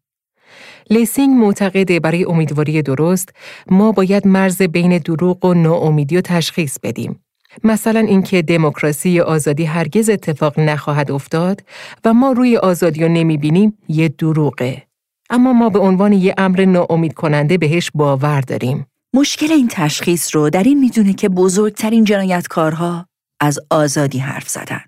لیسینگ 0.89 1.37
معتقده 1.37 1.99
برای 1.99 2.25
امیدواری 2.25 2.81
درست 2.81 3.29
ما 3.67 3.91
باید 3.91 4.27
مرز 4.27 4.61
بین 4.61 4.97
دروغ 4.97 5.45
و 5.45 5.53
ناامیدی 5.53 6.15
رو 6.15 6.21
تشخیص 6.21 6.77
بدیم. 6.83 7.19
مثلا 7.63 7.99
اینکه 7.99 8.41
دموکراسی 8.41 9.09
یا 9.09 9.23
آزادی 9.23 9.65
هرگز 9.65 10.09
اتفاق 10.09 10.59
نخواهد 10.59 11.11
افتاد 11.11 11.63
و 12.05 12.13
ما 12.13 12.31
روی 12.31 12.57
آزادی 12.57 13.01
رو 13.03 13.07
نمی‌بینیم 13.07 13.77
یه 13.87 14.09
دروغه. 14.09 14.83
اما 15.29 15.53
ما 15.53 15.69
به 15.69 15.79
عنوان 15.79 16.13
یه 16.13 16.33
امر 16.37 16.65
ناامید 16.65 17.13
کننده 17.13 17.57
بهش 17.57 17.91
باور 17.93 18.41
داریم. 18.41 18.85
مشکل 19.15 19.51
این 19.51 19.67
تشخیص 19.71 20.35
رو 20.35 20.49
در 20.49 20.63
این 20.63 20.79
می‌دونه 20.79 21.13
که 21.13 21.29
بزرگترین 21.29 22.03
جنایتکارها 22.03 23.05
از 23.39 23.59
آزادی 23.69 24.17
حرف 24.17 24.49
زدن. 24.49 24.81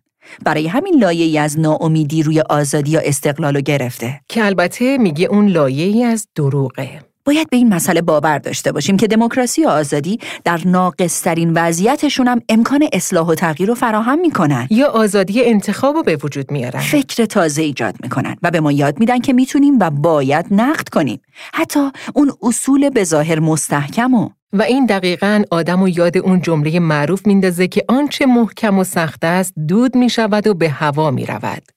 برای 0.45 0.67
همین 0.67 0.99
لایه 0.99 1.41
از 1.41 1.59
ناامیدی 1.59 2.23
روی 2.23 2.41
آزادی 2.41 2.91
یا 2.91 2.99
استقلال 2.99 3.61
گرفته. 3.61 4.21
که 4.29 4.45
البته 4.45 4.97
میگه 4.97 5.27
اون 5.27 5.47
لایه 5.47 6.05
از 6.05 6.27
دروغه. 6.35 7.01
باید 7.25 7.49
به 7.49 7.57
این 7.57 7.73
مسئله 7.73 8.01
باور 8.01 8.37
داشته 8.37 8.71
باشیم 8.71 8.97
که 8.97 9.07
دموکراسی 9.07 9.65
و 9.65 9.67
آزادی 9.67 10.19
در 10.43 10.61
ناقصترین 10.65 11.53
وضعیتشون 11.53 12.27
هم 12.27 12.41
امکان 12.49 12.89
اصلاح 12.93 13.27
و 13.27 13.35
تغییر 13.35 13.69
رو 13.69 13.75
فراهم 13.75 14.19
می‌کنن. 14.19 14.67
یا 14.69 14.87
آزادی 14.87 15.45
انتخاب 15.45 15.95
رو 15.95 16.03
به 16.03 16.17
وجود 16.23 16.51
میارن. 16.51 16.79
فکر 16.79 17.25
تازه 17.25 17.61
ایجاد 17.61 17.95
می‌کنن 18.03 18.35
و 18.43 18.51
به 18.51 18.59
ما 18.59 18.71
یاد 18.71 18.99
میدن 18.99 19.19
که 19.19 19.33
می‌تونیم 19.33 19.79
و 19.79 19.89
باید 19.89 20.45
نقد 20.51 20.89
کنیم. 20.89 21.21
حتی 21.53 21.79
اون 22.13 22.31
اصول 22.41 22.89
به 22.89 23.03
ظاهر 23.03 23.39
مستحکم 23.39 24.13
و. 24.13 24.29
و 24.53 24.61
این 24.61 24.85
دقیقا 24.85 25.43
آدم 25.51 25.81
و 25.81 25.87
یاد 25.87 26.17
اون 26.17 26.41
جمله 26.41 26.79
معروف 26.79 27.27
میندازه 27.27 27.67
که 27.67 27.85
آنچه 27.87 28.25
محکم 28.25 28.79
و 28.79 28.83
سخت 28.83 29.23
است 29.23 29.53
دود 29.67 29.95
می‌شود 29.95 30.47
و 30.47 30.53
به 30.53 30.69
هوا 30.69 31.11
می‌رود. 31.11 31.74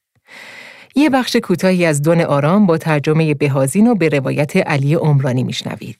یه 0.99 1.11
بخش 1.11 1.36
کوتاهی 1.36 1.86
از 1.86 2.03
دون 2.03 2.20
آرام 2.20 2.66
با 2.66 2.78
ترجمه 2.78 3.34
بهازین 3.34 3.86
و 3.86 3.94
به 3.94 4.09
روایت 4.09 4.57
علی 4.57 4.94
عمرانی 4.94 5.44
میشنوید. 5.44 5.99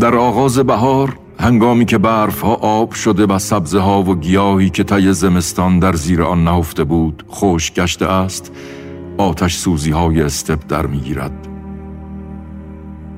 در 0.00 0.14
آغاز 0.14 0.58
بهار 0.58 1.18
هنگامی 1.38 1.84
که 1.84 1.98
برف 1.98 2.40
ها 2.40 2.54
آب 2.54 2.92
شده 2.92 3.26
و 3.26 3.38
سبزه 3.38 3.78
ها 3.78 4.02
و 4.02 4.16
گیاهی 4.16 4.70
که 4.70 4.84
طی 4.84 5.12
زمستان 5.12 5.78
در 5.78 5.92
زیر 5.92 6.22
آن 6.22 6.44
نهفته 6.44 6.84
بود 6.84 7.24
خوش 7.28 7.72
گشته 7.72 8.06
است 8.06 8.52
آتش 9.22 9.56
سوزی 9.56 9.90
های 9.90 10.22
استپ 10.22 10.66
در 10.68 10.86
می‌گیرد. 10.86 11.48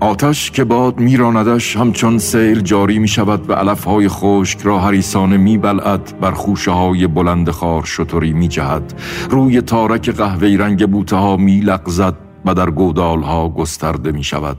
آتش 0.00 0.50
که 0.50 0.64
باد 0.64 1.00
میراندش 1.00 1.76
همچون 1.76 2.18
سیل 2.18 2.60
جاری 2.60 2.98
می 2.98 3.08
شود 3.08 3.50
و 3.50 3.52
علف 3.52 3.84
های 3.84 4.08
خشک 4.08 4.60
را 4.60 4.78
حریسانه 4.78 5.36
می 5.36 5.58
بلعد 5.58 6.20
بر 6.20 6.30
خوشه 6.30 6.70
های 6.70 7.06
بلند 7.06 7.50
خار 7.50 7.84
شطوری 7.84 8.32
می 8.32 8.48
جهد 8.48 9.00
روی 9.30 9.60
تارک 9.60 10.10
قهوه 10.10 10.56
رنگ 10.58 10.90
بوته 10.90 11.16
ها 11.16 11.36
می 11.36 11.60
لغزد 11.60 12.14
و 12.44 12.54
در 12.54 12.70
گودال 12.70 13.22
ها 13.22 13.48
گسترده 13.48 14.12
می 14.12 14.24
شود 14.24 14.58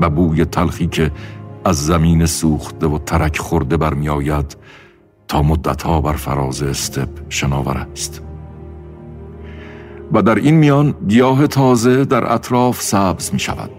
و 0.00 0.10
بوی 0.10 0.44
تلخی 0.44 0.86
که 0.86 1.10
از 1.64 1.86
زمین 1.86 2.26
سوخته 2.26 2.86
و 2.86 2.98
ترک 2.98 3.38
خورده 3.38 3.76
برمی 3.76 4.08
آید 4.08 4.56
تا 5.28 5.42
مدت 5.42 5.82
ها 5.82 6.00
بر 6.00 6.12
فراز 6.12 6.62
استپ 6.62 7.08
شناور 7.28 7.86
است. 7.92 8.22
و 10.14 10.22
در 10.22 10.34
این 10.34 10.54
میان 10.54 10.94
گیاه 11.08 11.46
تازه 11.46 12.04
در 12.04 12.32
اطراف 12.32 12.82
سبز 12.82 13.32
می 13.32 13.38
شود 13.38 13.70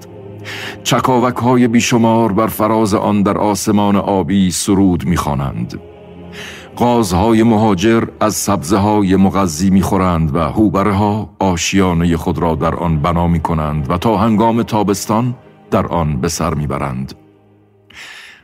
چکاوک 0.84 1.36
های 1.36 1.68
بیشمار 1.68 2.32
بر 2.32 2.48
فراز 2.48 2.94
آن 2.94 3.22
در 3.22 3.38
آسمان 3.38 3.96
آبی 3.96 4.52
سرود 4.52 5.06
می 5.06 5.18
خوانند. 5.18 5.80
قازهای 6.76 7.44
مهاجر 7.44 8.04
از 8.20 8.36
سبزه 8.36 8.78
های 8.78 9.16
مغذی 9.16 9.70
می‌خورند 9.70 10.36
و 10.36 10.40
هوبره 10.40 10.94
ها 10.94 11.30
آشیانه 11.40 12.18
خود 12.18 12.40
را 12.40 12.56
در 12.56 12.76
آن 12.76 13.00
بنا 13.00 13.28
می 13.28 13.40
کنند 13.40 13.92
و 13.92 13.98
تا 13.98 14.18
هنگام 14.18 14.64
تابستان 14.64 15.36
در 15.72 15.88
آن 15.88 16.22
به 16.22 16.28
سر 16.28 16.54
می‌برند. 16.54 17.14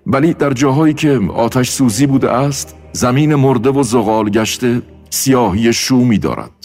ولی 0.06 0.34
در 0.34 0.54
جاهایی 0.54 0.94
که 0.94 1.20
آتش 1.36 1.70
سوزی 1.70 2.06
بوده 2.06 2.32
است 2.32 2.76
زمین 2.92 3.36
مرده 3.36 3.70
و 3.70 3.84
زغال 3.84 4.30
گشته 4.30 4.82
سیاهی 5.10 5.74
شومی 5.74 6.18
دارد 6.18 6.61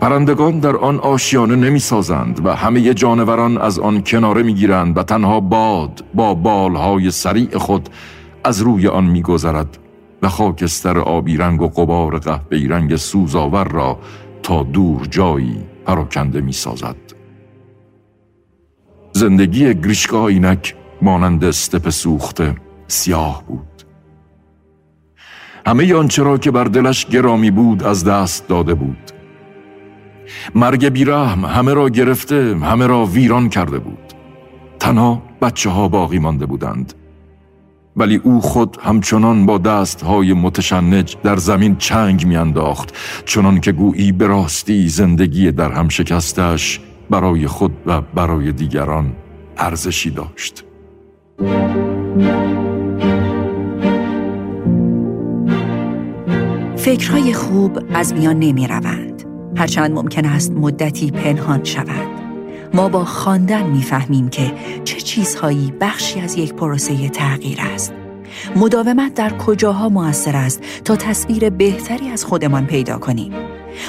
پرندگان 0.00 0.58
در 0.58 0.76
آن 0.76 0.98
آشیانه 0.98 1.56
نمی 1.56 1.78
سازند 1.78 2.46
و 2.46 2.54
همه 2.54 2.94
جانوران 2.94 3.58
از 3.58 3.78
آن 3.78 4.02
کناره 4.02 4.42
می 4.42 4.54
گیرند 4.54 4.96
و 4.98 5.02
تنها 5.02 5.40
باد 5.40 6.04
با 6.14 6.34
بالهای 6.34 7.10
سریع 7.10 7.58
خود 7.58 7.88
از 8.44 8.60
روی 8.60 8.88
آن 8.88 9.04
می 9.04 9.22
گذرد 9.22 9.78
و 10.22 10.28
خاکستر 10.28 10.98
آبی 10.98 11.36
رنگ 11.36 11.62
و 11.62 11.68
قبار 11.68 12.18
قهوه‌ای 12.18 12.68
رنگ 12.68 12.96
سوزاور 12.96 13.68
را 13.68 13.98
تا 14.42 14.62
دور 14.62 15.06
جایی 15.06 15.56
پراکنده 15.86 16.40
می 16.40 16.52
سازد. 16.52 16.96
زندگی 19.12 19.74
گریشکا 19.74 20.28
اینک 20.28 20.74
مانند 21.02 21.44
استپ 21.44 21.90
سوخته 21.90 22.54
سیاه 22.88 23.44
بود. 23.48 23.82
همه 25.66 25.94
آنچه 25.94 26.22
را 26.22 26.38
که 26.38 26.50
بر 26.50 26.64
دلش 26.64 27.06
گرامی 27.06 27.50
بود 27.50 27.82
از 27.82 28.04
دست 28.04 28.48
داده 28.48 28.74
بود. 28.74 29.17
مرگ 30.54 30.88
بیرحم 30.88 31.44
همه 31.44 31.74
را 31.74 31.88
گرفته 31.88 32.56
همه 32.62 32.86
را 32.86 33.04
ویران 33.04 33.48
کرده 33.48 33.78
بود. 33.78 33.98
تنها 34.80 35.22
بچه 35.42 35.70
ها 35.70 35.88
باقی 35.88 36.18
مانده 36.18 36.46
بودند. 36.46 36.94
ولی 37.96 38.16
او 38.16 38.40
خود 38.40 38.76
همچنان 38.82 39.46
با 39.46 39.58
دست 39.58 40.02
های 40.02 40.32
متشنج 40.32 41.16
در 41.22 41.36
زمین 41.36 41.76
چنگ 41.76 42.26
میانداخت 42.26 42.94
چنان 43.24 43.60
که 43.60 43.72
گویی 43.72 44.12
به 44.12 44.26
راستی 44.26 44.88
زندگی 44.88 45.52
در 45.52 45.72
هم 45.72 45.88
شکستش 45.88 46.80
برای 47.10 47.46
خود 47.46 47.72
و 47.86 48.00
برای 48.00 48.52
دیگران 48.52 49.12
ارزشی 49.56 50.10
داشت. 50.10 50.64
فکرهای 56.76 57.32
خوب 57.32 57.78
از 57.94 58.14
میان 58.14 58.38
نمی 58.38 58.66
روند. 58.66 59.17
هرچند 59.58 59.92
ممکن 59.92 60.24
است 60.24 60.52
مدتی 60.52 61.10
پنهان 61.10 61.64
شود. 61.64 62.08
ما 62.74 62.88
با 62.88 63.04
خواندن 63.04 63.62
می‌فهمیم 63.62 64.28
که 64.28 64.52
چه 64.84 65.00
چیزهایی 65.00 65.72
بخشی 65.80 66.20
از 66.20 66.38
یک 66.38 66.54
پروسه 66.54 67.08
تغییر 67.08 67.58
است. 67.74 67.92
مداومت 68.56 69.14
در 69.14 69.30
کجاها 69.36 69.88
موثر 69.88 70.36
است 70.36 70.62
تا 70.84 70.96
تصویر 70.96 71.50
بهتری 71.50 72.08
از 72.08 72.24
خودمان 72.24 72.66
پیدا 72.66 72.98
کنیم. 72.98 73.32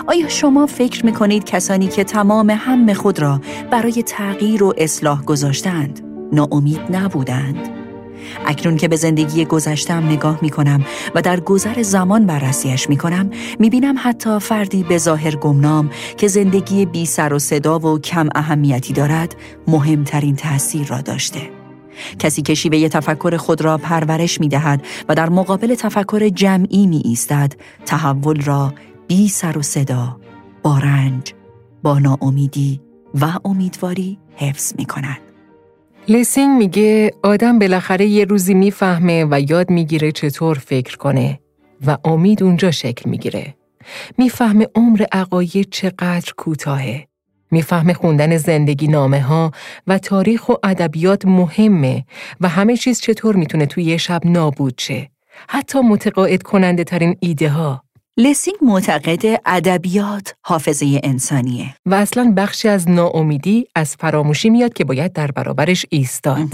آیا 0.07 0.27
شما 0.27 0.65
فکر 0.65 1.05
می 1.05 1.13
کنید 1.13 1.43
کسانی 1.43 1.87
که 1.87 2.03
تمام 2.03 2.49
هم 2.49 2.93
خود 2.93 3.19
را 3.19 3.41
برای 3.71 4.03
تغییر 4.03 4.63
و 4.63 4.73
اصلاح 4.77 5.23
گذاشتند 5.23 6.01
ناامید 6.31 6.81
نبودند؟ 6.89 7.78
اکنون 8.45 8.77
که 8.77 8.87
به 8.87 8.95
زندگی 8.95 9.45
گذشتم 9.45 10.05
نگاه 10.05 10.39
می 10.41 10.49
کنم 10.49 10.85
و 11.15 11.21
در 11.21 11.39
گذر 11.39 11.81
زمان 11.81 12.25
بررسیش 12.25 12.89
می 12.89 12.97
کنم 12.97 13.29
می 13.59 13.69
بینم 13.69 13.95
حتی 13.97 14.39
فردی 14.39 14.83
به 14.83 14.97
ظاهر 14.97 15.35
گمنام 15.35 15.89
که 16.17 16.27
زندگی 16.27 16.85
بی 16.85 17.05
سر 17.05 17.33
و 17.33 17.39
صدا 17.39 17.79
و 17.79 17.99
کم 17.99 18.29
اهمیتی 18.35 18.93
دارد 18.93 19.35
مهمترین 19.67 20.35
تأثیر 20.35 20.87
را 20.87 21.01
داشته. 21.01 21.59
کسی 22.19 22.41
که 22.41 22.53
شیوه 22.53 22.87
تفکر 22.87 23.37
خود 23.37 23.61
را 23.61 23.77
پرورش 23.77 24.39
می 24.39 24.47
دهد 24.49 24.85
و 25.09 25.15
در 25.15 25.29
مقابل 25.29 25.75
تفکر 25.75 26.29
جمعی 26.29 26.87
می 26.87 27.01
ایستد 27.05 27.53
تحول 27.85 28.41
را 28.41 28.73
بی 29.07 29.29
سر 29.29 29.57
و 29.57 29.61
صدا 29.61 30.17
با 30.63 30.77
رنج 30.77 31.33
با 31.83 31.99
ناامیدی 31.99 32.81
و 33.21 33.25
امیدواری 33.45 34.19
حفظ 34.35 34.73
می 34.77 34.85
کند. 34.85 35.28
لسینگ 36.09 36.57
میگه 36.57 37.11
آدم 37.23 37.59
بالاخره 37.59 38.05
یه 38.05 38.25
روزی 38.25 38.53
می‌فهمه 38.53 39.25
و 39.31 39.41
یاد 39.49 39.69
می‌گیره 39.69 40.11
چطور 40.11 40.57
فکر 40.57 40.97
کنه 40.97 41.39
و 41.87 41.97
امید 42.05 42.43
اونجا 42.43 42.71
شکل 42.71 43.09
می‌گیره. 43.09 43.55
می‌فهمه 44.17 44.67
عمر 44.75 45.05
عقاید 45.11 45.67
چقدر 45.71 46.33
کوتاهه. 46.37 47.07
می‌فهمه 47.51 47.93
خوندن 47.93 48.37
زندگی 48.37 48.87
نامه 48.87 49.21
ها 49.21 49.51
و 49.87 49.97
تاریخ 49.97 50.49
و 50.49 50.53
ادبیات 50.63 51.25
مهمه 51.25 52.05
و 52.41 52.47
همه 52.47 52.77
چیز 52.77 53.01
چطور 53.01 53.35
می‌تونه 53.35 53.65
توی 53.65 53.83
یه 53.83 53.97
شب 53.97 54.21
نابود 54.25 54.73
شه. 54.77 55.09
حتی 55.47 55.79
متقاعد 55.79 56.43
کننده 56.43 56.83
ترین 56.83 57.17
ایده 57.19 57.49
ها. 57.49 57.83
لسینگ 58.21 58.57
معتقد 58.61 59.41
ادبیات 59.45 60.33
حافظه 60.41 60.99
انسانیه. 61.03 61.75
و 61.85 61.93
اصلا 61.93 62.33
بخشی 62.37 62.67
از 62.67 62.89
ناامیدی 62.89 63.67
از 63.75 63.95
فراموشی 63.95 64.49
میاد 64.49 64.73
که 64.73 64.83
باید 64.83 65.13
در 65.13 65.31
برابرش 65.31 65.85
ایستاد. 65.89 66.47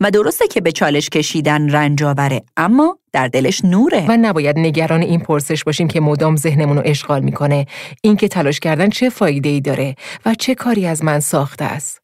و 0.00 0.10
درسته 0.10 0.46
که 0.46 0.60
به 0.60 0.72
چالش 0.72 1.08
کشیدن 1.08 1.70
رنج 1.70 2.02
آوره 2.02 2.42
اما 2.56 2.98
در 3.12 3.28
دلش 3.28 3.64
نوره. 3.64 4.06
و 4.08 4.16
نباید 4.16 4.58
نگران 4.58 5.02
این 5.02 5.20
پرسش 5.20 5.64
باشیم 5.64 5.88
که 5.88 6.00
مدام 6.00 6.36
ذهنمون 6.36 6.76
رو 6.76 6.82
اشغال 6.86 7.22
می‌کنه. 7.22 7.66
اینکه 8.02 8.28
تلاش 8.28 8.60
کردن 8.60 8.90
چه 8.90 9.10
فایده 9.10 9.48
ای 9.48 9.60
داره 9.60 9.94
و 10.26 10.34
چه 10.34 10.54
کاری 10.54 10.86
از 10.86 11.04
من 11.04 11.20
ساخته 11.20 11.64
است. 11.64 12.03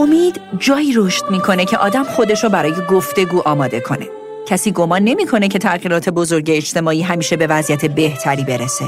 امید 0.00 0.40
جایی 0.58 0.92
رشد 0.96 1.30
می‌کنه 1.30 1.64
که 1.64 1.76
آدم 1.76 2.04
خودش 2.04 2.44
رو 2.44 2.50
برای 2.50 2.72
گفتگو 2.90 3.40
آماده 3.44 3.80
کنه. 3.80 4.06
کسی 4.46 4.72
گمان 4.72 5.02
نمی‌کنه 5.02 5.48
که 5.48 5.58
تغییرات 5.58 6.08
بزرگ 6.08 6.50
اجتماعی 6.54 7.02
همیشه 7.02 7.36
به 7.36 7.46
وضعیت 7.46 7.86
بهتری 7.86 8.44
برسه. 8.44 8.84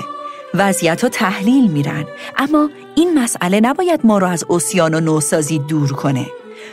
وضعیت 0.55 1.03
ها 1.03 1.09
تحلیل 1.09 1.71
میرن 1.71 2.05
اما 2.37 2.71
این 2.95 3.19
مسئله 3.19 3.61
نباید 3.61 4.01
ما 4.05 4.19
رو 4.19 4.27
از 4.27 4.45
اسیان 4.51 4.95
و 4.95 5.01
نوسازی 5.01 5.59
دور 5.59 5.93
کنه. 5.93 6.27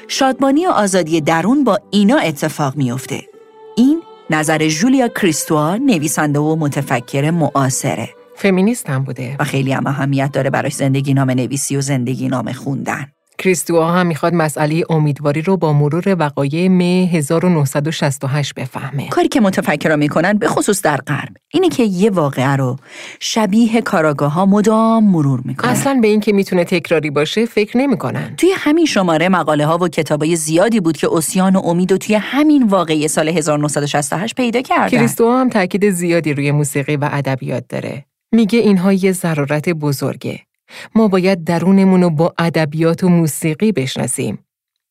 شادمانی 0.07 0.67
و 0.67 0.69
آزادی 0.69 1.21
درون 1.21 1.63
با 1.63 1.79
اینا 1.91 2.17
اتفاق 2.17 2.75
میافته. 2.75 3.21
این 3.77 4.01
نظر 4.29 4.67
جولیا 4.67 5.07
کریستوا 5.07 5.75
نویسنده 5.75 6.39
و 6.39 6.55
متفکر 6.55 7.31
معاصره. 7.31 8.09
فمینیست 8.35 8.89
هم 8.89 9.03
بوده 9.03 9.35
و 9.39 9.43
خیلی 9.43 9.71
هم 9.71 9.87
اهمیت 9.87 10.31
داره 10.31 10.49
برای 10.49 10.71
زندگی 10.71 11.13
نام 11.13 11.29
نویسی 11.29 11.77
و 11.77 11.81
زندگی 11.81 12.27
نام 12.27 12.51
خوندن. 12.51 13.11
کریستوا 13.39 13.91
هم 13.91 14.07
می‌خواد 14.07 14.33
مسئله 14.33 14.83
امیدواری 14.89 15.41
رو 15.41 15.57
با 15.57 15.73
مرور 15.73 16.15
وقایع 16.19 16.67
می 16.67 17.09
1968 17.13 18.53
بفهمه. 18.53 19.07
کاری 19.07 19.27
که 19.27 19.41
متفکرها 19.41 19.95
می‌کنن 19.95 20.33
به 20.33 20.47
خصوص 20.47 20.81
در 20.81 20.97
غرب 20.97 21.29
اینه 21.53 21.69
که 21.69 21.83
یه 21.83 22.09
واقعه 22.09 22.55
رو 22.55 22.75
شبیه 23.19 23.81
کاراگاه 23.81 24.33
ها 24.33 24.45
مدام 24.45 25.03
مرور 25.03 25.41
می‌کنن. 25.45 25.71
اصلا 25.71 25.99
به 26.01 26.07
این 26.07 26.19
که 26.19 26.33
می‌تونه 26.33 26.63
تکراری 26.63 27.09
باشه 27.09 27.45
فکر 27.45 27.77
نمی‌کنن. 27.77 28.33
توی 28.37 28.49
همین 28.55 28.85
شماره 28.85 29.29
مقاله 29.29 29.65
ها 29.65 29.77
و 29.77 29.87
کتابای 29.87 30.35
زیادی 30.35 30.79
بود 30.79 30.97
که 30.97 31.07
اسیان 31.11 31.55
و 31.55 31.59
امید 31.59 31.91
و 31.91 31.97
توی 31.97 32.15
همین 32.15 32.63
واقعه 32.63 33.07
سال 33.07 33.29
1968 33.29 34.35
پیدا 34.35 34.61
کردن. 34.61 34.89
کریستوا 34.89 35.41
هم 35.41 35.49
تاکید 35.49 35.89
زیادی 35.89 36.33
روی 36.33 36.51
موسیقی 36.51 36.95
و 36.95 37.09
ادبیات 37.11 37.63
داره. 37.69 38.05
میگه 38.31 38.59
اینها 38.59 38.93
یه 38.93 39.11
ضرورت 39.11 39.69
بزرگه. 39.69 40.39
ما 40.95 41.07
باید 41.07 41.43
درونمون 41.43 42.03
رو 42.03 42.09
با 42.09 42.33
ادبیات 42.37 43.03
و 43.03 43.09
موسیقی 43.09 43.71
بشناسیم. 43.71 44.39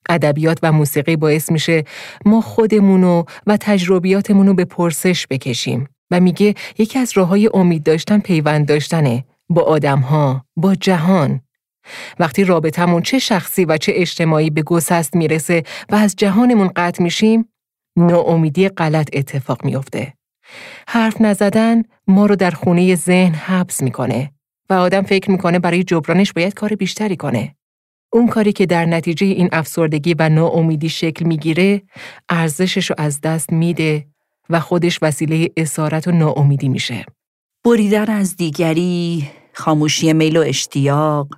ادبیات 0.09 0.59
و 0.63 0.73
موسیقی 0.73 1.17
باعث 1.17 1.53
میشه 1.53 1.85
ما 2.25 2.41
خودمونو 2.41 3.25
و 3.47 3.57
تجربیاتمون 3.61 4.47
رو 4.47 4.55
به 4.55 4.65
پرسش 4.65 5.27
بکشیم 5.27 5.89
و 6.11 6.21
میگه 6.21 6.55
یکی 6.79 6.99
از 6.99 7.13
راههای 7.15 7.51
امید 7.55 7.83
داشتن 7.83 8.19
پیوند 8.19 8.67
داشتنه 8.67 9.25
با 9.49 9.63
آدمها، 9.63 10.45
با 10.57 10.75
جهان. 10.75 11.41
وقتی 12.19 12.45
رابطمون 12.45 13.03
چه 13.03 13.19
شخصی 13.19 13.65
و 13.65 13.77
چه 13.77 13.93
اجتماعی 13.95 14.51
به 14.51 14.63
گسست 14.63 15.17
می‌رسه 15.17 15.63
و 15.91 15.95
از 15.95 16.15
جهانمون 16.17 16.71
قطع 16.77 17.03
میشیم، 17.03 17.49
ناامیدی 17.97 18.69
غلط 18.69 19.09
اتفاق 19.13 19.65
میافته. 19.65 20.15
حرف 20.89 21.21
نزدن 21.21 21.83
ما 22.07 22.27
رو 22.27 22.37
در 22.37 22.51
خونه 22.51 22.95
ذهن 22.95 23.35
حبس 23.35 23.83
می‌کنه 23.83 24.33
و 24.71 24.75
آدم 24.75 25.03
فکر 25.03 25.31
می‌کنه 25.31 25.59
برای 25.59 25.85
جبرانش 25.85 26.33
باید 26.33 26.55
کار 26.55 26.75
بیشتری 26.75 27.17
کنه. 27.17 27.55
اون 28.13 28.29
کاری 28.29 28.53
که 28.53 28.67
در 28.67 28.87
نتیجه 28.87 29.27
این 29.27 29.49
افسردگی 29.53 30.15
و 30.19 30.29
ناامیدی 30.29 30.89
شکل 30.89 31.27
می‌گیره، 31.27 31.83
ارزشش 32.29 32.91
رو 32.91 32.97
از 32.99 33.21
دست 33.21 33.53
میده 33.53 34.07
و 34.51 34.61
خودش 34.61 34.99
وسیله 35.03 35.51
اسارت 35.57 36.09
و 36.09 36.13
ناامیدی 36.13 36.69
میشه. 36.69 37.05
بریدن 37.65 38.11
از 38.11 38.37
دیگری، 38.37 39.31
خاموشی 39.53 40.13
میل 40.13 40.37
و 40.37 40.41
اشتیاق، 40.41 41.29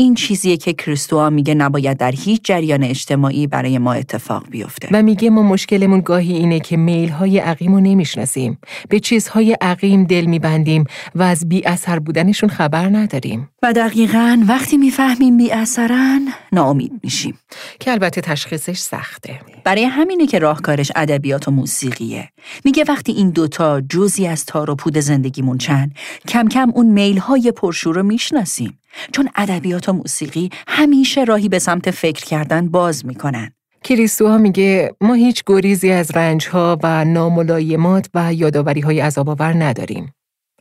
این 0.00 0.14
چیزیه 0.14 0.56
که 0.56 0.72
کریستوا 0.72 1.30
میگه 1.30 1.54
نباید 1.54 1.96
در 1.96 2.12
هیچ 2.12 2.40
جریان 2.44 2.82
اجتماعی 2.82 3.46
برای 3.46 3.78
ما 3.78 3.92
اتفاق 3.92 4.50
بیفته. 4.50 4.88
و 4.92 5.02
میگه 5.02 5.30
ما 5.30 5.42
مشکلمون 5.42 6.00
گاهی 6.00 6.32
اینه 6.32 6.60
که 6.60 6.76
میل 6.76 7.08
های 7.08 7.38
عقیم 7.38 7.74
رو 7.74 7.80
نمی‌شناسیم. 7.80 8.58
به 8.88 9.00
چیزهای 9.00 9.56
عقیم 9.60 10.04
دل 10.04 10.24
میبندیم 10.24 10.84
و 11.14 11.22
از 11.22 11.48
بی 11.48 11.64
اثر 11.66 11.98
بودنشون 11.98 12.48
خبر 12.48 12.88
نداریم. 12.88 13.48
و 13.62 13.72
دقیقا 13.72 14.44
وقتی 14.48 14.76
می‌فهمیم 14.76 15.36
بی 15.36 15.50
اثرن 15.50 16.28
ناامید 16.52 16.92
میشیم. 17.02 17.38
که 17.80 17.92
البته 17.92 18.20
تشخیصش 18.20 18.78
سخته. 18.78 19.40
برای 19.64 19.84
همینه 19.84 20.26
که 20.26 20.38
راهکارش 20.38 20.92
ادبیات 20.96 21.48
و 21.48 21.50
موسیقیه. 21.50 22.28
میگه 22.64 22.84
وقتی 22.88 23.12
این 23.12 23.30
دوتا 23.30 23.80
جزی 23.80 24.26
از 24.26 24.44
تار 24.44 24.70
و 24.70 24.74
پود 24.74 24.98
زندگیمون 24.98 25.58
چند 25.58 25.94
کم 26.28 26.48
کم 26.48 26.70
اون 26.74 26.86
میل 26.86 27.18
های 27.18 27.52
پرشور 27.52 27.94
رو 27.94 28.02
می‌شناسیم. 28.02 28.78
چون 29.12 29.28
ادبیات 29.36 29.88
و 29.88 29.92
موسیقی 29.92 30.50
همیشه 30.68 31.24
راهی 31.24 31.48
به 31.48 31.58
سمت 31.58 31.90
فکر 31.90 32.24
کردن 32.24 32.68
باز 32.68 33.06
می‌کنن. 33.06 33.52
کریستوها 33.84 34.38
میگه 34.38 34.94
ما 35.00 35.14
هیچ 35.14 35.42
گریزی 35.46 35.90
از 35.90 36.10
رنجها 36.10 36.78
و 36.82 37.04
ناملایمات 37.04 38.10
و 38.14 38.34
یادآوری 38.34 38.80
های 38.80 39.00
عذاب‌آور 39.00 39.64
نداریم. 39.64 40.12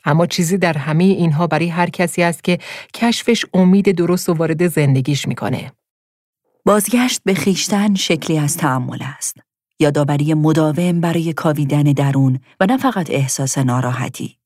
اما 0.06 0.26
چیزی 0.26 0.58
در 0.58 0.78
همه 0.78 1.04
اینها 1.04 1.48
برای 1.48 1.68
هر 1.68 1.90
کسی 1.90 2.24
است 2.24 2.44
که 2.44 2.58
کشفش 2.94 3.46
امید 3.54 3.92
درست 3.92 4.30
و 4.30 4.34
وارد 4.34 4.68
زندگیش 4.68 5.28
می‌کنه. 5.28 5.72
بازگشت 6.66 7.22
به 7.26 7.34
خیشتن 7.34 7.96
شکلی 7.96 8.40
از 8.40 8.58
تعمل 8.58 9.00
است. 9.18 9.38
یادآوری 9.80 10.34
مداوم 10.34 11.02
برای 11.02 11.34
کاویدن 11.34 11.84
درون 11.84 12.40
و 12.60 12.66
نه 12.66 12.78
فقط 12.78 13.10
احساس 13.10 13.58
ناراحتی. 13.58 14.37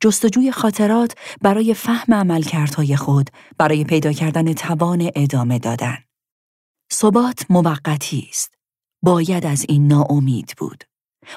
جستجوی 0.00 0.52
خاطرات 0.52 1.14
برای 1.42 1.74
فهم 1.74 2.14
عملکردهای 2.14 2.96
خود 2.96 3.30
برای 3.58 3.84
پیدا 3.84 4.12
کردن 4.12 4.52
توان 4.52 5.10
ادامه 5.16 5.58
دادن. 5.58 5.98
ثبات 6.92 7.46
موقتی 7.50 8.26
است. 8.30 8.54
باید 9.02 9.46
از 9.46 9.64
این 9.68 9.88
ناامید 9.88 10.54
بود. 10.58 10.84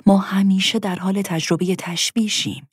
ما 0.05 0.17
همیشه 0.17 0.79
در 0.79 0.95
حال 0.95 1.21
تجربه 1.21 1.75
تشبیشیم. 1.75 2.69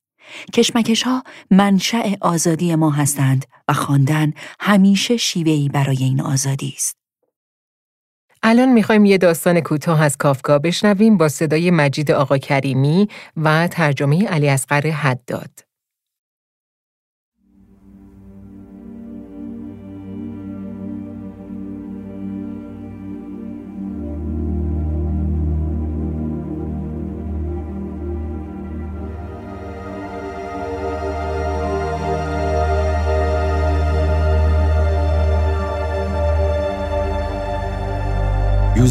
کشمکش 0.54 1.02
ها 1.02 1.22
منشأ 1.50 2.14
آزادی 2.20 2.74
ما 2.74 2.90
هستند 2.90 3.46
و 3.68 3.72
خواندن 3.72 4.32
همیشه 4.60 5.16
شیوهی 5.16 5.68
برای 5.68 6.04
این 6.04 6.20
آزادی 6.20 6.74
است. 6.76 7.03
الان 8.47 8.72
می‌خوایم 8.72 9.05
یه 9.05 9.18
داستان 9.18 9.61
کوتاه 9.61 10.03
از 10.03 10.16
کافکا 10.16 10.59
بشنویم 10.59 11.16
با 11.16 11.28
صدای 11.28 11.70
مجید 11.70 12.11
آقا 12.11 12.38
کریمی 12.38 13.09
و 13.36 13.68
ترجمه 13.68 14.26
علی 14.28 14.49
اصغر 14.49 14.80
حداد. 14.90 15.73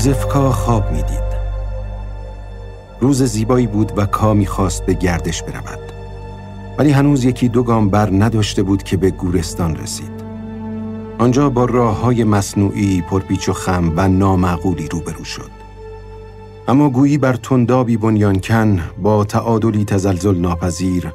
یوزفکا 0.05 0.51
خواب 0.51 0.91
می‌دید. 0.91 1.33
روز 3.01 3.23
زیبایی 3.23 3.67
بود 3.67 3.91
و 3.97 4.05
کا 4.05 4.33
می‌خواست 4.33 4.85
به 4.85 4.93
گردش 4.93 5.43
برود. 5.43 5.79
ولی 6.77 6.91
هنوز 6.91 7.25
یکی 7.25 7.49
دو 7.49 7.63
گام 7.63 7.89
بر 7.89 8.09
نداشته 8.11 8.63
بود 8.63 8.83
که 8.83 8.97
به 8.97 9.11
گورستان 9.11 9.75
رسید. 9.75 10.23
آنجا 11.19 11.49
با 11.49 11.65
راه 11.65 12.01
های 12.01 12.23
مصنوعی 12.23 13.01
پرپیچ 13.01 13.49
و 13.49 13.53
خم 13.53 13.93
و 13.95 14.07
نامعقولی 14.07 14.87
روبرو 14.87 15.23
شد. 15.23 15.51
اما 16.67 16.89
گویی 16.89 17.17
بر 17.17 17.33
تندابی 17.33 17.97
بنیانکن 17.97 18.79
با 19.01 19.25
تعادلی 19.25 19.85
تزلزل 19.85 20.37
ناپذیر 20.37 21.13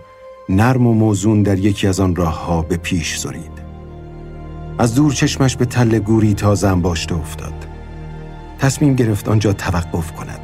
نرم 0.49 0.87
و 0.87 0.93
موزون 0.93 1.43
در 1.43 1.59
یکی 1.59 1.87
از 1.87 2.01
آن 2.01 2.17
راه 2.17 2.47
ها 2.47 2.63
به 2.63 2.77
پیش 2.77 3.19
سرید. 3.19 3.59
از 4.79 4.95
دور 4.95 5.13
چشمش 5.13 5.57
به 5.57 5.65
تل 5.65 5.99
گوری 5.99 6.35
تازه 6.35 6.75
باشته 6.75 7.15
افتاد. 7.15 7.78
تصمیم 8.59 8.95
گرفت 8.95 9.29
آنجا 9.29 9.53
توقف 9.53 10.13
کند. 10.13 10.41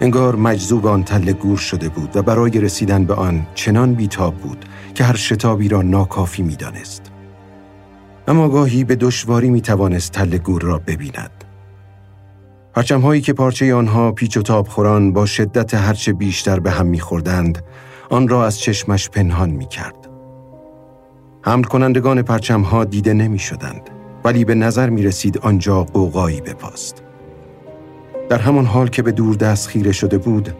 انگار 0.00 0.36
مجذوب 0.36 0.86
آن 0.86 1.04
تله 1.04 1.32
گور 1.32 1.58
شده 1.58 1.88
بود 1.88 2.16
و 2.16 2.22
برای 2.22 2.50
رسیدن 2.50 3.04
به 3.04 3.14
آن 3.14 3.46
چنان 3.54 3.94
بیتاب 3.94 4.34
بود 4.34 4.64
که 4.94 5.04
هر 5.04 5.16
شتابی 5.16 5.68
را 5.68 5.82
ناکافی 5.82 6.42
می 6.42 6.56
دانست. 6.56 7.02
اما 8.28 8.48
گاهی 8.48 8.84
به 8.84 8.96
دشواری 8.96 9.50
می 9.50 9.60
توانست 9.60 10.12
تله 10.12 10.38
گور 10.38 10.62
را 10.62 10.78
ببیند. 10.78 11.44
پرچم 12.74 13.00
هایی 13.00 13.20
که 13.20 13.32
پارچه 13.32 13.74
آنها 13.74 14.12
پیچ 14.12 14.36
و 14.36 14.42
تاب 14.42 14.68
خوران 14.68 15.12
با 15.12 15.26
شدت 15.26 15.74
هرچه 15.74 16.12
بیشتر 16.12 16.60
به 16.60 16.70
هم 16.70 16.86
می 16.86 17.00
خوردند، 17.00 17.62
آن 18.10 18.28
را 18.28 18.46
از 18.46 18.58
چشمش 18.58 19.10
پنهان 19.10 19.50
می 19.50 19.66
کرد. 19.66 20.08
حمل 21.42 21.62
کنندگان 21.62 22.22
پرچم 22.22 22.62
ها 22.62 22.84
دیده 22.84 23.14
نمی 23.14 23.38
شدند. 23.38 23.95
ولی 24.26 24.44
به 24.44 24.54
نظر 24.54 24.90
می 24.90 25.02
رسید 25.02 25.38
آنجا 25.38 25.84
قوقایی 25.84 26.40
بپاست. 26.40 27.02
در 28.28 28.38
همان 28.38 28.64
حال 28.64 28.88
که 28.88 29.02
به 29.02 29.12
دور 29.12 29.36
دست 29.36 29.68
خیره 29.68 29.92
شده 29.92 30.18
بود، 30.18 30.54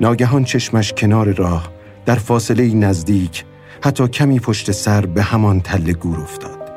ناگهان 0.00 0.44
چشمش 0.44 0.92
کنار 0.92 1.32
راه 1.32 1.70
در 2.06 2.14
فاصله 2.14 2.74
نزدیک 2.74 3.44
حتی 3.80 4.08
کمی 4.08 4.40
پشت 4.40 4.72
سر 4.72 5.06
به 5.06 5.22
همان 5.22 5.60
تل 5.60 5.92
گور 5.92 6.20
افتاد. 6.20 6.72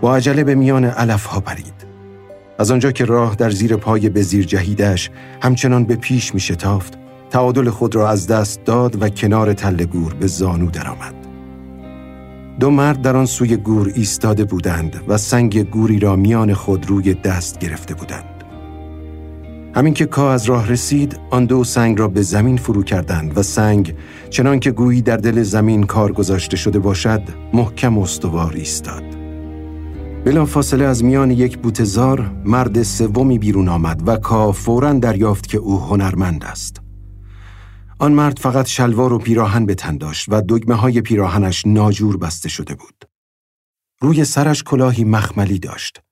با 0.00 0.16
عجله 0.16 0.44
به 0.44 0.54
میان 0.54 0.84
علف 0.84 1.24
ها 1.24 1.40
پرید. 1.40 1.86
از 2.58 2.70
آنجا 2.70 2.92
که 2.92 3.04
راه 3.04 3.34
در 3.34 3.50
زیر 3.50 3.76
پای 3.76 4.08
به 4.08 4.22
زیر 4.22 4.44
جهیدش 4.44 5.10
همچنان 5.42 5.84
به 5.84 5.96
پیش 5.96 6.34
می 6.34 6.40
شتافت، 6.40 6.98
تعادل 7.30 7.70
خود 7.70 7.94
را 7.94 8.08
از 8.08 8.26
دست 8.26 8.64
داد 8.64 9.02
و 9.02 9.08
کنار 9.08 9.52
تل 9.52 9.84
گور 9.84 10.14
به 10.14 10.26
زانو 10.26 10.70
درآمد. 10.70 11.27
دو 12.60 12.70
مرد 12.70 13.02
در 13.02 13.16
آن 13.16 13.26
سوی 13.26 13.56
گور 13.56 13.92
ایستاده 13.94 14.44
بودند 14.44 14.96
و 15.08 15.18
سنگ 15.18 15.70
گوری 15.70 15.98
را 15.98 16.16
میان 16.16 16.54
خود 16.54 16.86
روی 16.86 17.14
دست 17.14 17.58
گرفته 17.58 17.94
بودند. 17.94 18.44
همین 19.74 19.94
که 19.94 20.06
کا 20.06 20.32
از 20.32 20.44
راه 20.44 20.68
رسید، 20.68 21.20
آن 21.30 21.46
دو 21.46 21.64
سنگ 21.64 21.98
را 21.98 22.08
به 22.08 22.22
زمین 22.22 22.56
فرو 22.56 22.82
کردند 22.82 23.38
و 23.38 23.42
سنگ 23.42 23.94
چنان 24.30 24.60
که 24.60 24.70
گویی 24.70 25.02
در 25.02 25.16
دل 25.16 25.42
زمین 25.42 25.82
کار 25.82 26.12
گذاشته 26.12 26.56
شده 26.56 26.78
باشد، 26.78 27.22
محکم 27.52 27.98
و 27.98 28.02
استوار 28.02 28.52
ایستاد. 28.54 29.02
بلا 30.24 30.44
فاصله 30.44 30.84
از 30.84 31.04
میان 31.04 31.30
یک 31.30 31.58
بوتزار 31.58 32.30
مرد 32.44 32.82
سومی 32.82 33.38
بیرون 33.38 33.68
آمد 33.68 34.02
و 34.06 34.16
کا 34.16 34.52
فوراً 34.52 34.92
دریافت 34.92 35.46
که 35.46 35.58
او 35.58 35.80
هنرمند 35.80 36.44
است. 36.44 36.87
آن 38.00 38.12
مرد 38.12 38.38
فقط 38.38 38.66
شلوار 38.66 39.12
و 39.12 39.18
پیراهن 39.18 39.66
به 39.66 39.74
تن 39.74 39.96
داشت 39.98 40.26
و 40.28 40.40
دگمه 40.40 40.74
های 40.74 41.00
پیراهنش 41.00 41.66
ناجور 41.66 42.16
بسته 42.16 42.48
شده 42.48 42.74
بود. 42.74 43.04
روی 44.00 44.24
سرش 44.24 44.62
کلاهی 44.62 45.04
مخملی 45.04 45.58
داشت. 45.58 46.02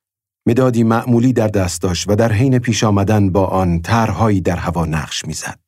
مدادی 0.46 0.84
معمولی 0.84 1.32
در 1.32 1.48
دست 1.48 1.82
داشت 1.82 2.10
و 2.10 2.16
در 2.16 2.32
حین 2.32 2.58
پیش 2.58 2.84
آمدن 2.84 3.30
با 3.30 3.46
آن 3.46 3.82
طرحهایی 3.82 4.40
در 4.40 4.56
هوا 4.56 4.84
نقش 4.84 5.24
می‌زد. 5.24 5.60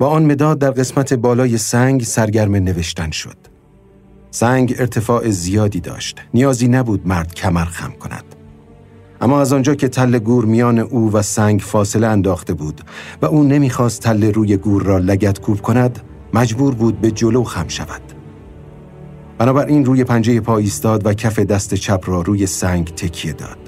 با 0.00 0.08
آن 0.08 0.24
مداد 0.24 0.58
در 0.58 0.70
قسمت 0.70 1.14
بالای 1.14 1.58
سنگ 1.58 2.02
سرگرم 2.02 2.54
نوشتن 2.54 3.10
شد. 3.10 3.36
سنگ 4.30 4.74
ارتفاع 4.78 5.30
زیادی 5.30 5.80
داشت. 5.80 6.20
نیازی 6.34 6.68
نبود 6.68 7.06
مرد 7.06 7.34
کمر 7.34 7.64
خم 7.64 7.92
کند. 7.92 8.31
اما 9.22 9.40
از 9.40 9.52
آنجا 9.52 9.74
که 9.74 9.88
تل 9.88 10.18
گور 10.18 10.44
میان 10.44 10.78
او 10.78 11.12
و 11.12 11.22
سنگ 11.22 11.60
فاصله 11.60 12.06
انداخته 12.06 12.54
بود 12.54 12.80
و 13.22 13.26
او 13.26 13.44
نمی‌خواست 13.44 14.02
تل 14.02 14.32
روی 14.32 14.56
گور 14.56 14.82
را 14.82 14.98
لگت 14.98 15.40
کوب 15.40 15.60
کند 15.60 16.00
مجبور 16.34 16.74
بود 16.74 17.00
به 17.00 17.10
جلو 17.10 17.44
خم 17.44 17.68
شود. 17.68 18.00
بنابراین 19.38 19.84
روی 19.84 20.04
پنجه 20.04 20.40
پا 20.40 20.56
ایستاد 20.56 21.06
و 21.06 21.14
کف 21.14 21.38
دست 21.38 21.74
چپ 21.74 22.04
را 22.06 22.22
روی 22.22 22.46
سنگ 22.46 22.94
تکیه 22.94 23.32
داد. 23.32 23.58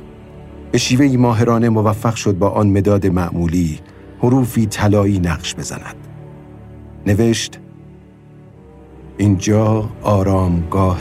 به 0.72 0.78
شیوهی 0.78 1.16
ماهرانه 1.16 1.68
موفق 1.68 2.14
شد 2.14 2.38
با 2.38 2.48
آن 2.48 2.66
مداد 2.66 3.06
معمولی 3.06 3.80
حروفی 4.22 4.66
طلایی 4.66 5.18
نقش 5.18 5.54
بزند. 5.54 5.96
نوشت 7.06 7.60
اینجا 9.16 9.90
آرامگاه 10.02 11.00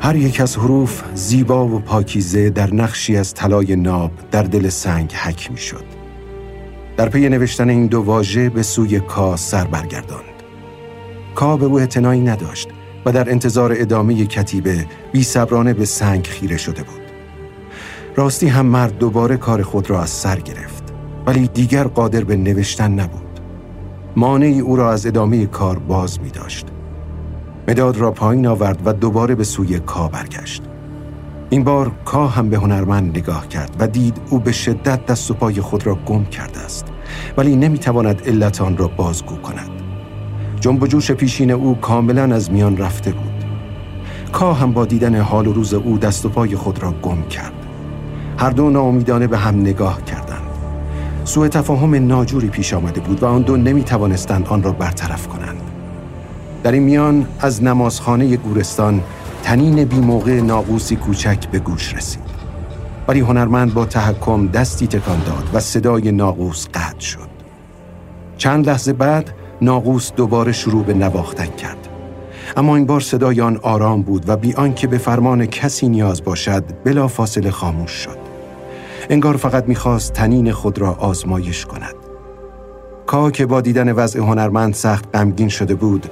هر 0.00 0.16
یک 0.16 0.40
از 0.40 0.56
حروف 0.56 1.02
زیبا 1.14 1.66
و 1.66 1.78
پاکیزه 1.78 2.50
در 2.50 2.74
نقشی 2.74 3.16
از 3.16 3.34
طلای 3.34 3.76
ناب 3.76 4.10
در 4.30 4.42
دل 4.42 4.68
سنگ 4.68 5.12
حک 5.12 5.50
می 5.50 5.58
شد. 5.58 5.84
در 6.96 7.08
پی 7.08 7.28
نوشتن 7.28 7.68
این 7.68 7.86
دو 7.86 8.02
واژه 8.02 8.50
به 8.50 8.62
سوی 8.62 9.00
کا 9.00 9.36
سر 9.36 9.64
برگرداند. 9.64 10.22
کا 11.34 11.56
به 11.56 11.66
او 11.66 11.78
اعتنایی 11.78 12.20
نداشت 12.20 12.68
و 13.06 13.12
در 13.12 13.30
انتظار 13.30 13.72
ادامه 13.76 14.26
کتیبه 14.26 14.86
بی 15.12 15.22
صبرانه 15.22 15.74
به 15.74 15.84
سنگ 15.84 16.26
خیره 16.26 16.56
شده 16.56 16.82
بود. 16.82 17.00
راستی 18.16 18.46
هم 18.46 18.66
مرد 18.66 18.98
دوباره 18.98 19.36
کار 19.36 19.62
خود 19.62 19.90
را 19.90 20.02
از 20.02 20.10
سر 20.10 20.40
گرفت 20.40 20.84
ولی 21.26 21.48
دیگر 21.48 21.84
قادر 21.84 22.24
به 22.24 22.36
نوشتن 22.36 22.92
نبود. 22.92 23.40
مانعی 24.16 24.60
او 24.60 24.76
را 24.76 24.92
از 24.92 25.06
ادامه 25.06 25.46
کار 25.46 25.78
باز 25.78 26.20
می 26.20 26.30
داشت. 26.30 26.66
مداد 27.68 27.96
را 27.96 28.10
پایین 28.10 28.46
آورد 28.46 28.82
و 28.84 28.92
دوباره 28.92 29.34
به 29.34 29.44
سوی 29.44 29.80
کا 29.80 30.08
برگشت. 30.08 30.62
این 31.50 31.64
بار 31.64 31.92
کا 32.04 32.26
هم 32.26 32.48
به 32.48 32.56
هنرمند 32.56 33.18
نگاه 33.18 33.48
کرد 33.48 33.76
و 33.78 33.86
دید 33.86 34.20
او 34.30 34.38
به 34.38 34.52
شدت 34.52 35.06
دست 35.06 35.30
و 35.30 35.34
پای 35.34 35.60
خود 35.60 35.86
را 35.86 35.94
گم 35.94 36.24
کرده 36.24 36.60
است 36.60 36.86
ولی 37.36 37.56
نمی‌تواند 37.56 38.22
علت 38.26 38.60
آن 38.60 38.76
را 38.76 38.88
بازگو 38.88 39.36
کند. 39.36 39.70
جنب 40.60 40.82
و 40.82 40.86
جوش 40.86 41.10
پیشین 41.10 41.50
او 41.50 41.74
کاملا 41.74 42.34
از 42.34 42.52
میان 42.52 42.76
رفته 42.76 43.10
بود. 43.10 43.44
کا 44.32 44.52
هم 44.52 44.72
با 44.72 44.84
دیدن 44.84 45.20
حال 45.20 45.46
و 45.46 45.52
روز 45.52 45.74
او 45.74 45.98
دست 45.98 46.26
و 46.26 46.28
پای 46.28 46.56
خود 46.56 46.82
را 46.82 46.94
گم 47.02 47.22
کرد. 47.22 47.66
هر 48.38 48.50
دو 48.50 48.70
ناامیدانه 48.70 49.26
به 49.26 49.38
هم 49.38 49.60
نگاه 49.60 50.02
کردند. 50.04 50.48
سوء 51.24 51.48
تفاهم 51.48 52.06
ناجوری 52.06 52.48
پیش 52.48 52.74
آمده 52.74 53.00
بود 53.00 53.22
و 53.22 53.26
آن 53.26 53.42
دو 53.42 53.56
نمی 53.56 53.82
توانستند 53.82 54.48
آن 54.48 54.62
را 54.62 54.72
برطرف 54.72 55.28
کنند. 55.28 55.57
در 56.62 56.72
این 56.72 56.82
میان 56.82 57.26
از 57.40 57.62
نمازخانه 57.62 58.36
گورستان 58.36 59.02
تنین 59.42 59.84
بی 59.84 59.96
موقع 59.96 60.40
ناقوسی 60.40 60.96
کوچک 60.96 61.48
به 61.48 61.58
گوش 61.58 61.94
رسید. 61.94 62.28
ولی 63.08 63.20
هنرمند 63.20 63.74
با 63.74 63.84
تحکم 63.84 64.48
دستی 64.48 64.86
تکان 64.86 65.18
داد 65.26 65.48
و 65.52 65.60
صدای 65.60 66.12
ناقوس 66.12 66.66
قطع 66.74 67.00
شد. 67.00 67.28
چند 68.36 68.68
لحظه 68.68 68.92
بعد 68.92 69.30
ناقوس 69.62 70.12
دوباره 70.12 70.52
شروع 70.52 70.84
به 70.84 70.94
نواختن 70.94 71.46
کرد. 71.46 71.88
اما 72.56 72.76
این 72.76 72.86
بار 72.86 73.00
صدای 73.00 73.40
آن 73.40 73.56
آرام 73.56 74.02
بود 74.02 74.28
و 74.28 74.36
بی 74.36 74.54
آنکه 74.54 74.86
به 74.86 74.98
فرمان 74.98 75.46
کسی 75.46 75.88
نیاز 75.88 76.24
باشد 76.24 76.64
بلا 76.84 77.08
فاصله 77.08 77.50
خاموش 77.50 77.90
شد. 77.90 78.18
انگار 79.10 79.36
فقط 79.36 79.68
می‌خواست 79.68 80.12
تنین 80.12 80.52
خود 80.52 80.78
را 80.78 80.92
آزمایش 80.92 81.66
کند. 81.66 81.94
کا 83.06 83.30
که 83.30 83.46
با 83.46 83.60
دیدن 83.60 83.92
وضع 83.92 84.20
هنرمند 84.20 84.74
سخت 84.74 85.04
غمگین 85.14 85.48
شده 85.48 85.74
بود 85.74 86.06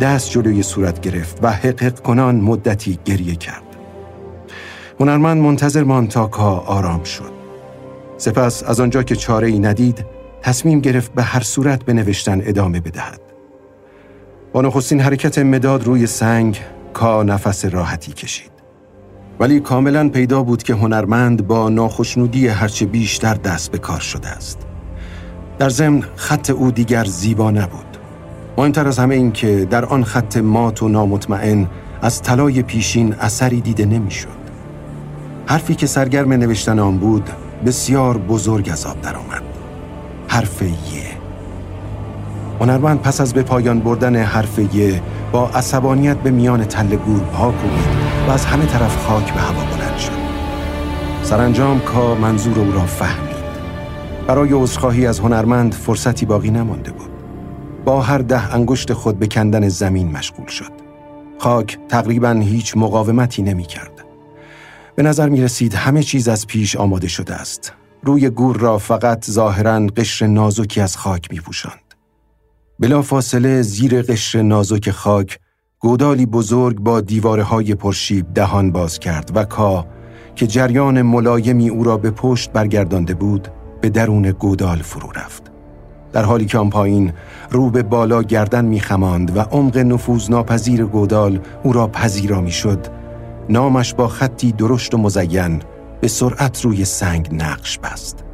دست 0.00 0.30
جلوی 0.30 0.62
صورت 0.62 1.00
گرفت 1.00 1.38
و 1.42 1.52
حق 1.52 2.00
کنان 2.00 2.36
مدتی 2.36 2.98
گریه 3.04 3.34
کرد. 3.36 3.62
هنرمند 5.00 5.42
منتظر 5.42 5.84
ماند 5.84 6.08
تا 6.08 6.26
کا 6.26 6.56
آرام 6.56 7.04
شد. 7.04 7.32
سپس 8.16 8.62
از 8.62 8.80
آنجا 8.80 9.02
که 9.02 9.16
چاره 9.16 9.48
ای 9.48 9.58
ندید 9.58 10.06
تصمیم 10.42 10.80
گرفت 10.80 11.14
به 11.14 11.22
هر 11.22 11.40
صورت 11.40 11.84
به 11.84 11.92
نوشتن 11.92 12.40
ادامه 12.44 12.80
بدهد. 12.80 13.20
با 14.52 14.62
نخستین 14.62 15.00
حرکت 15.00 15.38
مداد 15.38 15.84
روی 15.84 16.06
سنگ 16.06 16.60
کا 16.92 17.22
نفس 17.22 17.64
راحتی 17.64 18.12
کشید. 18.12 18.50
ولی 19.40 19.60
کاملا 19.60 20.08
پیدا 20.08 20.42
بود 20.42 20.62
که 20.62 20.74
هنرمند 20.74 21.46
با 21.46 21.68
ناخشنودی 21.68 22.48
هرچه 22.48 22.86
بیشتر 22.86 23.34
دست 23.34 23.70
به 23.70 23.78
کار 23.78 24.00
شده 24.00 24.28
است. 24.28 24.58
در 25.58 25.68
ضمن 25.68 26.02
خط 26.16 26.50
او 26.50 26.70
دیگر 26.70 27.04
زیبا 27.04 27.50
نبود. 27.50 27.93
مهمتر 28.58 28.88
از 28.88 28.98
همه 28.98 29.14
این 29.14 29.32
که 29.32 29.64
در 29.64 29.84
آن 29.84 30.04
خط 30.04 30.36
مات 30.36 30.82
و 30.82 30.88
نامطمئن 30.88 31.68
از 32.02 32.22
طلای 32.22 32.62
پیشین 32.62 33.14
اثری 33.14 33.60
دیده 33.60 33.86
نمی‌شد. 33.86 34.28
حرفی 35.46 35.74
که 35.74 35.86
سرگرم 35.86 36.32
نوشتن 36.32 36.78
آن 36.78 36.98
بود 36.98 37.30
بسیار 37.66 38.18
بزرگ 38.18 38.68
از 38.72 38.86
آب 38.86 39.00
درآمد. 39.00 39.42
حرف 40.28 40.62
یه. 40.62 40.70
هنرمند 42.60 43.00
پس 43.00 43.20
از 43.20 43.34
به 43.34 43.42
پایان 43.42 43.80
بردن 43.80 44.16
حرف 44.16 44.74
یه 44.74 45.02
با 45.32 45.48
عصبانیت 45.48 46.16
به 46.16 46.30
میان 46.30 46.64
تل 46.64 46.96
گور 46.96 47.20
پا 47.20 47.50
کوبید 47.50 47.88
و 48.28 48.30
از 48.30 48.44
همه 48.44 48.66
طرف 48.66 49.06
خاک 49.06 49.34
به 49.34 49.40
هوا 49.40 49.76
بلند 49.76 49.98
شد. 49.98 50.24
سرانجام 51.22 51.80
کا 51.80 52.14
منظور 52.14 52.58
او 52.60 52.72
را 52.72 52.86
فهمید. 52.86 53.34
برای 54.26 54.52
عذرخواهی 54.52 55.06
از 55.06 55.20
هنرمند 55.20 55.74
فرصتی 55.74 56.26
باقی 56.26 56.50
نمانده 56.50 56.90
بود. 56.90 57.13
با 57.84 58.02
هر 58.02 58.18
ده 58.18 58.54
انگشت 58.54 58.92
خود 58.92 59.18
به 59.18 59.26
کندن 59.26 59.68
زمین 59.68 60.12
مشغول 60.12 60.46
شد. 60.46 60.72
خاک 61.38 61.78
تقریبا 61.88 62.30
هیچ 62.30 62.76
مقاومتی 62.76 63.42
نمی 63.42 63.64
کرد. 63.64 64.04
به 64.96 65.02
نظر 65.02 65.28
می 65.28 65.42
رسید 65.42 65.74
همه 65.74 66.02
چیز 66.02 66.28
از 66.28 66.46
پیش 66.46 66.76
آماده 66.76 67.08
شده 67.08 67.34
است. 67.34 67.72
روی 68.02 68.30
گور 68.30 68.56
را 68.56 68.78
فقط 68.78 69.30
ظاهرا 69.30 69.86
قشر 69.96 70.26
نازکی 70.26 70.80
از 70.80 70.96
خاک 70.96 71.30
می 71.30 71.40
پوشند. 71.40 71.94
بلا 72.78 73.02
فاصله 73.02 73.62
زیر 73.62 74.02
قشر 74.02 74.42
نازک 74.42 74.90
خاک 74.90 75.38
گودالی 75.78 76.26
بزرگ 76.26 76.80
با 76.80 77.00
دیواره 77.00 77.42
های 77.42 77.74
پرشیب 77.74 78.34
دهان 78.34 78.72
باز 78.72 78.98
کرد 78.98 79.30
و 79.34 79.44
کا 79.44 79.86
که 80.36 80.46
جریان 80.46 81.02
ملایمی 81.02 81.68
او 81.68 81.84
را 81.84 81.96
به 81.96 82.10
پشت 82.10 82.52
برگردانده 82.52 83.14
بود 83.14 83.48
به 83.80 83.88
درون 83.88 84.30
گودال 84.30 84.78
فرو 84.78 85.10
رفت. 85.12 85.53
در 86.14 86.22
حالی 86.24 86.44
که 86.44 86.58
آن 86.58 86.70
پایین 86.70 87.12
رو 87.50 87.70
به 87.70 87.82
بالا 87.82 88.22
گردن 88.22 88.64
میخماند 88.64 89.36
و 89.36 89.40
عمق 89.40 89.78
نفوذ 89.78 90.30
ناپذیر 90.30 90.84
گودال 90.84 91.40
او 91.62 91.72
را 91.72 91.86
پذیرا 91.86 92.40
می‌شد 92.40 92.86
نامش 93.48 93.94
با 93.94 94.08
خطی 94.08 94.52
درشت 94.52 94.94
و 94.94 94.98
مزین 94.98 95.62
به 96.00 96.08
سرعت 96.08 96.60
روی 96.60 96.84
سنگ 96.84 97.28
نقش 97.32 97.78
بست. 97.78 98.24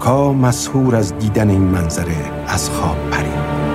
کا 0.00 0.32
مسهور 0.32 0.96
از 0.96 1.18
دیدن 1.18 1.50
این 1.50 1.60
منظره 1.60 2.16
از 2.46 2.70
خواب 2.70 2.96
پرید. 3.10 3.73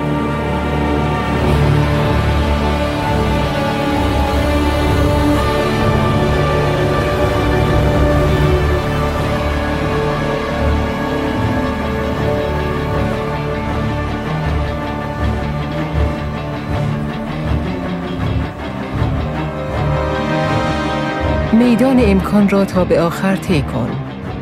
میدان 21.60 22.00
امکان 22.04 22.48
را 22.48 22.64
تا 22.64 22.84
به 22.84 23.00
آخر 23.00 23.36
طی 23.36 23.62
کن. 23.62 23.90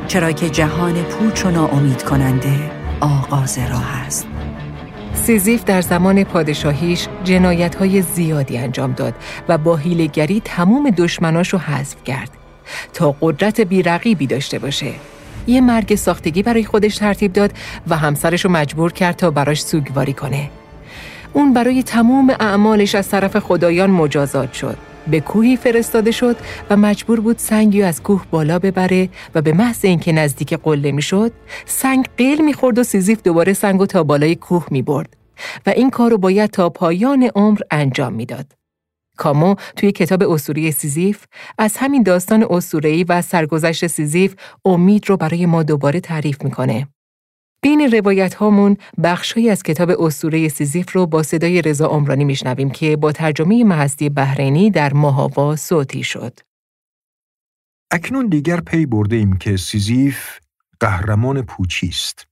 چرا 0.06 0.32
که 0.32 0.50
جهان 0.50 1.02
پوچ 1.02 1.46
و 1.46 1.50
ناامید 1.50 2.02
کننده 2.02 2.70
آغاز 3.00 3.58
راه 3.58 4.06
است. 4.06 4.26
سیزیف 5.14 5.64
در 5.64 5.80
زمان 5.80 6.24
پادشاهیش 6.24 7.08
جنایت 7.24 7.74
های 7.74 8.02
زیادی 8.02 8.58
انجام 8.58 8.92
داد 8.92 9.14
و 9.48 9.58
با 9.58 9.76
هیلگری 9.76 10.42
تمام 10.44 10.90
دشمناش 10.90 11.48
رو 11.48 11.58
حذف 11.58 12.04
کرد. 12.04 12.30
تا 12.92 13.14
قدرت 13.20 13.60
بیرقیبی 13.60 14.26
داشته 14.26 14.58
باشه. 14.58 14.92
یه 15.46 15.60
مرگ 15.60 15.94
ساختگی 15.94 16.42
برای 16.42 16.64
خودش 16.64 16.96
ترتیب 16.96 17.32
داد 17.32 17.52
و 17.88 17.96
همسرش 17.96 18.44
رو 18.44 18.50
مجبور 18.50 18.92
کرد 18.92 19.16
تا 19.16 19.30
براش 19.30 19.62
سوگواری 19.62 20.12
کنه. 20.12 20.50
اون 21.32 21.52
برای 21.52 21.82
تمام 21.82 22.36
اعمالش 22.40 22.94
از 22.94 23.08
طرف 23.08 23.36
خدایان 23.36 23.90
مجازات 23.90 24.52
شد. 24.52 24.87
به 25.10 25.20
کوهی 25.20 25.56
فرستاده 25.56 26.10
شد 26.10 26.36
و 26.70 26.76
مجبور 26.76 27.20
بود 27.20 27.38
سنگی 27.38 27.82
از 27.82 28.02
کوه 28.02 28.24
بالا 28.30 28.58
ببره 28.58 29.08
و 29.34 29.42
به 29.42 29.52
محض 29.52 29.84
اینکه 29.84 30.12
نزدیک 30.12 30.54
قله 30.54 30.92
می‌شد 30.92 31.32
سنگ 31.66 32.08
قل 32.16 32.44
می‌خورد 32.44 32.78
و 32.78 32.82
سیزیف 32.82 33.22
دوباره 33.22 33.52
سنگو 33.52 33.86
تا 33.86 34.04
بالای 34.04 34.34
کوه 34.34 34.66
می‌برد 34.70 35.16
و 35.66 35.70
این 35.70 35.90
کار 35.90 36.10
رو 36.10 36.18
باید 36.18 36.50
تا 36.50 36.70
پایان 36.70 37.30
عمر 37.34 37.60
انجام 37.70 38.12
می‌داد. 38.12 38.46
کامو 39.16 39.54
توی 39.76 39.92
کتاب 39.92 40.22
اسطوره 40.22 40.70
سیزیف 40.70 41.24
از 41.58 41.76
همین 41.76 42.02
داستان 42.02 42.46
اسطوره‌ای 42.50 43.04
و 43.04 43.22
سرگذشت 43.22 43.86
سیزیف 43.86 44.34
امید 44.64 45.08
رو 45.08 45.16
برای 45.16 45.46
ما 45.46 45.62
دوباره 45.62 46.00
تعریف 46.00 46.42
می‌کنه. 46.44 46.88
بین 47.62 47.92
روایت 47.92 48.34
هامون 48.34 48.76
بخشهایی 49.02 49.50
از 49.50 49.62
کتاب 49.62 49.90
اسطوره 49.90 50.48
سیزیف 50.48 50.96
رو 50.96 51.06
با 51.06 51.22
صدای 51.22 51.62
رضا 51.62 51.86
عمرانی 51.86 52.24
میشنویم 52.24 52.70
که 52.70 52.96
با 52.96 53.12
ترجمه 53.12 53.64
مهستی 53.64 54.08
بحرینی 54.08 54.70
در 54.70 54.92
ماه‌آوا 54.92 55.56
صوتی 55.56 56.04
شد. 56.04 56.40
اکنون 57.90 58.26
دیگر 58.26 58.60
پی 58.60 58.86
برده 58.86 59.16
ایم 59.16 59.36
که 59.36 59.56
سیزیف 59.56 60.38
قهرمان 60.80 61.42
پوچی 61.42 61.88
است. 61.88 62.26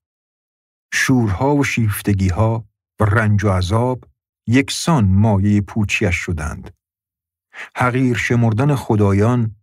شورها 0.94 1.56
و 1.56 1.64
شیفتگیها 1.64 2.64
و 3.00 3.04
رنج 3.04 3.44
و 3.44 3.50
عذاب 3.50 4.04
یکسان 4.46 5.04
مایه 5.04 5.60
پوچیش 5.60 6.14
شدند. 6.14 6.70
حقیر 7.76 8.16
شمردن 8.16 8.74
خدایان، 8.74 9.56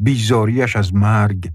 بیزاریش 0.00 0.76
از 0.76 0.94
مرگ 0.94 1.52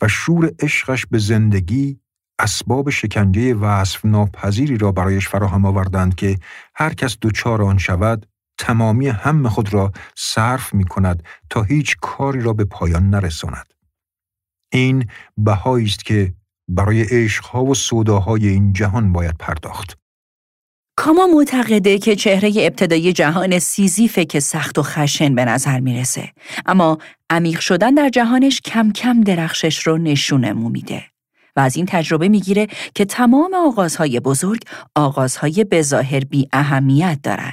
و 0.00 0.08
شور 0.08 0.54
عشقش 0.58 1.06
به 1.06 1.18
زندگی 1.18 2.00
اسباب 2.38 2.90
شکنجه 2.90 3.54
وصف 3.54 4.04
ناپذیری 4.04 4.78
را 4.78 4.92
برایش 4.92 5.28
فراهم 5.28 5.64
آوردند 5.64 6.14
که 6.14 6.38
هر 6.74 6.94
کس 6.94 7.16
دچار 7.22 7.62
آن 7.62 7.78
شود 7.78 8.26
تمامی 8.58 9.08
هم 9.08 9.48
خود 9.48 9.74
را 9.74 9.92
صرف 10.16 10.74
می 10.74 10.84
کند 10.84 11.22
تا 11.50 11.62
هیچ 11.62 11.96
کاری 12.00 12.40
را 12.40 12.52
به 12.52 12.64
پایان 12.64 13.10
نرساند. 13.10 13.74
این 14.72 15.06
بهایی 15.36 15.86
است 15.86 16.04
که 16.04 16.34
برای 16.68 17.02
عشقها 17.02 17.64
و 17.64 17.74
سوداهای 17.74 18.48
این 18.48 18.72
جهان 18.72 19.12
باید 19.12 19.36
پرداخت. 19.38 19.98
کاما 20.96 21.26
معتقده 21.26 21.98
که 21.98 22.16
چهره 22.16 22.52
ابتدایی 22.56 23.12
جهان 23.12 23.58
سیزیفه 23.58 24.24
که 24.24 24.40
سخت 24.40 24.78
و 24.78 24.82
خشن 24.82 25.34
به 25.34 25.44
نظر 25.44 25.80
می‌رسه 25.80 26.32
اما 26.66 26.98
عمیق 27.30 27.60
شدن 27.60 27.94
در 27.94 28.08
جهانش 28.08 28.60
کم 28.60 28.92
کم 28.92 29.20
درخشش 29.20 29.86
رو 29.86 29.98
نشونمو 29.98 30.68
میده. 30.68 31.04
و 31.58 31.60
از 31.60 31.76
این 31.76 31.86
تجربه 31.88 32.28
می‌گیره 32.28 32.66
که 32.94 33.04
تمام 33.04 33.54
آغازهای 33.54 34.20
بزرگ 34.20 34.62
آغازهای 34.94 35.64
بظاهر 35.64 36.20
بی 36.20 36.48
اهمیت 36.52 37.18
دارن. 37.22 37.52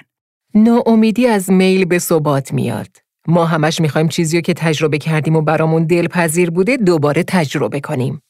ناامیدی 0.55 1.27
از 1.27 1.51
میل 1.51 1.85
به 1.85 1.99
ثبات 1.99 2.53
میاد. 2.53 2.87
ما 3.27 3.45
همش 3.45 3.81
می‌خوایم 3.81 4.07
چیزی 4.07 4.37
رو 4.37 4.41
که 4.41 4.53
تجربه 4.53 4.97
کردیم 4.97 5.35
و 5.35 5.41
برامون 5.41 5.85
دلپذیر 5.85 6.49
بوده 6.49 6.77
دوباره 6.77 7.23
تجربه 7.23 7.79
کنیم. 7.79 8.21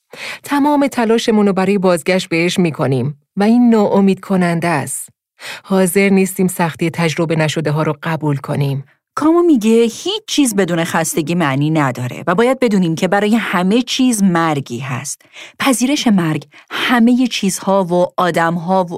تمام 0.44 0.88
تلاشمون 0.88 1.48
رو 1.48 1.54
برای 1.54 1.78
بازگشت 1.78 2.30
بهش 2.30 2.60
می‌کنیم 2.60 3.20
و 3.36 3.44
این 3.44 3.70
ناامید 3.70 4.20
کننده 4.20 4.68
است. 4.68 5.10
حاضر 5.64 6.10
نیستیم 6.10 6.48
سختی 6.48 6.90
تجربه 6.90 7.36
نشده 7.36 7.72
ها 7.72 7.84
رو 7.84 7.96
قبول 8.04 8.38
کنیم. 8.38 8.84
کامو 9.16 9.44
میگه 9.44 9.82
هیچ 9.82 10.24
چیز 10.28 10.56
بدون 10.56 10.84
خستگی 10.84 11.36
معنی 11.36 11.70
نداره 11.70 12.24
و 12.28 12.36
باید 12.36 12.60
بدونیم 12.60 12.96
که 12.96 13.08
برای 13.08 13.36
همه 13.36 13.82
چیز 13.82 14.24
مرگی 14.24 14.80
هست. 14.80 15.22
پذیرش 15.60 16.08
مرگ 16.08 16.48
همه 16.72 17.28
چیزها 17.28 17.84
و 17.84 18.06
آدمها 18.18 18.84
و 18.84 18.98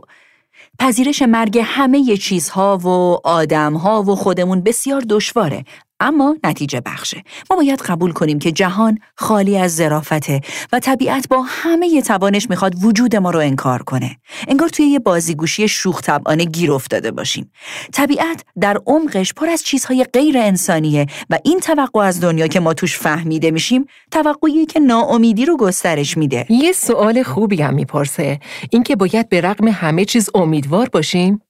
پذیرش 0.80 1.22
مرگ 1.22 1.60
همه 1.64 2.18
چیزها 2.18 2.78
و 2.78 2.88
آدمها 3.28 4.04
و 4.04 4.16
خودمون 4.16 4.62
بسیار 4.62 5.02
دشواره 5.10 5.66
اما 6.00 6.36
نتیجه 6.44 6.82
بخشه. 6.82 7.24
ما 7.50 7.56
باید 7.58 7.82
قبول 7.82 8.12
کنیم 8.12 8.40
که 8.40 8.52
جهان 8.52 9.00
خالی 9.16 9.58
از 9.58 9.76
ظرافته 9.76 10.42
و 10.74 10.80
طبیعت 10.80 11.28
با 11.28 11.42
همه 11.48 12.02
توانش 12.02 12.50
می‌خواد 12.50 12.84
وجود 12.84 13.16
ما 13.16 13.32
رو 13.32 13.40
انکار 13.40 13.84
کنه. 13.84 14.18
انگار 14.48 14.70
توی 14.70 14.86
یه 14.86 15.00
بازیگوشی 15.00 15.68
شوخ 15.68 16.02
طبعانه 16.02 16.46
گیر 16.46 16.72
افتاده 16.72 17.12
باشیم. 17.12 17.52
طبیعت 17.94 18.44
در 18.60 18.78
عمقش 18.88 19.34
پر 19.34 19.50
از 19.50 19.64
چیزهای 19.64 20.04
غیر 20.04 20.38
انسانیه 20.38 21.06
و 21.30 21.40
این 21.44 21.60
توقع 21.60 22.00
از 22.00 22.22
دنیا 22.22 22.48
که 22.48 22.60
ما 22.60 22.74
توش 22.74 22.98
فهمیده 22.98 23.52
میشیم 23.52 23.86
توقعی 24.12 24.66
که 24.66 24.80
ناامیدی 24.80 25.46
رو 25.46 25.58
گسترش 25.58 26.18
میده. 26.18 26.46
یه 26.50 26.72
سوال 26.72 27.24
خوبی 27.24 27.62
هم 27.62 27.74
می‌پرسه. 27.74 28.40
اینکه 28.70 28.96
باید 28.96 29.30
به 29.30 29.42
رغم 29.42 29.68
همه 29.68 30.06
چیز 30.06 30.30
امیدوار 30.36 30.90
باشیم؟ 30.90 31.42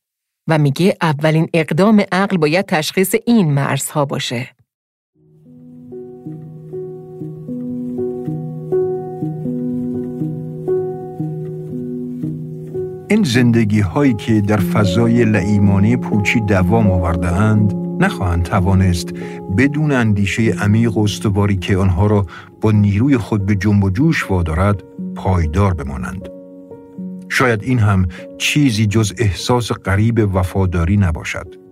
و 0.48 0.58
میگه 0.58 0.98
اولین 1.02 1.50
اقدام 1.54 2.04
عقل 2.12 2.38
باید 2.38 2.66
تشخیص 2.66 3.16
این 3.26 3.54
مرزها 3.54 4.06
باشه. 4.06 4.50
این 13.10 13.24
زندگی 13.24 13.80
هایی 13.80 14.14
که 14.14 14.41
در 14.41 14.58
فضای 14.58 15.26
لعیمانه 15.26 15.98
پوچی 15.98 16.39
دوام 16.39 16.91
آورده 16.91 17.32
اند 17.32 17.74
نخواهند 18.00 18.43
توانست 18.43 19.14
بدون 19.58 19.91
اندیشه 19.91 20.41
عمیق 20.43 20.98
و 20.98 21.04
استواری 21.04 21.56
که 21.56 21.78
آنها 21.78 22.08
را 22.08 22.26
با 22.62 22.72
نیروی 22.72 23.18
خود 23.18 23.45
به 23.45 23.56
جنب 23.56 23.84
و 23.84 23.89
جوش 23.89 24.32
وادارد 24.32 24.84
پایدار 25.16 25.74
بمانند. 25.74 26.37
شاید 27.30 27.64
این 27.64 27.80
هم 27.80 28.08
چیزی 28.38 28.86
جز 28.86 29.14
احساس 29.18 29.72
قریب 29.72 30.36
وفاداری 30.36 30.98
نباشد. 30.98 31.68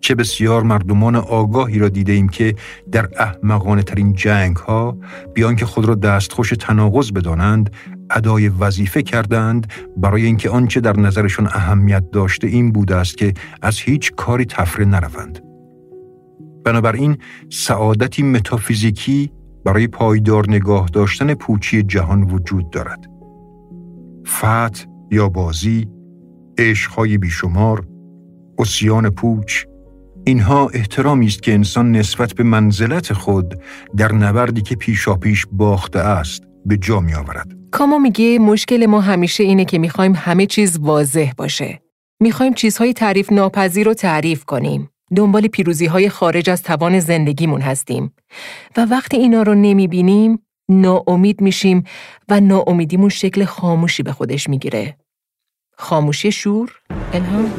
چه 0.00 0.14
بسیار 0.14 0.62
مردمان 0.62 1.16
آگاهی 1.16 1.78
را 1.78 1.88
دیده 1.88 2.12
ایم 2.12 2.28
که 2.28 2.54
در 2.92 3.08
احمقانه 3.16 3.82
ترین 3.82 4.12
جنگ 4.12 4.56
ها 4.56 4.96
بیان 5.34 5.56
که 5.56 5.66
خود 5.66 5.84
را 5.84 5.94
دستخوش 5.94 6.54
تناقض 6.60 7.12
بدانند 7.12 7.70
ادای 8.10 8.48
وظیفه 8.48 9.02
کردند 9.02 9.72
برای 9.96 10.24
اینکه 10.24 10.50
آنچه 10.50 10.80
در 10.80 10.96
نظرشان 10.96 11.46
اهمیت 11.46 12.10
داشته 12.10 12.46
این 12.46 12.72
بوده 12.72 12.96
است 12.96 13.18
که 13.18 13.34
از 13.62 13.78
هیچ 13.78 14.12
کاری 14.16 14.44
تفره 14.44 14.84
نروند. 14.84 15.38
بنابراین 16.64 17.18
سعادتی 17.50 18.22
متافیزیکی 18.22 19.32
برای 19.64 19.86
پایدار 19.86 20.44
نگاه 20.48 20.88
داشتن 20.88 21.34
پوچی 21.34 21.82
جهان 21.82 22.22
وجود 22.22 22.70
دارد. 22.70 23.09
فت 24.26 24.86
یا 25.10 25.28
بازی، 25.28 25.88
عشقهای 26.58 27.18
بیشمار، 27.18 27.86
اسیان 28.58 29.10
پوچ، 29.10 29.64
اینها 30.26 30.68
احترامی 30.68 31.26
است 31.26 31.42
که 31.42 31.54
انسان 31.54 31.92
نسبت 31.92 32.32
به 32.32 32.44
منزلت 32.44 33.12
خود 33.12 33.54
در 33.96 34.12
نبردی 34.12 34.62
که 34.62 34.76
پیشاپیش 34.76 35.46
باخته 35.52 35.98
است 35.98 36.42
به 36.66 36.76
جا 36.76 37.00
می 37.00 37.14
آورد. 37.14 37.52
کامو 37.70 37.98
میگه 37.98 38.38
مشکل 38.38 38.86
ما 38.86 39.00
همیشه 39.00 39.44
اینه 39.44 39.64
که 39.64 39.78
می‌خوایم 39.78 40.12
همه 40.16 40.46
چیز 40.46 40.78
واضح 40.78 41.32
باشه. 41.36 41.80
می‌خوایم 42.20 42.54
چیزهای 42.54 42.92
تعریف 42.92 43.32
ناپذیر 43.32 43.86
رو 43.86 43.94
تعریف 43.94 44.44
کنیم. 44.44 44.90
دنبال 45.16 45.48
پیروزی 45.48 45.86
های 45.86 46.08
خارج 46.08 46.50
از 46.50 46.62
توان 46.62 47.00
زندگیمون 47.00 47.60
هستیم. 47.60 48.12
و 48.76 48.86
وقتی 48.90 49.16
اینا 49.16 49.42
رو 49.42 49.54
نمی‌بینیم 49.54 50.38
ناامید 50.70 51.40
میشیم 51.40 51.84
و 52.28 52.40
ناامیدیمون 52.40 53.08
شکل 53.08 53.44
خاموشی 53.44 54.02
به 54.02 54.12
خودش 54.12 54.48
می‌گیره. 54.48 54.96
خاموشی 55.76 56.32
شور؟ 56.32 56.80
الهام؟ 57.12 57.52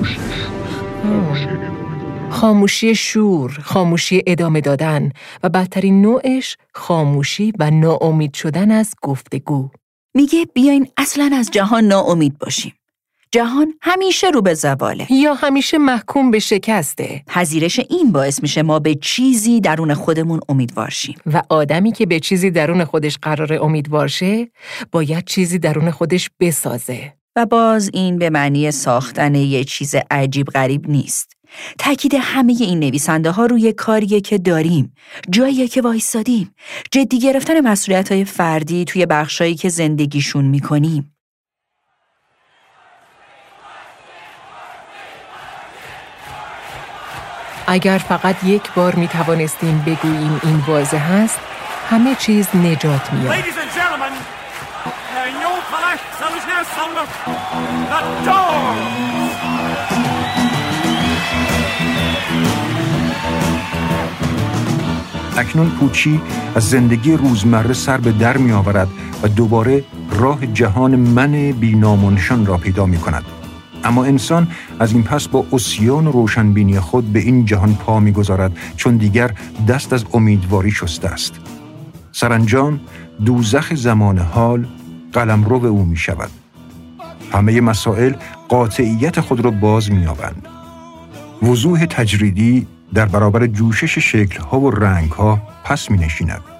خاموشی 2.29 2.95
شور، 2.95 3.59
خاموشی 3.63 4.21
ادامه 4.27 4.61
دادن 4.61 5.11
و 5.43 5.49
بدترین 5.49 6.01
نوعش 6.01 6.57
خاموشی 6.73 7.53
و 7.59 7.71
ناامید 7.71 8.33
شدن 8.33 8.71
از 8.71 8.93
گفتگو. 9.01 9.69
میگه 10.15 10.45
بیاین 10.53 10.87
اصلا 10.97 11.29
از 11.33 11.51
جهان 11.51 11.83
ناامید 11.83 12.39
باشیم. 12.39 12.73
جهان 13.33 13.73
همیشه 13.81 14.29
رو 14.29 14.41
به 14.41 14.53
زواله. 14.53 15.13
یا 15.13 15.33
همیشه 15.33 15.77
محکوم 15.77 16.31
به 16.31 16.39
شکسته. 16.39 17.23
پذیرش 17.27 17.79
این 17.89 18.11
باعث 18.11 18.41
میشه 18.41 18.61
ما 18.61 18.79
به 18.79 18.95
چیزی 18.95 19.59
درون 19.61 19.93
خودمون 19.93 20.39
امیدوار 20.49 20.89
شیم. 20.89 21.15
و 21.25 21.41
آدمی 21.49 21.91
که 21.91 22.05
به 22.05 22.19
چیزی 22.19 22.51
درون 22.51 22.85
خودش 22.85 23.17
قرار 23.21 23.53
امیدوار 23.53 24.07
شه 24.07 24.47
باید 24.91 25.25
چیزی 25.25 25.59
درون 25.59 25.91
خودش 25.91 26.29
بسازه. 26.39 27.13
و 27.35 27.45
باز 27.45 27.89
این 27.93 28.17
به 28.17 28.29
معنی 28.29 28.71
ساختن 28.71 29.35
یه 29.35 29.63
چیز 29.63 29.95
عجیب 30.11 30.47
غریب 30.47 30.89
نیست. 30.89 31.31
تاکید 31.79 32.13
همه 32.19 32.55
این 32.59 32.79
نویسنده 32.79 33.31
ها 33.31 33.45
روی 33.45 33.73
کاریه 33.73 34.21
که 34.21 34.37
داریم 34.37 34.93
جاییه 35.29 35.67
که 35.67 35.81
وایستادیم. 35.81 36.55
جدی 36.91 37.19
گرفتن 37.19 37.61
مسئولیت 37.61 38.11
های 38.11 38.25
فردی 38.25 38.85
توی 38.85 39.05
بخشایی 39.05 39.55
که 39.55 39.69
زندگیشون 39.69 40.45
می‌کنیم. 40.45 41.13
اگر 47.71 47.97
فقط 47.97 48.43
یک 48.43 48.73
بار 48.75 48.95
می 48.95 49.07
توانستیم 49.07 49.83
بگوییم 49.85 50.39
این 50.43 50.63
واضح 50.67 51.13
هست 51.13 51.39
همه 51.89 52.15
چیز 52.15 52.47
نجات 52.55 53.13
میاد 53.13 53.33
اکنون 65.37 65.69
پوچی 65.69 66.21
از 66.55 66.69
زندگی 66.69 67.13
روزمره 67.13 67.73
سر 67.73 67.97
به 67.97 68.11
در 68.11 68.37
می 68.37 68.51
آورد 68.51 68.87
و 69.23 69.27
دوباره 69.27 69.83
راه 70.11 70.47
جهان 70.47 70.95
من 70.95 71.51
بینامونشان 71.51 72.45
را 72.45 72.57
پیدا 72.57 72.85
می 72.85 72.97
کند. 72.97 73.40
اما 73.83 74.05
انسان 74.05 74.47
از 74.79 74.93
این 74.93 75.03
پس 75.03 75.27
با 75.27 75.45
اسیان 75.53 76.07
و 76.07 76.11
روشنبینی 76.11 76.79
خود 76.79 77.13
به 77.13 77.19
این 77.19 77.45
جهان 77.45 77.75
پا 77.75 77.99
می‌گذارد 77.99 78.57
چون 78.75 78.97
دیگر 78.97 79.31
دست 79.67 79.93
از 79.93 80.05
امیدواری 80.13 80.71
شسته 80.71 81.07
است 81.07 81.33
سرانجام 82.11 82.79
دوزخ 83.25 83.73
زمان 83.73 84.17
حال 84.17 84.67
قلمرو 85.13 85.65
او 85.65 85.85
می 85.85 85.97
شود 85.97 86.29
همه 87.31 87.61
مسائل 87.61 88.13
قاطعیت 88.49 89.19
خود 89.19 89.39
را 89.39 89.51
باز 89.51 89.91
می 89.91 90.05
آبند. 90.05 90.47
وضوح 91.43 91.85
تجریدی 91.85 92.67
در 92.93 93.05
برابر 93.05 93.47
جوشش 93.47 93.97
شکلها 93.97 94.59
و 94.59 94.71
رنگها 94.71 95.41
پس 95.63 95.91
می 95.91 95.97
نشیند. 95.97 96.50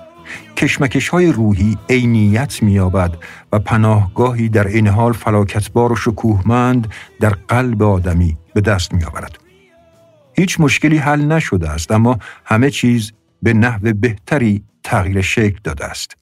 کشمکش 0.58 1.10
های 1.10 1.32
روحی 1.32 1.78
عینیت 1.90 2.64
مییابد 2.64 3.18
و 3.52 3.60
پناهگاهی 3.60 4.50
در 4.50 4.68
این 4.68 4.88
حال 4.88 5.14
فلاکتبار 5.14 5.92
و 5.92 5.96
شکوهمند 5.96 6.88
در 7.20 7.30
قلب 7.30 7.84
آدمی 7.84 8.38
به 8.54 8.62
دست 8.62 8.94
میآورد. 8.94 9.38
هیچ 10.38 10.60
مشکلی 10.60 10.98
حل 10.98 11.22
نشده 11.22 11.70
است 11.70 11.92
اما 11.92 12.20
همه 12.46 12.70
چیز 12.70 13.12
به 13.42 13.54
نحو 13.54 13.94
بهتری 13.94 14.64
تغییر 14.84 15.22
شکل 15.22 15.60
داده 15.64 15.86
است. 15.86 16.18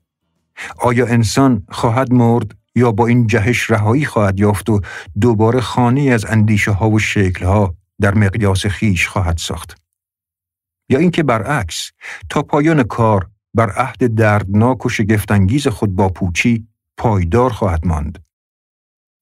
آیا 0.80 1.08
انسان 1.08 1.64
خواهد 1.70 2.14
مرد 2.14 2.56
یا 2.76 2.92
با 2.92 3.08
این 3.08 3.28
جهش 3.28 3.72
رهایی 3.72 4.06
خواهد 4.06 4.40
یافت 4.40 4.70
و 4.70 4.82
دوباره 5.22 5.62
خانه 5.62 6.02
از 6.02 6.26
اندیشه 6.26 6.72
ها 6.72 6.90
و 6.90 7.00
شکل 7.00 7.46
ها 7.46 7.76
در 8.02 8.14
مقیاس 8.14 8.66
خیش 8.66 9.08
خواهد 9.08 9.38
ساخت؟ 9.38 9.82
یا 10.90 11.00
اینکه 11.00 11.24
برعکس 11.24 11.92
تا 12.30 12.42
پایان 12.42 12.84
کار 12.84 13.28
بر 13.54 13.70
عهد 13.70 14.16
دردناک 14.16 14.86
و 14.86 14.90
شگفتانگیز 14.90 15.68
خود 15.68 15.96
با 15.96 16.10
پوچی 16.10 16.68
پایدار 16.98 17.50
خواهد 17.50 17.88
ماند. 17.88 18.24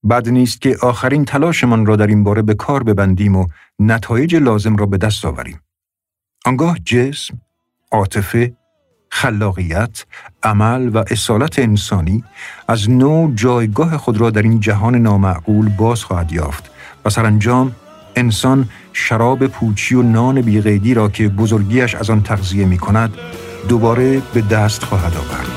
بد 0.10 0.30
نیست 0.30 0.62
که 0.62 0.78
آخرین 0.82 1.26
تلاشمان 1.26 1.86
را 1.86 1.96
در 1.96 2.08
این 2.08 2.24
باره 2.24 2.42
به 2.42 2.54
کار 2.54 2.84
ببندیم 2.84 3.36
و 3.36 3.48
نتایج 3.80 4.36
لازم 4.36 4.76
را 4.76 4.86
به 4.86 4.98
دست 4.98 5.26
آوریم. 5.26 5.62
آنگاه 6.46 6.80
جسم، 6.80 7.42
عاطفه، 7.92 8.58
خلاقیت، 9.12 10.06
عمل 10.44 10.90
و 10.96 11.04
اصالت 11.12 11.60
انسانی 11.60 12.24
از 12.68 12.90
نوع 12.90 13.32
جایگاه 13.36 13.98
خود 13.98 14.18
را 14.18 14.30
در 14.30 14.42
این 14.42 14.60
جهان 14.60 14.96
نامعقول 14.96 15.70
باز 15.70 16.04
خواهد 16.04 16.32
یافت 16.32 16.72
و 17.06 17.10
سرانجام 17.10 17.76
انسان 18.16 18.70
شراب 18.94 19.48
پوچی 19.48 19.96
و 19.96 20.02
نان 20.02 20.42
بیقیدی 20.42 20.94
را 20.94 21.10
که 21.10 21.30
بزرگیش 21.30 21.96
از 21.96 22.10
آن 22.10 22.24
تغذیه 22.24 22.66
می 22.66 22.78
کند 22.78 23.14
دوباره 23.68 24.22
به 24.34 24.42
دست 24.42 24.84
خواهد 24.84 25.14
آورد. 25.18 25.48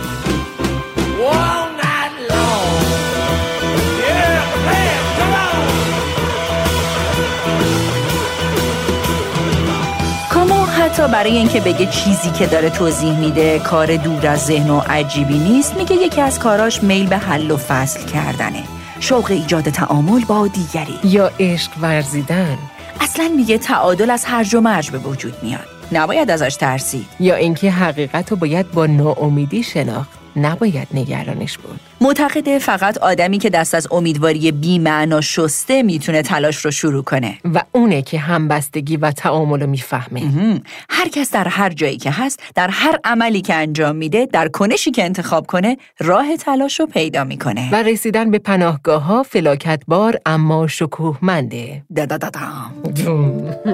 کامو 10.30 10.64
حتی 10.64 11.08
برای 11.08 11.36
اینکه 11.36 11.60
بگه 11.60 11.86
چیزی 11.86 12.30
که 12.30 12.46
داره 12.46 12.70
توضیح 12.70 13.18
میده 13.18 13.58
کار 13.58 13.96
دور 13.96 14.26
از 14.26 14.44
ذهن 14.46 14.70
و 14.70 14.80
عجیبی 14.80 15.38
نیست 15.38 15.76
میگه 15.76 15.96
یکی 15.96 16.20
از 16.20 16.38
کاراش 16.38 16.82
میل 16.82 17.06
به 17.06 17.16
حل 17.16 17.50
و 17.50 17.56
فصل 17.56 18.06
کردنه. 18.06 18.62
شوق 19.00 19.30
ایجاد 19.30 19.64
تعامل 19.64 20.24
با 20.24 20.46
دیگری. 20.46 20.98
یا 21.04 21.30
عشق 21.40 21.70
ورزیدن؟ 21.80 22.58
اصلا 23.00 23.30
میگه 23.36 23.58
تعادل 23.58 24.10
از 24.10 24.24
هرج 24.24 24.54
و 24.54 24.60
مرج 24.60 24.90
به 24.90 24.98
وجود 24.98 25.34
میاد. 25.42 25.79
نباید 25.92 26.30
ازش 26.30 26.56
ترسید. 26.56 27.06
یا 27.20 27.34
اینکه 27.34 27.70
حقیقت 27.70 28.30
رو 28.30 28.36
باید 28.36 28.70
با 28.70 28.86
ناامیدی 28.86 29.62
شناخت. 29.62 30.20
نباید 30.36 30.88
نگرانش 30.94 31.58
بود. 31.58 31.80
معتقده 32.00 32.58
فقط 32.58 32.98
آدمی 32.98 33.38
که 33.38 33.50
دست 33.50 33.74
از 33.74 33.88
امیدواری 33.90 34.52
بیمعنا 34.52 35.20
شسته 35.20 35.82
می‌تونه 35.82 36.22
تلاش 36.22 36.56
رو 36.56 36.70
شروع 36.70 37.02
کنه. 37.02 37.38
و 37.54 37.62
اونه 37.72 38.02
که 38.02 38.18
همبستگی 38.18 38.96
و 38.96 39.10
تعامل 39.10 39.60
رو 39.60 39.66
می‌فهمه. 39.66 40.60
هر 40.90 41.08
کس 41.08 41.30
در 41.30 41.48
هر 41.48 41.70
جایی 41.70 41.96
که 41.96 42.10
هست 42.10 42.40
در 42.54 42.68
هر 42.72 42.98
عملی 43.04 43.40
که 43.40 43.54
انجام 43.54 43.96
میده 43.96 44.26
در 44.26 44.48
کنشی 44.48 44.90
که 44.90 45.04
انتخاب 45.04 45.46
کنه 45.46 45.76
راه 46.00 46.36
تلاش 46.36 46.80
رو 46.80 46.86
پیدا 46.86 47.24
می‌کنه. 47.24 47.68
و 47.72 47.82
رسیدن 47.82 48.30
به 48.30 48.38
پناهگاه 48.38 49.02
ها 49.02 49.22
فلاکتبار 49.22 50.18
اما 50.26 50.66
شکوهمنده. 50.66 51.82
دا 51.96 52.06
دا 52.06 52.16
دا 52.16 52.30
دا. 52.30 52.50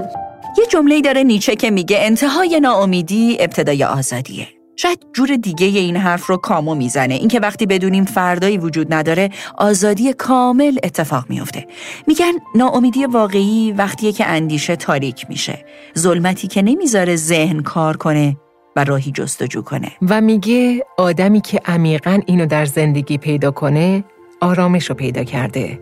یه 0.58 0.66
جمله 0.66 1.00
داره 1.00 1.22
نیچه 1.22 1.56
که 1.56 1.70
میگه 1.70 1.96
انتهای 2.00 2.60
ناامیدی 2.60 3.36
ابتدای 3.40 3.84
آزادیه. 3.84 4.48
شاید 4.76 4.98
جور 5.12 5.36
دیگه 5.36 5.66
این 5.66 5.96
حرف 5.96 6.26
رو 6.26 6.36
کامو 6.36 6.74
می‌زنه. 6.74 7.14
اینکه 7.14 7.40
وقتی 7.40 7.66
بدونیم 7.66 8.04
فردایی 8.04 8.58
وجود 8.58 8.94
نداره 8.94 9.30
آزادی 9.58 10.12
کامل 10.12 10.78
اتفاق 10.82 11.24
میفته 11.28 11.66
میگن 12.06 12.32
ناامیدی 12.54 13.06
واقعی 13.06 13.72
وقتیه 13.72 14.12
که 14.12 14.26
اندیشه 14.26 14.76
تاریک 14.76 15.26
میشه. 15.28 15.64
ظلمتی 15.98 16.48
که 16.48 16.62
نمی‌ذاره 16.62 17.16
ذهن 17.16 17.62
کار 17.62 17.96
کنه 17.96 18.36
و 18.76 18.84
راهی 18.84 19.12
جستجو 19.12 19.62
کنه. 19.62 19.92
و 20.08 20.20
میگه 20.20 20.84
آدمی 20.98 21.40
که 21.40 21.60
عمیقا 21.64 22.20
اینو 22.26 22.46
در 22.46 22.64
زندگی 22.64 23.18
پیدا 23.18 23.50
کنه 23.50 24.04
آرامش 24.40 24.86
رو 24.86 24.94
پیدا 24.94 25.24
کرده. 25.24 25.80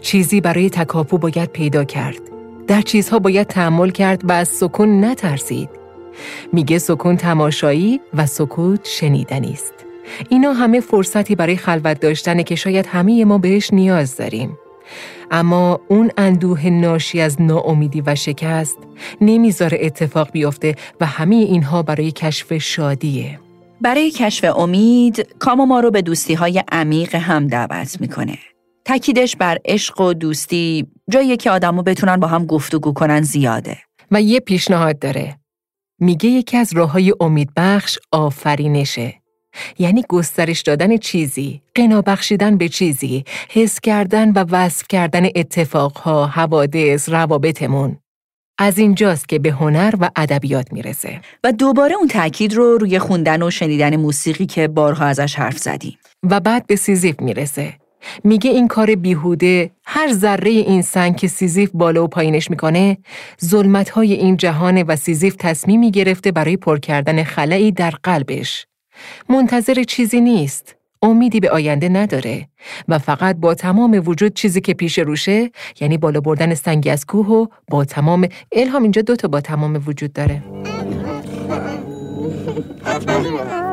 چیزی 0.00 0.40
برای 0.40 0.70
تکاپو 0.70 1.18
باید 1.18 1.48
پیدا 1.48 1.84
کرد. 1.84 2.20
در 2.72 2.82
چیزها 2.82 3.18
باید 3.18 3.46
تحمل 3.46 3.90
کرد 3.90 4.28
و 4.28 4.32
از 4.32 4.48
سکون 4.48 5.04
نترسید 5.04 5.68
میگه 6.52 6.78
سکون 6.78 7.16
تماشایی 7.16 8.00
و 8.14 8.26
سکوت 8.26 8.88
شنیدنی 8.88 9.52
است. 9.52 9.74
اینا 10.28 10.52
همه 10.52 10.80
فرصتی 10.80 11.34
برای 11.34 11.56
خلوت 11.56 12.00
داشتنه 12.00 12.42
که 12.42 12.54
شاید 12.54 12.86
همه 12.86 13.24
ما 13.24 13.38
بهش 13.38 13.72
نیاز 13.72 14.16
داریم. 14.16 14.58
اما 15.30 15.80
اون 15.88 16.10
اندوه 16.16 16.66
ناشی 16.66 17.20
از 17.20 17.42
ناامیدی 17.42 18.00
و 18.06 18.14
شکست 18.14 18.78
نمی‌ذاره 19.20 19.78
اتفاق 19.80 20.30
بیفته 20.30 20.74
و 21.00 21.06
همه 21.06 21.36
اینها 21.36 21.82
برای 21.82 22.10
کشف 22.10 22.58
شادیه. 22.58 23.40
برای 23.80 24.10
کشف 24.10 24.56
امید 24.58 25.26
کامو 25.38 25.66
ما 25.66 25.80
رو 25.80 25.90
به 25.90 26.02
دوستی 26.02 26.34
های 26.34 26.62
عمیق 26.72 27.14
هم 27.14 27.46
دعوت 27.46 28.00
می‌کنه. 28.00 28.38
تاکیدش 28.84 29.36
بر 29.36 29.58
عشق 29.64 30.00
و 30.00 30.12
دوستی 30.12 30.86
جایی 31.10 31.36
که 31.36 31.50
آدمو 31.50 31.82
بتونن 31.82 32.16
با 32.16 32.26
هم 32.26 32.46
گفتگو 32.46 32.92
کنن 32.92 33.22
زیاده. 33.22 33.78
و 34.10 34.22
یه 34.22 34.40
پیشنهاد 34.40 34.98
داره. 34.98 35.38
میگه 36.00 36.28
یکی 36.28 36.56
از 36.56 36.72
راه 36.72 36.90
های 36.90 37.14
امیدبخش 37.20 37.98
آفرینشه. 38.12 39.14
یعنی 39.78 40.04
گسترش 40.08 40.60
دادن 40.60 40.96
چیزی، 40.96 41.62
قنا 41.74 42.02
بخشیدن 42.02 42.56
به 42.56 42.68
چیزی، 42.68 43.24
حس 43.50 43.80
کردن 43.80 44.32
و 44.32 44.44
وصف 44.50 44.86
کردن 44.88 45.26
اتفاقها، 45.36 46.26
حوادث، 46.26 47.08
روابطمون. 47.08 47.98
از 48.58 48.78
اینجاست 48.78 49.28
که 49.28 49.38
به 49.38 49.50
هنر 49.50 49.94
و 50.00 50.10
ادبیات 50.16 50.72
می‌رسه. 50.72 51.20
و 51.44 51.52
دوباره 51.52 51.94
اون 51.94 52.08
تاکید 52.08 52.54
رو 52.54 52.78
روی 52.78 52.98
خوندن 52.98 53.42
و 53.42 53.50
شنیدن 53.50 53.96
موسیقی 53.96 54.46
که 54.46 54.68
بارها 54.68 55.04
ازش 55.04 55.34
حرف 55.34 55.58
زدیم. 55.58 55.98
و 56.22 56.40
بعد 56.40 56.66
به 56.66 56.76
سیزیف 56.76 57.20
می‌رسه. 57.20 57.81
میگه 58.24 58.50
این 58.50 58.68
کار 58.68 58.94
بیهوده 58.94 59.70
هر 59.84 60.12
ذره 60.12 60.50
این 60.50 60.82
سنگ 60.82 61.16
که 61.16 61.28
سیزیف 61.28 61.70
بالا 61.74 62.04
و 62.04 62.08
پایینش 62.08 62.50
می‌کنه 62.50 62.98
ظلمت 63.44 63.90
های 63.90 64.12
این 64.12 64.36
جهان 64.36 64.82
و 64.82 64.96
سیزیف 64.96 65.36
تصمیمی 65.38 65.90
گرفته 65.90 66.32
برای 66.32 66.56
پر 66.56 66.78
کردن 66.78 67.24
خلایی 67.24 67.72
در 67.72 67.90
قلبش. 67.90 68.66
منتظر 69.28 69.82
چیزی 69.82 70.20
نیست 70.20 70.76
امیدی 71.02 71.40
به 71.40 71.50
آینده 71.50 71.88
نداره 71.88 72.48
و 72.88 72.98
فقط 72.98 73.36
با 73.36 73.54
تمام 73.54 74.02
وجود 74.06 74.34
چیزی 74.34 74.60
که 74.60 74.74
پیش 74.74 74.98
روشه 74.98 75.50
یعنی 75.80 75.98
بالا 75.98 76.20
بردن 76.20 76.54
سنگی 76.54 76.90
از 76.90 77.06
کوه 77.06 77.26
و 77.26 77.46
با 77.70 77.84
تمام 77.84 78.28
الهام 78.52 78.82
اینجا 78.82 79.02
دوتا 79.02 79.28
با 79.28 79.40
تمام 79.40 79.82
وجود 79.86 80.12
داره. 80.12 80.42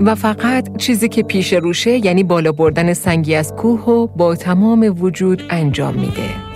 و 0.00 0.14
فقط 0.14 0.76
چیزی 0.76 1.08
که 1.08 1.22
پیش 1.22 1.52
روشه 1.52 2.06
یعنی 2.06 2.22
بالا 2.22 2.52
بردن 2.52 2.92
سنگی 2.92 3.34
از 3.34 3.52
کوه 3.52 3.80
و 3.80 4.06
با 4.06 4.34
تمام 4.34 4.94
وجود 5.00 5.42
انجام 5.50 5.94
میده. 5.94 6.47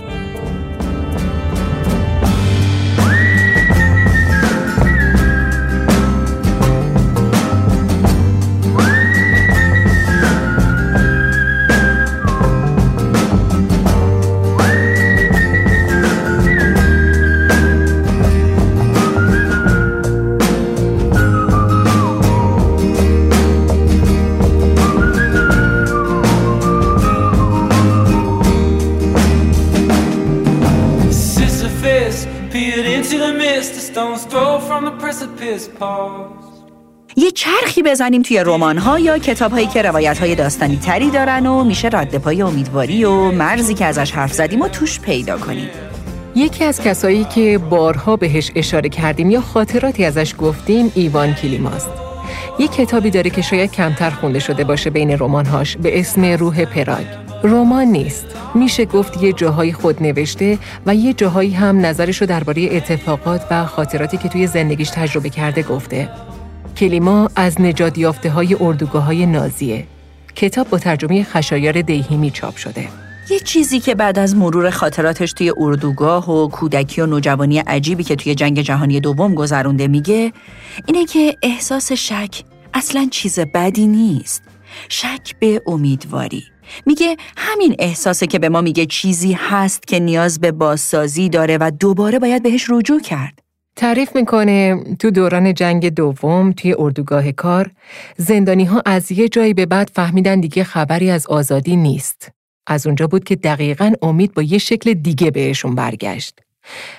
یه 37.15 37.31
چرخی 37.31 37.83
بزنیم 37.83 38.21
توی 38.21 38.43
رمان 38.45 38.77
ها 38.77 38.99
یا 38.99 39.17
کتاب 39.17 39.51
هایی 39.51 39.67
که 39.67 39.81
روایت 39.81 40.19
های 40.19 40.35
داستانی 40.35 40.77
تری 40.77 41.09
دارن 41.09 41.45
و 41.45 41.63
میشه 41.63 41.89
رد 41.93 42.17
پای 42.17 42.41
امیدواری 42.41 43.05
و 43.05 43.31
مرزی 43.31 43.73
که 43.73 43.85
ازش 43.85 44.11
حرف 44.11 44.33
زدیم 44.33 44.61
و 44.61 44.67
توش 44.67 44.99
پیدا 44.99 45.37
کنیم. 45.37 45.69
یکی 46.35 46.63
از 46.63 46.81
کسایی 46.81 47.23
که 47.23 47.59
بارها 47.69 48.15
بهش 48.15 48.51
اشاره 48.55 48.89
کردیم 48.89 49.29
یا 49.29 49.41
خاطراتی 49.41 50.05
ازش 50.05 50.35
گفتیم 50.39 50.91
ایوان 50.95 51.33
کلیماست. 51.33 51.89
یه 52.59 52.67
کتابی 52.67 53.09
داره 53.09 53.29
که 53.29 53.41
شاید 53.41 53.71
کمتر 53.71 54.09
خونده 54.09 54.39
شده 54.39 54.63
باشه 54.63 54.89
بین 54.89 55.11
رمانهاش 55.11 55.77
به 55.77 55.99
اسم 55.99 56.25
روح 56.25 56.65
پراگ. 56.65 57.22
رمان 57.43 57.87
نیست. 57.87 58.25
میشه 58.55 58.85
گفت 58.85 59.23
یه 59.23 59.33
جاهایی 59.33 59.73
خود 59.73 60.03
نوشته 60.03 60.59
و 60.85 60.95
یه 60.95 61.13
جاهایی 61.13 61.51
هم 61.51 61.85
نظرش 61.85 62.17
رو 62.17 62.27
درباره 62.27 62.69
اتفاقات 62.71 63.41
و 63.51 63.65
خاطراتی 63.65 64.17
که 64.17 64.29
توی 64.29 64.47
زندگیش 64.47 64.89
تجربه 64.89 65.29
کرده 65.29 65.63
گفته. 65.63 66.09
کلیما 66.77 67.29
از 67.35 67.61
نجات 67.61 67.97
یافته 67.97 68.29
های 68.29 68.55
اردوگاه 68.59 69.03
های 69.03 69.25
نازیه. 69.25 69.85
کتاب 70.35 70.69
با 70.69 70.77
ترجمه 70.77 71.23
خشایار 71.23 71.81
دیهیمی 71.81 72.31
چاپ 72.31 72.55
شده. 72.55 72.87
یه 73.29 73.39
چیزی 73.39 73.79
که 73.79 73.95
بعد 73.95 74.19
از 74.19 74.35
مرور 74.35 74.69
خاطراتش 74.69 75.33
توی 75.33 75.53
اردوگاه 75.57 76.31
و 76.31 76.47
کودکی 76.47 77.01
و 77.01 77.05
نوجوانی 77.05 77.59
عجیبی 77.59 78.03
که 78.03 78.15
توی 78.15 78.35
جنگ 78.35 78.61
جهانی 78.61 78.99
دوم 78.99 79.35
گذرونده 79.35 79.87
میگه 79.87 80.33
اینه 80.87 81.05
که 81.05 81.37
احساس 81.41 81.91
شک 81.91 82.43
اصلا 82.73 83.07
چیز 83.11 83.39
بدی 83.39 83.87
نیست. 83.87 84.43
شک 84.89 85.35
به 85.39 85.61
امیدواری. 85.67 86.52
میگه 86.85 87.17
همین 87.37 87.75
احساسه 87.79 88.27
که 88.27 88.39
به 88.39 88.49
ما 88.49 88.61
میگه 88.61 88.85
چیزی 88.85 89.33
هست 89.33 89.87
که 89.87 89.99
نیاز 89.99 90.39
به 90.39 90.51
بازسازی 90.51 91.29
داره 91.29 91.57
و 91.61 91.71
دوباره 91.79 92.19
باید 92.19 92.43
بهش 92.43 92.65
رجوع 92.69 93.01
کرد. 93.01 93.39
تعریف 93.75 94.15
می‌کنه 94.15 94.83
تو 94.99 95.11
دوران 95.11 95.53
جنگ 95.53 95.89
دوم 95.89 96.51
توی 96.51 96.75
اردوگاه 96.79 97.31
کار 97.31 97.71
زندانی 98.17 98.65
ها 98.65 98.81
از 98.85 99.11
یه 99.11 99.29
جایی 99.29 99.53
به 99.53 99.65
بعد 99.65 99.91
فهمیدن 99.93 100.39
دیگه 100.39 100.63
خبری 100.63 101.09
از 101.09 101.27
آزادی 101.27 101.75
نیست. 101.75 102.31
از 102.67 102.87
اونجا 102.87 103.07
بود 103.07 103.23
که 103.23 103.35
دقیقا 103.35 103.93
امید 104.01 104.33
با 104.33 104.41
یه 104.41 104.57
شکل 104.57 104.93
دیگه 104.93 105.31
بهشون 105.31 105.75
برگشت. 105.75 106.39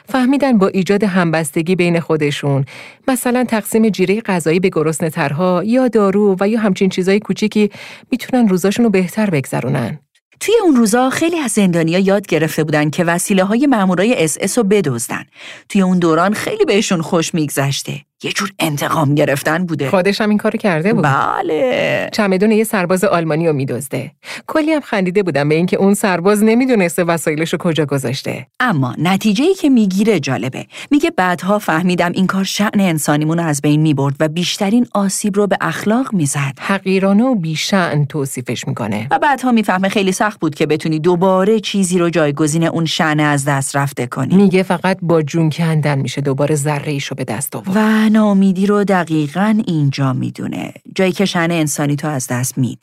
فهمیدن 0.08 0.58
با 0.58 0.68
ایجاد 0.68 1.04
همبستگی 1.04 1.76
بین 1.76 2.00
خودشون 2.00 2.64
مثلا 3.08 3.44
تقسیم 3.44 3.88
جیره 3.88 4.20
غذایی 4.20 4.60
به 4.60 4.68
گرسنه 4.68 5.10
ترها 5.10 5.62
یا 5.64 5.88
دارو 5.88 6.36
و 6.40 6.48
یا 6.48 6.60
همچین 6.60 6.88
چیزای 6.88 7.20
کوچیکی 7.20 7.70
می‌تونن 8.10 8.48
روزاشون 8.48 8.84
رو 8.84 8.90
بهتر 8.90 9.30
بگذرونن. 9.30 9.98
توی 10.40 10.54
اون 10.64 10.76
روزا 10.76 11.10
خیلی 11.10 11.38
از 11.38 11.50
زندانیا 11.50 11.98
یاد 11.98 12.26
گرفته 12.26 12.64
بودن 12.64 12.90
که 12.90 13.04
وسیله 13.04 13.44
های 13.44 13.66
مامورای 13.66 14.24
اس 14.24 14.36
اس 14.40 14.58
رو 14.58 14.64
بدزدن. 14.64 15.24
توی 15.68 15.82
اون 15.82 15.98
دوران 15.98 16.34
خیلی 16.34 16.64
بهشون 16.64 17.02
خوش 17.02 17.34
میگذشته. 17.34 18.00
یه 18.24 18.32
جور 18.32 18.50
انتقام 18.58 19.14
گرفتن 19.14 19.66
بوده. 19.66 19.90
خودش 19.90 20.20
هم 20.20 20.28
این 20.28 20.38
کارو 20.38 20.58
کرده 20.58 20.92
بود. 20.92 21.04
بله. 21.04 22.10
چمدون 22.12 22.52
یه 22.52 22.64
سرباز 22.64 23.04
آلمانی 23.04 23.46
رو 23.46 23.52
میدزده. 23.52 24.10
کلی 24.46 24.72
هم 24.72 24.80
خندیده 24.80 25.22
بودم 25.22 25.48
به 25.48 25.54
اینکه 25.54 25.76
اون 25.76 25.94
سرباز 25.94 26.42
نمی‌دونسته 26.42 27.04
وسایلش 27.04 27.52
رو 27.52 27.58
کجا 27.58 27.86
گذاشته. 27.86 28.46
اما 28.60 28.94
نتیجه 28.98 29.44
ای 29.44 29.54
که 29.54 29.68
می‌گیره 29.68 30.20
جالبه. 30.20 30.66
میگه 30.90 31.10
بعدها 31.10 31.58
فهمیدم 31.58 32.12
این 32.14 32.26
کار 32.26 32.44
شأن 32.44 32.80
انسانیمون 32.80 33.38
رو 33.38 33.44
از 33.44 33.60
بین 33.62 33.80
می‌برد 33.80 34.14
و 34.20 34.28
بیشترین 34.28 34.86
آسیب 34.94 35.36
رو 35.36 35.46
به 35.46 35.56
اخلاق 35.60 36.14
می‌زد. 36.14 36.52
حقیرانه 36.60 37.24
و 37.24 37.34
بی‌شأن 37.34 38.04
توصیفش 38.04 38.68
می‌کنه. 38.68 39.06
و 39.10 39.18
بعدها 39.18 39.52
می‌فهمه 39.52 39.88
خیلی 39.88 40.12
سخت 40.12 40.40
بود 40.40 40.54
که 40.54 40.66
بتونی 40.66 40.98
دوباره 40.98 41.60
چیزی 41.60 41.98
رو 41.98 42.10
جایگزین 42.10 42.64
اون 42.64 42.84
شعن 42.84 43.20
از 43.20 43.44
دست 43.44 43.76
رفته 43.76 44.06
کنی. 44.06 44.36
میگه 44.36 44.62
فقط 44.62 44.98
با 45.02 45.22
جون 45.22 45.50
کندن 45.50 45.98
میشه 45.98 46.20
دوباره 46.20 46.54
ذره 46.54 46.98
رو 47.08 47.16
به 47.16 47.24
دست 47.24 47.56
آورد. 47.56 47.76
ناامیدی 48.14 48.66
رو 48.66 48.84
دقیقا 48.84 49.62
اینجا 49.66 50.12
می‌دونه 50.12 50.72
جایی 50.94 51.12
که 51.12 51.24
شن 51.24 51.50
انسانی 51.50 51.96
تو 51.96 52.08
از 52.08 52.26
دست 52.30 52.58
مید 52.58 52.78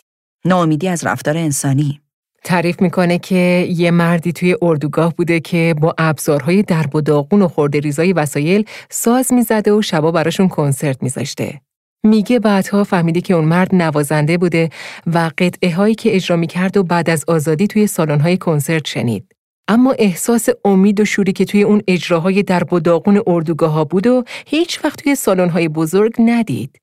ناامیدی 0.45 0.87
از 0.87 1.05
رفتار 1.05 1.37
انسانی 1.37 2.01
تعریف 2.43 2.81
می‌کنه 2.81 3.17
که 3.17 3.67
یه 3.69 3.91
مردی 3.91 4.33
توی 4.33 4.55
اردوگاه 4.61 5.15
بوده 5.15 5.39
که 5.39 5.75
با 5.81 5.95
ابزارهای 5.97 6.63
درب 6.63 6.95
و 6.95 7.01
داغون 7.01 7.41
و 7.41 7.47
خورده 7.47 7.79
ریزای 7.79 8.13
وسایل 8.13 8.65
ساز 8.89 9.33
می‌زده 9.33 9.73
و 9.73 9.81
شبا 9.81 10.11
براشون 10.11 10.47
کنسرت 10.47 11.03
میذاشته. 11.03 11.61
میگه 12.03 12.39
بعدها 12.39 12.83
فهمیده 12.83 13.21
که 13.21 13.33
اون 13.33 13.45
مرد 13.45 13.75
نوازنده 13.75 14.37
بوده 14.37 14.69
و 15.13 15.31
قطعه 15.37 15.75
هایی 15.75 15.95
که 15.95 16.15
اجرا 16.15 16.37
می‌کرد 16.37 16.77
و 16.77 16.83
بعد 16.83 17.09
از 17.09 17.25
آزادی 17.27 17.67
توی 17.67 17.87
سالن‌های 17.87 18.37
کنسرت 18.37 18.87
شنید. 18.87 19.31
اما 19.67 19.91
احساس 19.91 20.47
امید 20.65 20.99
و 20.99 21.05
شوری 21.05 21.33
که 21.33 21.45
توی 21.45 21.63
اون 21.63 21.81
اجراهای 21.87 22.43
در 22.43 22.59
داغون 22.59 23.21
اردوگاه 23.27 23.71
ها 23.71 23.85
بود 23.85 24.07
و 24.07 24.23
هیچ 24.47 24.85
وقت 24.85 25.03
توی 25.03 25.15
سالن‌های 25.15 25.67
بزرگ 25.67 26.13
ندید. 26.19 26.77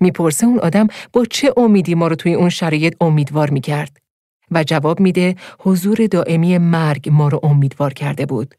می‌پرسه 0.00 0.46
اون 0.46 0.58
آدم 0.58 0.86
با 1.12 1.24
چه 1.24 1.52
امیدی 1.56 1.94
ما 1.94 2.08
رو 2.08 2.16
توی 2.16 2.34
اون 2.34 2.48
شرایط 2.48 2.96
امیدوار 3.00 3.50
می‌کرد 3.50 3.96
و 4.50 4.64
جواب 4.64 5.00
میده 5.00 5.36
حضور 5.60 6.06
دائمی 6.06 6.58
مرگ 6.58 7.08
ما 7.12 7.28
رو 7.28 7.40
امیدوار 7.42 7.92
کرده 7.92 8.26
بود. 8.26 8.54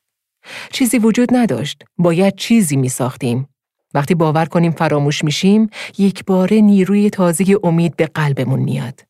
چیزی 0.71 0.97
وجود 0.97 1.35
نداشت. 1.35 1.84
باید 1.97 2.35
چیزی 2.35 2.75
میساختیم. 2.75 3.47
وقتی 3.93 4.15
باور 4.15 4.45
کنیم 4.45 4.71
فراموش 4.71 5.23
میشیم، 5.23 5.69
یک 5.97 6.25
باره 6.25 6.61
نیروی 6.61 7.09
تازه 7.09 7.45
امید 7.63 7.95
به 7.95 8.05
قلبمون 8.05 8.59
میاد. 8.59 9.06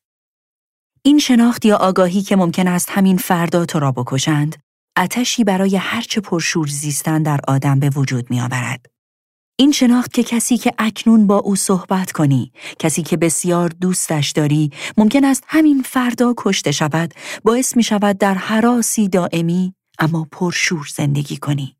این 1.02 1.18
شناخت 1.18 1.64
یا 1.64 1.76
آگاهی 1.76 2.22
که 2.22 2.36
ممکن 2.36 2.68
است 2.68 2.90
همین 2.90 3.16
فردا 3.16 3.64
تو 3.64 3.78
را 3.78 3.92
بکشند، 3.92 4.56
اتشی 4.98 5.44
برای 5.44 5.76
هرچه 5.76 6.20
پرشور 6.20 6.66
زیستن 6.66 7.22
در 7.22 7.40
آدم 7.48 7.80
به 7.80 7.90
وجود 7.90 8.30
می 8.30 8.40
آورد. 8.40 8.86
این 9.58 9.72
شناخت 9.72 10.12
که 10.12 10.22
کسی 10.22 10.56
که 10.56 10.72
اکنون 10.78 11.26
با 11.26 11.36
او 11.36 11.56
صحبت 11.56 12.12
کنی، 12.12 12.52
کسی 12.78 13.02
که 13.02 13.16
بسیار 13.16 13.68
دوستش 13.68 14.30
داری، 14.30 14.70
ممکن 14.96 15.24
است 15.24 15.44
همین 15.46 15.82
فردا 15.82 16.34
کشته 16.36 16.72
شود، 16.72 17.14
باعث 17.44 17.76
می 17.76 17.82
شود 17.82 18.18
در 18.18 18.34
حراسی 18.34 19.08
دائمی 19.08 19.74
اما 19.98 20.26
پرشور 20.32 20.88
زندگی 20.94 21.36
کنی. 21.36 21.76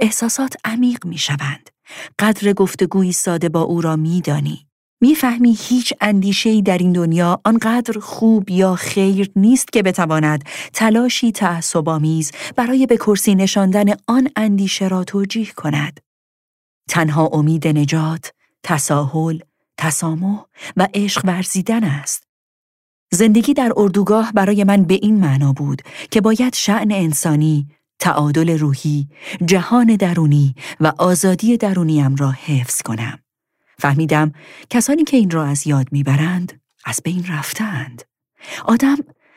احساسات 0.00 0.56
عمیق 0.64 1.06
می 1.06 1.18
شوند. 1.18 1.70
قدر 2.18 2.52
گفتگوی 2.52 3.12
ساده 3.12 3.48
با 3.48 3.60
او 3.60 3.80
را 3.80 3.96
می 3.96 4.20
دانی. 4.20 4.69
می‌فهمی 5.00 5.56
هیچ 5.60 5.94
اندیشه‌ای 6.00 6.62
در 6.62 6.78
این 6.78 6.92
دنیا 6.92 7.40
آنقدر 7.44 7.98
خوب 7.98 8.50
یا 8.50 8.74
خیر 8.74 9.30
نیست 9.36 9.72
که 9.72 9.82
بتواند 9.82 10.44
تلاشی 10.72 11.32
تعصب‌آمیز 11.32 12.32
برای 12.56 12.86
به 12.86 12.96
کرسی 12.96 13.34
نشاندن 13.34 13.84
آن 14.06 14.28
اندیشه 14.36 14.88
را 14.88 15.04
توجیه 15.04 15.52
کند. 15.56 16.00
تنها 16.88 17.26
امید 17.26 17.68
نجات، 17.68 18.32
تساهل، 18.62 19.38
تسامح 19.78 20.40
و 20.76 20.88
عشق 20.94 21.24
ورزیدن 21.24 21.84
است. 21.84 22.26
زندگی 23.12 23.54
در 23.54 23.72
اردوگاه 23.76 24.32
برای 24.32 24.64
من 24.64 24.84
به 24.84 24.94
این 24.94 25.20
معنا 25.20 25.52
بود 25.52 25.82
که 26.10 26.20
باید 26.20 26.54
شعن 26.54 26.92
انسانی، 26.92 27.66
تعادل 27.98 28.58
روحی، 28.58 29.08
جهان 29.44 29.96
درونی 29.96 30.54
و 30.80 30.92
آزادی 30.98 31.56
درونیم 31.56 32.16
را 32.16 32.30
حفظ 32.30 32.82
کنم. 32.82 33.18
فهمیدم 33.80 34.32
کسانی 34.70 35.04
که 35.04 35.16
این 35.16 35.30
را 35.30 35.44
از 35.44 35.66
یاد 35.66 35.86
می‌برند 35.92 36.60
از 36.84 37.00
بین 37.04 37.24
رفتند. 37.28 38.02
آدم 38.64 38.96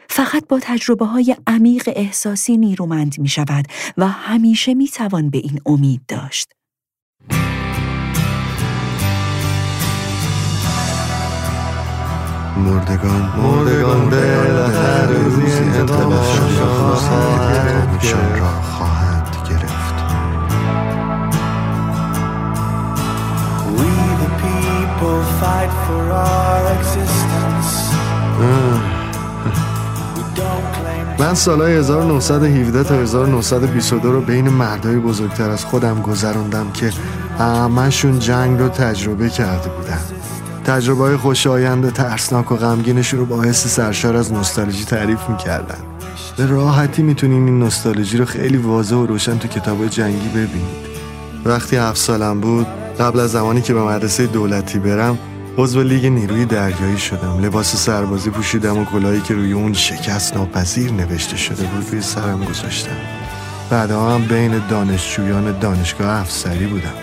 فقط 0.10 0.48
با 0.48 0.60
تجربه 0.62 1.06
های 1.06 1.36
عمیق 1.48 1.90
احساسی 1.96 2.58
نیرومند 2.58 3.20
می 3.20 3.28
شود 3.28 3.66
و 3.98 4.08
همیشه 4.08 4.74
می 4.74 4.88
توان 4.88 5.30
به 5.30 5.38
این 5.38 5.62
امید 5.66 6.02
داشت. 6.08 6.50
مردگان 12.58 13.22
مردگان 13.22 14.10
بالاخره 14.10 15.24
روزی 15.24 15.64
انتقامشان 15.64 16.60
را 16.60 16.96
خواهند 16.96 18.00
گرفت 18.04 18.83
fight 25.44 25.74
for 25.86 26.04
our 26.26 26.64
existence. 26.78 27.72
من 31.20 31.34
سالهای 31.34 31.74
1917 31.74 32.84
تا 32.84 32.96
1922 32.96 34.12
رو 34.12 34.22
بین 34.22 34.50
مردای 34.50 34.96
بزرگتر 34.96 35.50
از 35.50 35.66
خودم 35.66 36.02
گذراندم 36.02 36.72
که 36.72 36.90
همشون 37.40 38.20
جنگ 38.20 38.60
رو 38.60 38.70
تجربه 38.70 39.30
کرده 39.30 39.70
بودن. 39.70 40.00
تجربه 40.66 41.04
های 41.04 41.18
خوشایند 41.18 41.86
و 41.86 41.92
ترسناک 41.92 42.52
و 42.52 42.56
غمگینشون 42.56 43.20
رو 43.20 43.26
با 43.26 43.42
حس 43.42 43.68
سرشار 43.68 44.16
از 44.16 44.34
نوستالژی 44.34 44.86
تعریف 44.86 45.30
می‌کردن. 45.30 45.80
به 46.38 46.46
راحتی 46.46 47.02
می‌تونین 47.02 47.46
این 47.46 47.60
نوستالژی 47.60 48.18
رو 48.18 48.26
خیلی 48.26 48.58
واضح 48.58 48.96
و 48.96 49.06
روشن 49.06 49.38
تو 49.38 49.48
کتاب 49.48 49.88
جنگی 49.88 50.28
ببینید. 50.28 50.94
وقتی 51.46 51.76
هفت 51.76 51.98
سالم 51.98 52.40
بود 52.40 52.68
قبل 53.00 53.20
از 53.20 53.32
زمانی 53.32 53.62
که 53.62 53.74
به 53.74 53.84
مدرسه 53.84 54.28
دولتی 54.28 54.80
برم 54.80 55.18
عضو 55.58 55.84
لیگ 55.84 56.06
نیروی 56.06 56.46
دریایی 56.46 56.98
شدم. 56.98 57.40
لباس 57.42 57.76
سربازی 57.76 58.30
پوشیدم 58.30 58.78
و 58.78 58.86
کلاهی 58.86 59.22
که 59.22 59.34
روی 59.34 59.54
اون 59.54 59.74
شکست 59.74 60.38
ناپذیر 60.38 60.92
نوشته 60.92 61.38
شده 61.38 61.64
بود 61.64 61.90
روی 61.92 62.02
سرم 62.02 62.46
گذاشتم. 62.46 62.96
بعدها 63.70 64.16
هم 64.16 64.26
بین 64.26 64.62
دانشجویان 64.70 65.60
دانشگاه 65.60 66.22
افسری 66.22 66.66
بودم. 66.66 66.94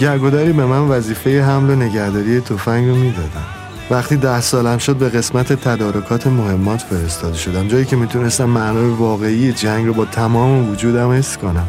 گرگوداری 0.00 0.52
به 0.52 0.66
من 0.66 0.88
وظیفه 0.88 1.42
حمل 1.44 1.70
و 1.70 1.74
نگهداری 1.74 2.40
تفنگ 2.40 2.88
رو 2.88 2.94
می‌دادن. 2.94 3.46
وقتی 3.90 4.16
ده 4.16 4.40
سالم 4.40 4.78
شد 4.78 4.96
به 4.96 5.08
قسمت 5.08 5.52
تدارکات 5.52 6.26
مهمات 6.26 6.80
فرستاده 6.80 7.36
شدم. 7.36 7.68
جایی 7.68 7.84
که 7.84 7.96
می‌تونستم 7.96 8.44
معنای 8.44 8.90
واقعی 8.90 9.52
جنگ 9.52 9.86
رو 9.86 9.94
با 9.94 10.04
تمام 10.04 10.70
وجودم 10.70 11.10
حس 11.10 11.36
کنم. 11.36 11.68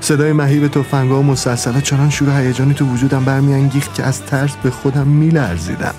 صدای 0.00 0.32
مهیب 0.32 0.68
تفنگ‌ها 0.68 1.20
و 1.20 1.22
مسلسلات 1.22 1.82
چنان 1.82 2.10
شور 2.10 2.40
هیجانی 2.40 2.74
تو 2.74 2.86
وجودم 2.86 3.24
برمیانگیخت 3.24 3.94
که 3.94 4.02
از 4.02 4.22
ترس 4.22 4.56
به 4.62 4.70
خودم 4.70 5.06
میلرزیدم. 5.06 5.94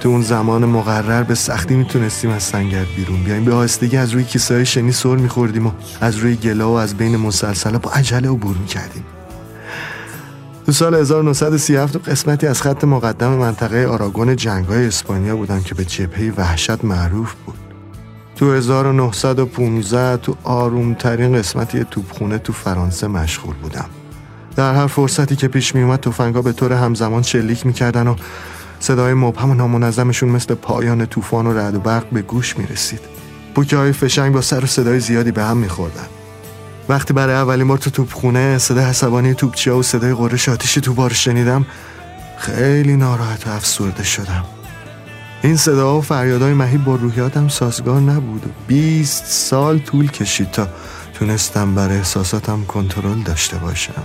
تو 0.00 0.08
اون 0.08 0.22
زمان 0.22 0.64
مقرر 0.64 1.22
به 1.22 1.34
سختی 1.34 1.74
می‌تونستیم 1.74 2.30
از 2.30 2.42
سنگرد 2.42 2.86
بیرون 2.96 3.22
بیایم. 3.22 3.44
به 3.44 3.54
آهستگی 3.54 3.96
از 3.96 4.10
روی 4.10 4.24
کیسه 4.24 4.64
شنی 4.64 4.92
سر 4.92 5.16
میخوردیم 5.16 5.66
و 5.66 5.70
از 6.00 6.16
روی 6.16 6.36
گلا 6.36 6.70
و 6.70 6.74
از 6.74 6.94
بین 6.94 7.16
مسلسلات 7.16 7.82
با 7.82 7.90
عجله 7.90 8.28
عبور 8.28 8.56
می‌کردیم 8.56 9.04
تو 10.66 10.72
سال 10.72 10.94
1937 10.94 12.08
قسمتی 12.08 12.46
از 12.46 12.62
خط 12.62 12.84
مقدم 12.84 13.28
منطقه 13.28 13.86
آراگون 13.86 14.36
جنگای 14.36 14.86
اسپانیا 14.86 15.36
بودم 15.36 15.62
که 15.62 15.74
به 15.74 15.84
جبهه 15.84 16.32
وحشت 16.36 16.84
معروف 16.84 17.34
بود. 17.46 17.65
تو 18.36 18.52
1915 18.52 20.16
تو 20.16 20.36
آرومترین 20.44 21.36
قسمتی 21.38 21.84
توپخونه 21.84 22.38
تو 22.38 22.52
فرانسه 22.52 23.06
مشغول 23.06 23.54
بودم. 23.54 23.86
در 24.56 24.74
هر 24.74 24.86
فرصتی 24.86 25.36
که 25.36 25.48
پیش 25.48 25.74
می 25.74 25.82
اومد 25.82 26.00
تفنگا 26.00 26.42
به 26.42 26.52
طور 26.52 26.72
همزمان 26.72 27.22
شلیک 27.22 27.66
می‌کردن 27.66 28.08
و 28.08 28.16
صدای 28.80 29.14
مبهم 29.14 29.50
و 29.50 29.54
نامنظمشون 29.54 30.28
مثل 30.28 30.54
پایان 30.54 31.06
طوفان 31.06 31.46
و 31.46 31.52
رعد 31.52 31.74
و 31.74 31.80
برق 31.80 32.10
به 32.12 32.22
گوش 32.22 32.58
می 32.58 32.66
رسید 32.66 33.00
بوکه 33.54 33.76
های 33.76 33.92
فشنگ 33.92 34.34
با 34.34 34.40
سر 34.40 34.64
و 34.64 34.66
صدای 34.66 35.00
زیادی 35.00 35.32
به 35.32 35.42
هم 35.42 35.56
میخوردن. 35.56 36.06
وقتی 36.88 37.14
برای 37.14 37.34
اولین 37.34 37.68
بار 37.68 37.78
تو 37.78 37.90
توپخونه 37.90 38.58
صدای 38.58 38.84
عصبانی 38.84 39.34
توپچیا 39.34 39.76
و 39.76 39.82
صدای 39.82 40.14
قرش 40.14 40.48
آتیشی 40.48 40.80
تو 40.80 40.94
بار 40.94 41.12
شنیدم 41.12 41.66
خیلی 42.38 42.96
ناراحت 42.96 43.46
و 43.46 43.50
افسرده 43.50 44.04
شدم. 44.04 44.44
این 45.42 45.56
صدا 45.56 45.98
و 45.98 46.00
فریادهای 46.00 46.52
مهیب 46.54 46.84
با 46.84 46.94
روحیاتم 46.94 47.48
سازگار 47.48 48.00
نبود 48.00 48.46
و 48.46 48.48
20 48.66 49.24
سال 49.24 49.78
طول 49.78 50.10
کشید 50.10 50.50
تا 50.50 50.68
تونستم 51.14 51.74
بر 51.74 51.88
احساساتم 51.88 52.64
کنترل 52.64 53.22
داشته 53.22 53.56
باشم. 53.56 54.02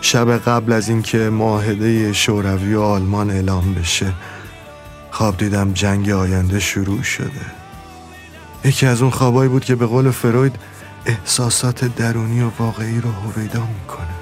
شب 0.00 0.36
قبل 0.38 0.72
از 0.72 0.88
اینکه 0.88 1.18
معاهده 1.18 2.12
شوروی 2.12 2.74
و 2.74 2.80
آلمان 2.80 3.30
اعلام 3.30 3.74
بشه 3.74 4.12
خواب 5.10 5.36
دیدم 5.36 5.72
جنگ 5.72 6.10
آینده 6.10 6.60
شروع 6.60 7.02
شده. 7.02 7.60
یکی 8.64 8.86
از 8.86 9.02
اون 9.02 9.10
خوابایی 9.10 9.48
بود 9.48 9.64
که 9.64 9.74
به 9.74 9.86
قول 9.86 10.10
فروید 10.10 10.56
احساسات 11.06 11.96
درونی 11.96 12.42
و 12.42 12.50
واقعی 12.58 13.00
رو 13.00 13.10
هویدا 13.10 13.60
می‌کنه. 13.60 14.19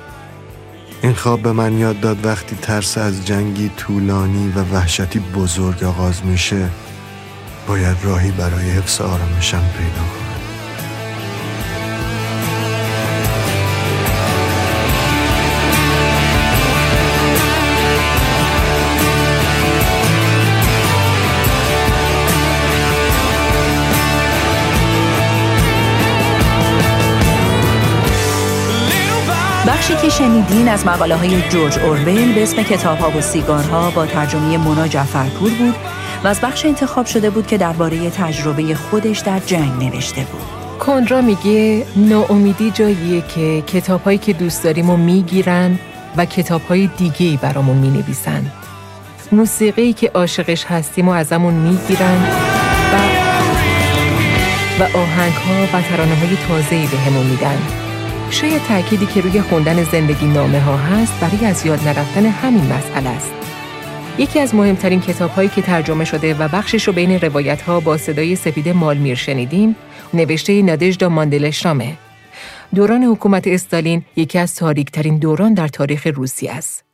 این 1.02 1.14
خواب 1.14 1.42
به 1.42 1.52
من 1.52 1.78
یاد 1.78 2.00
داد 2.00 2.26
وقتی 2.26 2.56
ترس 2.56 2.98
از 2.98 3.26
جنگی 3.26 3.70
طولانی 3.76 4.52
و 4.56 4.74
وحشتی 4.74 5.18
بزرگ 5.18 5.84
آغاز 5.84 6.24
میشه. 6.24 6.68
باید 7.68 7.96
راهی 8.04 8.30
برای 8.30 8.70
حفظ 8.70 9.00
آرامشم 9.00 9.64
پیدا 9.78 10.02
کنم. 10.12 10.17
بخشی 29.88 30.02
که 30.02 30.08
شنیدین 30.08 30.68
از 30.68 30.86
مقاله 30.86 31.16
های 31.16 31.42
جورج 31.48 31.78
اورول 31.78 32.32
به 32.34 32.42
اسم 32.42 32.62
کتاب 32.62 32.98
ها 32.98 33.10
و 33.18 33.20
سیگارها 33.20 33.90
با 33.90 34.06
ترجمه 34.06 34.56
مونا 34.56 34.88
جعفرپور 34.88 35.50
بود 35.50 35.74
و 36.24 36.28
از 36.28 36.40
بخش 36.40 36.64
انتخاب 36.64 37.06
شده 37.06 37.30
بود 37.30 37.46
که 37.46 37.58
درباره 37.58 38.10
تجربه 38.10 38.74
خودش 38.74 39.18
در 39.18 39.38
جنگ 39.38 39.84
نوشته 39.84 40.20
بود. 40.20 40.40
کنرا 40.78 41.20
میگه 41.20 41.86
ناامیدی 41.96 42.70
جاییه 42.70 43.22
که 43.34 43.62
کتابهایی 43.62 44.18
که 44.18 44.32
دوست 44.32 44.64
داریم 44.64 44.90
و 44.90 44.96
می‌گیرن 44.96 45.78
و 46.16 46.24
کتابهای 46.24 46.86
دیگه 46.86 47.26
ای 47.26 47.36
برامون 47.36 47.76
می‌نویسن. 47.76 48.52
موسیقی 49.32 49.92
که 49.92 50.10
عاشقش 50.14 50.64
هستیم 50.64 51.08
و 51.08 51.12
ازمون 51.12 51.54
می‌گیرن 51.54 52.22
و 52.92 52.96
و 54.80 54.82
آهنگ 54.82 55.32
ها 55.32 55.78
و 55.78 55.82
ترانه 55.82 56.14
های 56.14 56.36
تازه 56.48 56.76
ای 56.76 56.86
به 56.86 56.98
همون 56.98 57.26
میدن. 57.26 57.77
شاید 58.30 58.62
تأکیدی 58.62 59.06
که 59.06 59.20
روی 59.20 59.40
خوندن 59.40 59.84
زندگی 59.84 60.26
نامه 60.26 60.60
ها 60.60 60.76
هست 60.76 61.20
برای 61.20 61.46
از 61.46 61.66
یاد 61.66 61.80
نرفتن 61.88 62.26
همین 62.26 62.72
مسئله 62.72 63.08
است. 63.08 63.32
یکی 64.18 64.40
از 64.40 64.54
مهمترین 64.54 65.00
کتاب 65.00 65.30
هایی 65.30 65.48
که 65.48 65.62
ترجمه 65.62 66.04
شده 66.04 66.34
و 66.34 66.48
بخشش 66.48 66.88
رو 66.88 66.92
بین 66.92 67.20
روایت 67.20 67.62
ها 67.62 67.80
با 67.80 67.96
صدای 67.96 68.36
سپید 68.36 68.68
مالمیر 68.68 69.14
شنیدیم، 69.14 69.76
نوشته 70.14 70.62
نادژدا 70.62 71.08
ماندلشامه. 71.08 71.96
دوران 72.74 73.04
حکومت 73.04 73.46
استالین 73.46 74.02
یکی 74.16 74.38
از 74.38 74.54
تاریکترین 74.54 75.18
دوران 75.18 75.54
در 75.54 75.68
تاریخ 75.68 76.06
روسیه 76.14 76.52
است. 76.52 76.84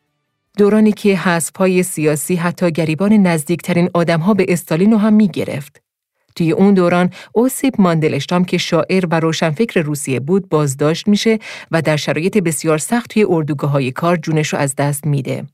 دورانی 0.58 0.92
که 0.92 1.08
حزب‌های 1.08 1.82
سیاسی 1.82 2.34
حتی 2.34 2.70
گریبان 2.70 3.12
نزدیکترین 3.12 3.90
آدمها 3.94 4.34
به 4.34 4.46
استالین 4.48 4.92
رو 4.92 4.98
هم 4.98 5.12
می 5.12 5.28
گرفت. 5.28 5.83
توی 6.34 6.52
اون 6.52 6.74
دوران 6.74 7.10
اوسیپ 7.32 7.80
ماندلشتام 7.80 8.44
که 8.44 8.58
شاعر 8.58 9.06
و 9.10 9.20
روشنفکر 9.20 9.80
روسیه 9.80 10.20
بود 10.20 10.48
بازداشت 10.48 11.08
میشه 11.08 11.38
و 11.70 11.82
در 11.82 11.96
شرایط 11.96 12.38
بسیار 12.38 12.78
سخت 12.78 13.10
توی 13.10 13.26
اردوگاه 13.28 13.70
های 13.70 13.92
کار 13.92 14.16
جونش 14.16 14.48
رو 14.48 14.58
از 14.58 14.76
دست 14.76 15.06
میده. 15.06 15.44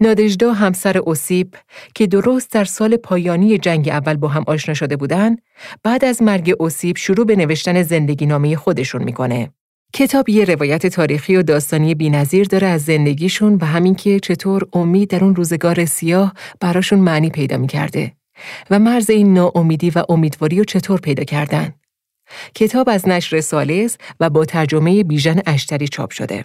نادژدا 0.00 0.52
همسر 0.52 0.98
اوسیپ 0.98 1.56
که 1.94 2.06
درست 2.06 2.52
در 2.52 2.64
سال 2.64 2.96
پایانی 2.96 3.58
جنگ 3.58 3.88
اول 3.88 4.16
با 4.16 4.28
هم 4.28 4.44
آشنا 4.46 4.74
شده 4.74 4.96
بودن، 4.96 5.36
بعد 5.82 6.04
از 6.04 6.22
مرگ 6.22 6.54
اوسیپ 6.58 6.98
شروع 6.98 7.26
به 7.26 7.36
نوشتن 7.36 7.82
زندگی 7.82 8.26
نامه 8.26 8.56
خودشون 8.56 9.02
می‌کنه. 9.02 9.50
کتاب 9.94 10.28
یه 10.28 10.44
روایت 10.44 10.86
تاریخی 10.86 11.36
و 11.36 11.42
داستانی 11.42 11.94
بینظیر 11.94 12.46
داره 12.46 12.66
از 12.66 12.84
زندگیشون 12.84 13.58
و 13.60 13.64
همین 13.64 13.94
که 13.94 14.20
چطور 14.20 14.66
امید 14.72 15.10
در 15.10 15.24
اون 15.24 15.36
روزگار 15.36 15.84
سیاه 15.84 16.34
براشون 16.60 16.98
معنی 16.98 17.30
پیدا 17.30 17.56
می‌کرده. 17.56 18.12
و 18.70 18.78
مرز 18.78 19.10
این 19.10 19.34
ناامیدی 19.34 19.90
و 19.90 20.04
امیدواری 20.08 20.58
رو 20.58 20.64
چطور 20.64 21.00
پیدا 21.00 21.24
کردن؟ 21.24 21.74
کتاب 22.54 22.88
از 22.88 23.08
نشر 23.08 23.40
سالس 23.40 23.96
و 24.20 24.30
با 24.30 24.44
ترجمه 24.44 25.04
بیژن 25.04 25.40
اشتری 25.46 25.88
چاپ 25.88 26.10
شده. 26.10 26.44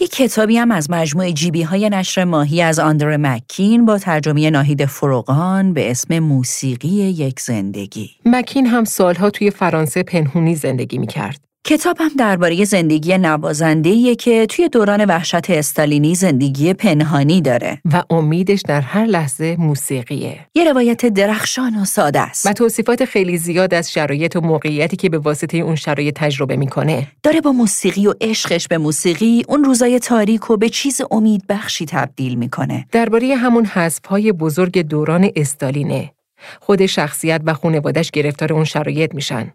یک 0.00 0.10
کتابی 0.10 0.56
هم 0.56 0.70
از 0.70 0.90
مجموعه 0.90 1.32
جیبی 1.32 1.62
های 1.62 1.90
نشر 1.90 2.24
ماهی 2.24 2.62
از 2.62 2.78
آندر 2.78 3.16
مکین 3.16 3.84
با 3.84 3.98
ترجمه 3.98 4.50
ناهید 4.50 4.86
فروغان 4.86 5.72
به 5.72 5.90
اسم 5.90 6.18
موسیقی 6.18 6.88
یک 6.88 7.40
زندگی. 7.40 8.10
مکین 8.26 8.66
هم 8.66 8.84
سالها 8.84 9.30
توی 9.30 9.50
فرانسه 9.50 10.02
پنهونی 10.02 10.54
زندگی 10.54 10.98
می 10.98 11.06
کرد. 11.06 11.51
کتابم 11.64 12.08
درباره 12.18 12.64
زندگی 12.64 13.18
نوازنده‌ایه 13.18 14.14
که 14.14 14.46
توی 14.46 14.68
دوران 14.68 15.04
وحشت 15.04 15.50
استالینی 15.50 16.14
زندگی 16.14 16.74
پنهانی 16.74 17.40
داره 17.40 17.80
و 17.92 18.02
امیدش 18.10 18.62
در 18.68 18.80
هر 18.80 19.04
لحظه 19.04 19.56
موسیقیه. 19.58 20.46
یه 20.54 20.64
روایت 20.64 21.06
درخشان 21.06 21.76
و 21.82 21.84
ساده 21.84 22.20
است. 22.20 22.46
و 22.46 22.52
توصیفات 22.52 23.04
خیلی 23.04 23.38
زیاد 23.38 23.74
از 23.74 23.92
شرایط 23.92 24.36
و 24.36 24.40
موقعیتی 24.40 24.96
که 24.96 25.08
به 25.08 25.18
واسطه 25.18 25.58
اون 25.58 25.74
شرایط 25.74 26.14
تجربه 26.14 26.56
می‌کنه. 26.56 27.08
داره 27.22 27.40
با 27.40 27.52
موسیقی 27.52 28.06
و 28.06 28.14
عشقش 28.20 28.68
به 28.68 28.78
موسیقی 28.78 29.42
اون 29.48 29.64
روزای 29.64 29.98
تاریک 29.98 30.50
و 30.50 30.56
به 30.56 30.68
چیز 30.68 31.00
امید 31.10 31.46
بخشی 31.48 31.86
تبدیل 31.86 32.34
می‌کنه. 32.34 32.86
درباره 32.92 33.36
همون 33.36 33.64
حذف‌های 33.64 34.32
بزرگ 34.32 34.78
دوران 34.78 35.30
استالینه. 35.36 36.12
خود 36.60 36.86
شخصیت 36.86 37.40
و 37.44 37.54
خانوادش 37.54 38.10
گرفتار 38.10 38.52
اون 38.52 38.64
شرایط 38.64 39.14
میشن. 39.14 39.52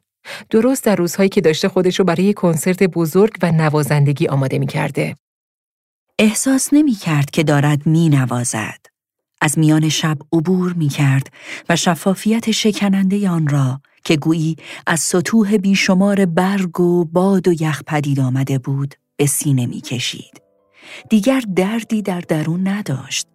درست 0.50 0.84
در 0.84 0.96
روزهایی 0.96 1.30
که 1.30 1.42
داشته 1.42 1.70
خودشو 1.70 2.04
برای 2.04 2.34
کنسرت 2.34 2.84
بزرگ 2.84 3.34
و 3.42 3.52
نوازندگی 3.52 4.28
آماده 4.28 4.60
می 4.60 4.68
کرده. 4.68 5.16
احساس 6.20 6.70
نمی 6.72 6.94
کرد 6.94 7.30
که 7.30 7.44
دارد 7.44 7.88
می 7.88 8.10
نوازد. 8.10 8.80
از 9.42 9.60
میان 9.60 9.90
شب 9.90 10.18
عبور 10.34 10.74
می 10.74 10.90
کرد 10.90 11.28
و 11.70 11.76
شفافیت 11.76 12.52
شکننده 12.52 13.30
آن 13.30 13.48
را 13.48 13.82
که 14.04 14.16
گویی 14.16 14.56
از 14.88 15.00
سطوح 15.00 15.58
بیشمار 15.58 16.26
برگ 16.26 16.80
و 16.80 17.06
باد 17.06 17.48
و 17.48 17.54
یخ 17.64 17.84
پدید 17.88 18.20
آمده 18.20 18.58
بود 18.58 18.96
به 19.16 19.26
سینه 19.26 19.66
می 19.66 19.82
کشید. 19.82 20.42
دیگر 21.10 21.44
دردی 21.56 22.02
در 22.02 22.22
درون 22.22 22.68
نداشت. 22.68 23.28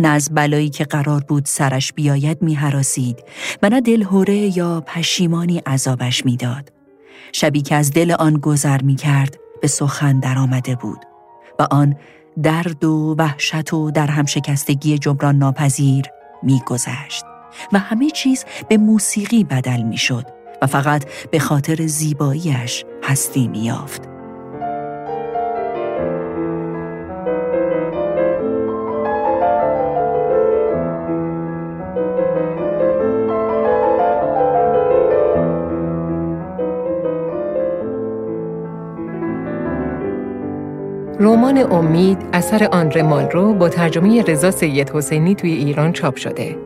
نه 0.00 0.08
از 0.08 0.28
بلایی 0.34 0.70
که 0.70 0.84
قرار 0.84 1.24
بود 1.28 1.44
سرش 1.46 1.92
بیاید 1.92 2.42
میهراسید 2.42 3.24
و 3.62 3.68
نه 3.68 3.80
دلهوره 3.80 4.58
یا 4.58 4.80
پشیمانی 4.86 5.58
عذابش 5.58 6.26
می‌داد 6.26 6.72
شبی 7.32 7.62
که 7.62 7.74
از 7.74 7.92
دل 7.92 8.10
آن 8.18 8.34
گذر 8.34 8.82
می 8.82 8.96
کرد 8.96 9.38
به 9.62 9.68
سخن 9.68 10.20
درآمده 10.20 10.74
بود 10.74 10.98
و 11.58 11.66
آن 11.70 11.96
درد 12.42 12.84
و 12.84 13.14
وحشت 13.18 13.72
و 13.72 13.90
در 13.90 14.06
هم 14.06 14.26
شکستگی 14.26 14.98
جبران 14.98 15.36
ناپذیر 15.36 16.04
میگذشت 16.42 17.24
و 17.72 17.78
همه 17.78 18.10
چیز 18.10 18.44
به 18.68 18.76
موسیقی 18.76 19.44
بدل 19.44 19.82
می‌شد 19.82 20.24
و 20.62 20.66
فقط 20.66 21.28
به 21.30 21.38
خاطر 21.38 21.86
زیباییش 21.86 22.84
هستی 23.02 23.48
میافت. 23.48 24.13
رمان 41.20 41.58
امید 41.72 42.18
اثر 42.32 42.68
آنره 42.72 43.02
مالرو 43.02 43.54
با 43.54 43.68
ترجمه 43.68 44.22
رضا 44.22 44.50
سید 44.50 44.90
حسینی 44.90 45.34
توی 45.34 45.52
ایران 45.52 45.92
چاپ 45.92 46.16
شده. 46.16 46.56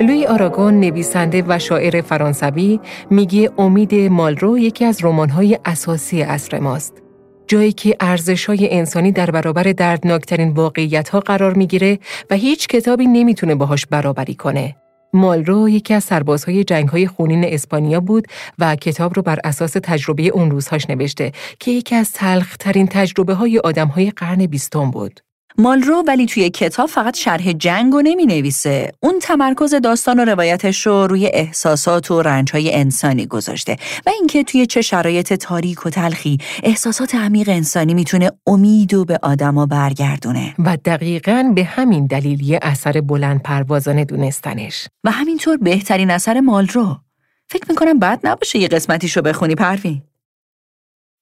لوی 0.00 0.26
آراگون 0.26 0.80
نویسنده 0.80 1.44
و 1.48 1.58
شاعر 1.58 2.00
فرانسوی 2.00 2.80
میگه 3.10 3.50
امید 3.58 3.94
مالرو 3.94 4.58
یکی 4.58 4.84
از 4.84 5.04
رمان‌های 5.04 5.58
اساسی 5.64 6.22
عصر 6.22 6.58
ماست. 6.58 7.02
جایی 7.46 7.72
که 7.72 7.96
ارزش‌های 8.00 8.68
انسانی 8.70 9.12
در 9.12 9.30
برابر 9.30 9.62
دردناکترین 9.62 10.48
واقعیت‌ها 10.48 11.20
قرار 11.20 11.54
می‌گیره 11.54 11.98
و 12.30 12.34
هیچ 12.34 12.68
کتابی 12.68 13.06
نمی‌تونه 13.06 13.54
باهاش 13.54 13.86
برابری 13.86 14.34
کنه. 14.34 14.76
مالرو 15.16 15.68
یکی 15.68 15.94
از 15.94 16.04
سربازهای 16.04 16.64
جنگهای 16.64 17.06
خونین 17.06 17.44
اسپانیا 17.44 18.00
بود 18.00 18.26
و 18.58 18.76
کتاب 18.76 19.12
رو 19.16 19.22
بر 19.22 19.38
اساس 19.44 19.72
تجربه 19.82 20.22
اون 20.22 20.50
روزهاش 20.50 20.90
نوشته 20.90 21.32
که 21.60 21.70
یکی 21.70 21.94
از 21.94 22.12
تلخترین 22.12 22.86
تجربه 22.86 23.34
های 23.34 23.58
آدم 23.58 23.88
های 23.88 24.10
قرن 24.10 24.46
بیستم 24.46 24.90
بود. 24.90 25.25
مالرو 25.58 26.04
ولی 26.06 26.26
توی 26.26 26.50
کتاب 26.50 26.88
فقط 26.88 27.16
شرح 27.16 27.52
جنگ 27.52 27.94
و 27.94 28.02
نمی 28.04 28.26
نویسه. 28.26 28.92
اون 29.00 29.18
تمرکز 29.18 29.74
داستان 29.74 30.20
و 30.20 30.24
روایتش 30.24 30.86
رو 30.86 31.06
روی 31.06 31.26
احساسات 31.26 32.10
و 32.10 32.22
رنجهای 32.22 32.74
انسانی 32.74 33.26
گذاشته 33.26 33.76
و 34.06 34.10
اینکه 34.10 34.44
توی 34.44 34.66
چه 34.66 34.82
شرایط 34.82 35.32
تاریک 35.32 35.86
و 35.86 35.90
تلخی 35.90 36.38
احساسات 36.62 37.14
عمیق 37.14 37.48
انسانی 37.48 37.94
می‌تونه 37.94 38.30
امید 38.46 38.94
و 38.94 39.04
به 39.04 39.18
آدما 39.22 39.66
برگردونه. 39.66 40.54
و 40.58 40.76
دقیقا 40.84 41.52
به 41.54 41.64
همین 41.64 42.06
دلیل 42.06 42.40
یه 42.40 42.58
اثر 42.62 43.00
بلند 43.00 43.42
پروازانه 43.42 44.04
دونستنش. 44.04 44.88
و 45.04 45.10
همینطور 45.10 45.56
بهترین 45.56 46.10
اثر 46.10 46.40
مالرو. 46.40 46.96
فکر 47.48 47.64
می‌کنم 47.68 47.98
بد 47.98 48.20
نباشه 48.24 48.58
یه 48.58 48.68
قسمتیشو 48.68 49.22
بخونی 49.22 49.54
پروین. 49.54 50.02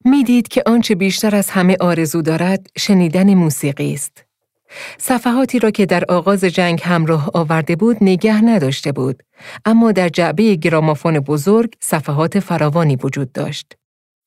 می‌دید 0.04 0.48
که 0.48 0.62
آنچه 0.66 0.94
بیشتر 0.94 1.36
از 1.36 1.50
همه 1.50 1.76
آرزو 1.80 2.22
دارد 2.22 2.66
شنیدن 2.78 3.34
موسیقی 3.34 3.94
است. 3.94 4.23
صفحاتی 4.98 5.58
را 5.58 5.70
که 5.70 5.86
در 5.86 6.04
آغاز 6.08 6.44
جنگ 6.44 6.80
همراه 6.84 7.30
آورده 7.34 7.76
بود 7.76 7.96
نگه 8.00 8.44
نداشته 8.44 8.92
بود. 8.92 9.22
اما 9.64 9.92
در 9.92 10.08
جعبه 10.08 10.54
گرامافون 10.54 11.20
بزرگ 11.20 11.74
صفحات 11.80 12.40
فراوانی 12.40 12.96
وجود 12.96 13.32
داشت. 13.32 13.72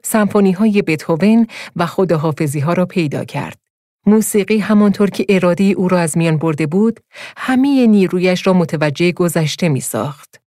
سمفونی 0.03 0.52
های 0.52 0.82
بتهوون 0.82 1.48
و 1.76 1.86
خداحافظی 1.86 2.60
ها 2.60 2.74
را 2.74 2.86
پیدا 2.86 3.26
کرد. 3.26 3.57
موسیقی 4.06 4.57
همانطور 4.57 5.10
که 5.10 5.26
اراده 5.30 5.64
او 5.64 5.88
را 5.88 5.99
از 5.99 6.18
میان 6.18 6.38
برده 6.38 6.68
بود 6.68 6.99
همه 7.38 7.88
نیرویش 7.88 8.48
را 8.48 8.53
متوجه 8.53 9.11
گذشته 9.11 9.69
می 9.69 9.82
ساخت 9.82 10.41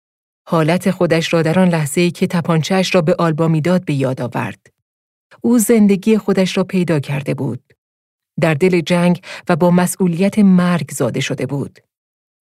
حالت 0.48 0.92
خودش 0.92 1.34
را 1.34 1.42
در 1.42 1.60
آن 1.60 1.70
لحظه 1.70 2.12
که 2.12 2.28
تپانچهش 2.28 2.96
را 2.96 3.02
به 3.02 3.16
آلبا 3.20 3.48
می‌داد 3.48 3.86
به 3.86 3.94
یاد 3.94 4.22
آورد. 4.22 4.68
او 5.42 5.60
زندگی 5.60 6.18
خودش 6.18 6.58
را 6.58 6.64
پیدا 6.64 7.00
کرده 7.00 7.34
بود. 7.34 7.64
در 8.40 8.54
دل 8.54 8.82
جنگ 8.82 9.22
و 9.50 9.56
با 9.56 9.72
مسئولیت 9.72 10.40
مرگ 10.40 10.92
زاده 10.92 11.20
شده 11.20 11.46
بود. 11.46 11.80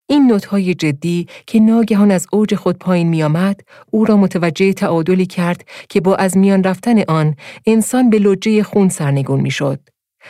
این 0.10 0.28
نوتهای 0.28 0.74
جدی 0.74 1.28
که 1.48 1.60
ناگهان 1.60 2.12
از 2.12 2.28
اوج 2.32 2.56
خود 2.56 2.78
پایین 2.78 3.08
می 3.08 3.24
آمد، 3.24 3.62
او 3.92 4.06
را 4.06 4.18
متوجه 4.18 4.74
تعادلی 4.74 5.26
کرد 5.26 5.66
که 5.90 6.02
با 6.02 6.16
از 6.16 6.38
میان 6.38 6.64
رفتن 6.64 7.04
آن 7.08 7.36
انسان 7.66 8.10
به 8.10 8.20
لجه 8.20 8.64
خون 8.64 8.90
سرنگون 8.90 9.42
می 9.42 9.52
شد. 9.52 9.80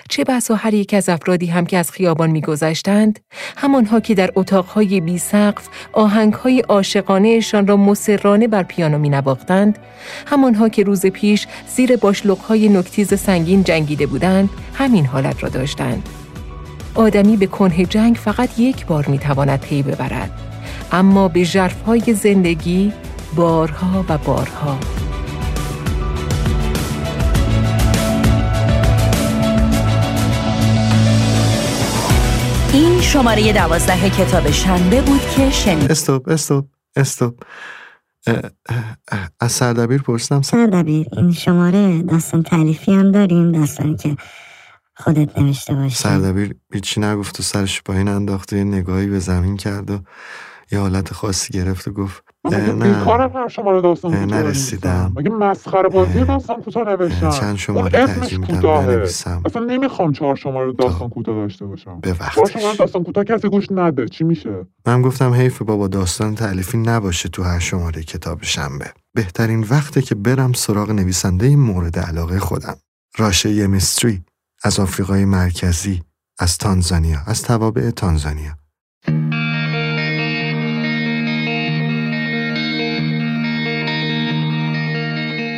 چه 0.09 0.23
بسا 0.23 0.55
هر 0.55 0.73
یک 0.73 0.93
از 0.93 1.09
افرادی 1.09 1.45
هم 1.45 1.65
که 1.65 1.77
از 1.77 1.91
خیابان 1.91 2.29
میگذشتند 2.29 3.19
همانها 3.57 3.99
که 3.99 4.15
در 4.15 4.29
اتاقهای 4.35 5.01
بی 5.01 5.17
سقف 5.17 5.67
آهنگهای 5.93 6.59
عاشقانهشان 6.59 7.67
را 7.67 7.77
مسررانه 7.77 8.47
بر 8.47 8.63
پیانو 8.63 8.97
می 8.97 9.09
نواختند 9.09 9.79
همانها 10.25 10.69
که 10.69 10.83
روز 10.83 11.05
پیش 11.05 11.47
زیر 11.75 11.95
باشلقهای 11.97 12.69
نکتیز 12.69 13.13
سنگین 13.13 13.63
جنگیده 13.63 14.05
بودند 14.05 14.49
همین 14.73 15.05
حالت 15.05 15.43
را 15.43 15.49
داشتند. 15.49 16.09
آدمی 16.95 17.37
به 17.37 17.47
کنه 17.47 17.85
جنگ 17.85 18.15
فقط 18.15 18.59
یک 18.59 18.85
بار 18.85 19.05
می 19.07 19.19
تواند 19.19 19.59
پی 19.59 19.83
ببرد 19.83 20.31
اما 20.91 21.27
به 21.27 21.43
ژرفهای 21.43 22.13
زندگی 22.13 22.93
بارها 23.35 24.05
و 24.09 24.17
بارها. 24.17 24.77
شماره 33.05 33.53
دوازده 33.53 34.09
کتاب 34.09 34.51
شنبه 34.51 35.01
بود 35.01 35.21
که 35.21 35.49
شنید. 35.49 35.91
استوب 35.91 36.29
استوب 36.29 36.69
استوب. 36.95 37.39
از 39.39 39.51
سردبیر 39.51 40.01
پرسیدم 40.01 40.41
سردبیر 40.41 41.07
این 41.11 41.31
شماره 41.31 42.01
داستان 42.01 42.43
تعریفی 42.43 42.93
هم 42.93 43.11
داریم 43.11 43.51
داستانی 43.51 43.95
که 43.95 44.17
خودت 44.95 45.39
نوشته 45.39 45.75
باشی. 45.75 45.95
سردبیر 45.95 46.55
هیچی 46.73 47.01
نگفت 47.01 47.39
و 47.39 47.43
سرش 47.43 47.81
پایین 47.81 48.07
انداخت 48.07 48.53
و 48.53 48.55
یه 48.55 48.63
نگاهی 48.63 49.07
به 49.07 49.19
زمین 49.19 49.57
کرد 49.57 49.91
و 49.91 49.99
یه 50.71 50.79
حالت 50.79 51.13
خاصی 51.13 51.53
گرفت 51.53 51.87
و 51.87 51.91
گفت 51.91 52.23
نه 52.51 52.95
هم 53.35 53.47
شماره 53.47 53.81
داستان 53.81 54.13
نرسیدم. 54.13 55.13
مگه 55.15 55.29
مسخره 55.29 55.89
بازی 55.89 56.23
داستان 56.23 56.61
کوتاه 56.61 56.83
نوشتم؟ 56.83 57.29
چند 57.29 57.55
شماره 57.55 58.05
میدم 58.37 58.61
بنویسم. 58.61 59.41
اصلا 59.45 59.65
نمی‌خوام 59.65 60.11
چهار 60.11 60.35
شماره 60.35 60.73
داستان 60.73 61.09
کوتاه 61.09 61.35
داشته 61.35 61.65
باشم. 61.65 61.99
به 61.99 62.11
وقتش 62.11 62.35
چهار 62.35 62.47
شماره 62.47 62.77
داستان 62.77 63.03
کوتاه 63.03 63.23
کسی 63.23 63.49
گوش 63.49 63.67
نده. 63.71 64.07
چی 64.07 64.23
میشه؟ 64.23 64.65
من 64.85 65.01
گفتم 65.01 65.33
حیف 65.33 65.61
بابا 65.61 65.87
داستان 65.87 66.35
تعلیفی 66.35 66.77
نباشه 66.77 67.29
تو 67.29 67.43
هر 67.43 67.59
شماره 67.59 68.03
کتاب 68.03 68.43
شنبه. 68.43 68.85
بهترین 69.15 69.65
وقته 69.69 70.01
که 70.01 70.15
برم 70.15 70.53
سراغ 70.53 70.91
نویسنده 70.91 71.55
مورد 71.55 71.99
علاقه 71.99 72.39
خودم. 72.39 72.75
راشه 73.17 73.67
میستری 73.67 74.23
از 74.63 74.79
آفریقای 74.79 75.25
مرکزی 75.25 76.01
از 76.39 76.57
تانزانیا 76.57 77.19
از 77.27 77.41
توابع 77.41 77.89
تانزانیا. 77.91 78.51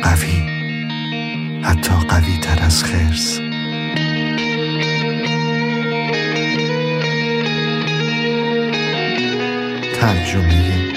قوی 0.02 0.42
حتی 1.62 1.94
قوی 2.08 2.38
تر 2.42 2.62
از 2.62 2.84
خرس. 2.84 3.40
ترجمه 10.00 10.92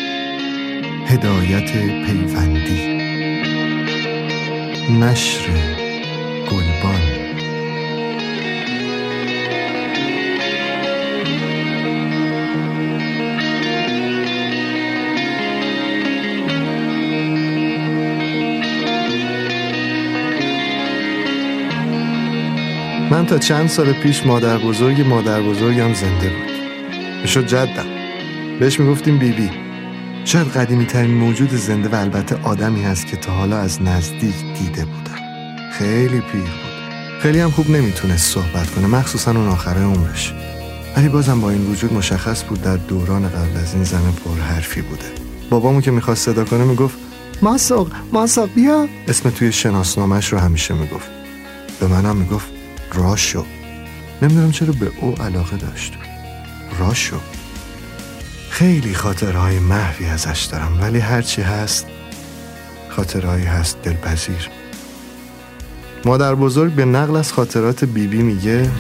هدایت 1.08 1.72
پیوندی. 2.06 2.82
نشر 5.00 5.48
گلبان. 6.52 7.01
من 23.12 23.26
تا 23.26 23.38
چند 23.38 23.70
سال 23.70 23.94
پیش 23.94 24.26
مادر 24.26 24.58
بزرگ 24.58 25.02
مادر 25.02 25.42
بزرگم 25.42 25.94
زنده 25.94 26.30
بود. 26.30 26.52
می‌شد 27.22 27.48
جدم. 27.48 27.86
بهش 28.60 28.80
می‌گفتیم 28.80 29.18
بیبی. 29.18 29.50
شاید 30.26 30.48
قدیمی 30.48 30.86
ترین 30.86 31.12
موجود 31.12 31.56
زنده 31.56 31.90
و 31.90 31.96
البته 31.96 32.36
آدمی 32.44 32.84
هست 32.84 33.08
که 33.08 33.18
تا 33.18 33.32
حالا 33.32 33.58
از 33.58 33.82
نزدیک 33.82 34.36
دیده 34.60 34.86
بودم. 34.86 35.18
خیلی 35.72 36.20
پیر 36.20 36.42
بود. 36.42 37.22
خیلی 37.22 37.40
هم 37.40 37.52
خوب 37.52 37.70
نمی‌تونست 37.70 38.34
صحبت 38.34 38.70
کنه 38.76 38.88
مخصوصا 38.88 39.32
اون 39.32 39.48
آخره 39.48 39.82
عمرش. 39.82 40.34
ولی 40.98 41.10
بازم 41.10 41.42
با 41.42 41.50
این 41.50 41.66
وجود 41.72 41.94
مشخص 41.94 42.44
بود 42.44 42.62
در 42.62 42.78
دوران 42.78 43.30
قبل 43.30 43.58
از 43.62 43.74
این 43.74 43.84
زن 43.84 44.14
پرحرفی 44.26 44.82
بوده. 44.82 45.06
بابامو 45.50 45.82
که 45.82 45.92
می‌خواست 45.92 46.26
صدا 46.26 46.46
کنه 46.46 46.64
می‌گفت 46.64 46.98
ماساق 47.42 47.92
ماساق 48.14 48.50
بیا. 48.56 48.88
اسم 49.08 49.30
توی 49.30 49.52
شناسنامش 49.52 50.34
رو 50.34 50.40
همیشه 50.40 50.74
می‌گفت. 50.74 51.10
به 51.80 51.88
منم 51.88 52.16
می‌گفت 52.16 52.61
راشو. 52.94 53.46
نمی‌دونم 54.22 54.52
چرا 54.52 54.74
به 54.74 54.92
او 55.02 55.16
علاقه 55.22 55.58
داشت. 55.58 55.94
راشو. 56.80 57.18
خیلی 58.50 58.94
خاطرهای 58.94 59.60
محوی 59.60 60.06
ازش 60.06 60.48
دارم 60.52 60.82
ولی 60.82 61.00
هرچی 61.00 61.42
هست 61.42 61.86
خاطرهایی 62.90 63.46
هست 63.46 63.82
دلپذیر. 63.84 64.50
مادر 66.06 66.36
بزرگ 66.36 66.74
به 66.74 66.86
نقل 66.86 67.16
از 67.16 67.34
خاطرات 67.34 67.86
بیبی 67.86 68.18
بی 68.18 68.24
میگه 68.24 68.72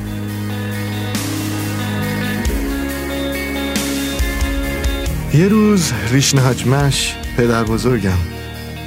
یه 5.33 5.47
روز 5.47 5.91
ریشن 6.11 6.37
حجمش 6.37 7.15
پدر 7.37 7.63
بزرگم 7.63 8.17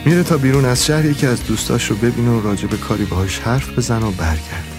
میره 0.06 0.22
تا 0.22 0.36
بیرون 0.36 0.64
از 0.64 0.86
شهر 0.86 1.04
یکی 1.04 1.26
از 1.26 1.46
دوستاش 1.46 1.90
رو 1.90 1.96
ببینه 1.96 2.30
و 2.30 2.42
راجع 2.42 2.66
به 2.66 2.76
کاری 2.76 3.04
باهاش 3.04 3.38
حرف 3.38 3.78
بزن 3.78 4.02
و 4.02 4.10
برگرد 4.10 4.73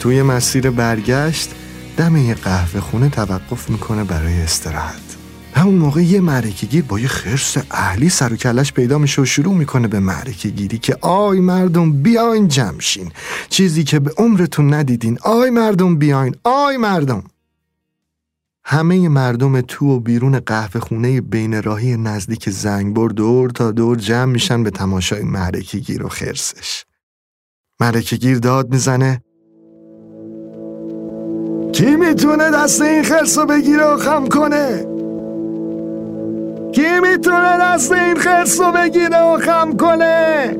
توی 0.00 0.22
مسیر 0.22 0.70
برگشت 0.70 1.50
دم 1.96 2.16
یه 2.16 2.34
قهوه 2.34 2.80
خونه 2.80 3.08
توقف 3.08 3.70
می‌کنه 3.70 4.04
برای 4.04 4.40
استراحت. 4.40 5.16
همون 5.54 5.74
موقع 5.74 6.02
یه 6.02 6.20
معرکه 6.20 6.66
گیر 6.66 6.84
با 6.84 7.00
یه 7.00 7.08
خرس 7.08 7.56
اهلی 7.70 8.08
سر 8.08 8.32
و 8.32 8.36
کلش 8.36 8.72
پیدا 8.72 8.98
میشه 8.98 9.22
و 9.22 9.24
شروع 9.24 9.54
می‌کنه 9.54 9.88
به 9.88 10.00
معرکه 10.00 10.48
گیری 10.48 10.78
که 10.78 10.96
آی 11.00 11.40
مردم 11.40 12.02
بیاین 12.02 12.48
جمشین. 12.48 13.12
چیزی 13.48 13.84
که 13.84 13.98
به 13.98 14.12
عمرتون 14.16 14.74
ندیدین 14.74 15.18
آی 15.22 15.50
مردم 15.50 15.96
بیاین 15.96 16.36
آی 16.44 16.76
مردم. 16.76 17.24
همه 18.64 19.08
مردم 19.08 19.60
تو 19.60 19.86
و 19.86 20.00
بیرون 20.00 20.40
قهوه 20.40 20.80
خونه 20.80 21.20
بین 21.20 21.62
راهی 21.62 21.96
نزدیک 21.96 22.50
زنگبر 22.50 23.08
دور 23.08 23.50
تا 23.50 23.70
دور 23.70 23.96
جمع 23.96 24.32
میشن 24.32 24.62
به 24.62 24.70
تماشای 24.70 25.22
معرکه 25.22 25.78
گیر 25.78 26.04
و 26.04 26.08
خرسش. 26.08 26.84
معرکه 27.80 28.16
گیر 28.16 28.38
داد 28.38 28.70
می‌زنه 28.70 29.22
کی 31.72 31.96
می‌تونه 31.96 32.50
دست 32.50 32.82
این 32.82 33.02
خرس 33.02 33.38
رو 33.38 33.46
بگیره 33.46 33.84
و 33.84 33.96
خم 33.96 34.26
کنه؟ 34.26 34.86
کی 36.72 37.00
می‌تونه 37.02 37.58
دست 37.60 37.92
این 37.92 38.16
خرس 38.16 38.60
رو 38.60 38.72
بگیره 38.72 39.22
و 39.22 39.38
خم 39.38 39.76
کنه؟ 39.76 40.56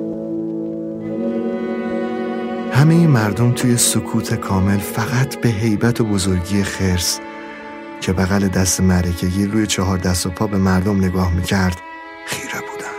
همه 2.72 3.06
مردم 3.06 3.52
توی 3.52 3.76
سکوت 3.76 4.34
کامل 4.34 4.78
فقط 4.78 5.40
به 5.40 5.48
حیبت 5.48 6.00
و 6.00 6.04
بزرگی 6.04 6.62
خرس 6.62 7.20
که 8.00 8.12
بغل 8.12 8.48
دست 8.48 8.80
مرکگیر 8.80 9.50
روی 9.50 9.66
چهار 9.66 9.98
دست 9.98 10.26
و 10.26 10.30
پا 10.30 10.46
به 10.46 10.56
مردم 10.56 11.04
نگاه 11.04 11.34
می‌کرد 11.34 11.76
خیره 12.26 12.60
بودن 12.60 12.98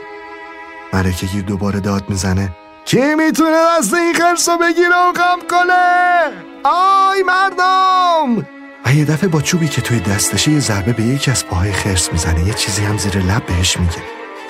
مرکگیر 0.93 1.43
دوباره 1.43 1.79
داد 1.79 2.03
می‌زنه 2.09 2.49
کی 2.89 3.15
می‌تونه 3.15 3.57
دست 3.77 3.93
این 3.93 4.13
خرس 4.13 4.49
رو 4.49 4.57
بگیره 4.57 5.09
و 5.09 5.13
خم 5.13 5.39
کنه؟ 5.49 6.31
آی 6.63 7.23
مردم! 7.23 8.45
و 8.85 8.93
یه 8.93 9.05
دفعه 9.05 9.29
با 9.29 9.41
چوبی 9.41 9.67
که 9.67 9.81
توی 9.81 9.99
دستشه 9.99 10.51
یه 10.51 10.59
ضربه 10.59 10.93
به 10.93 11.03
یکی 11.03 11.31
از 11.31 11.45
پاهای 11.45 11.71
خرس 11.71 12.11
می‌زنه 12.11 12.47
یه 12.47 12.53
چیزی 12.53 12.83
هم 12.83 12.97
زیر 12.97 13.17
لب 13.17 13.45
بهش 13.45 13.77
میگه. 13.77 14.03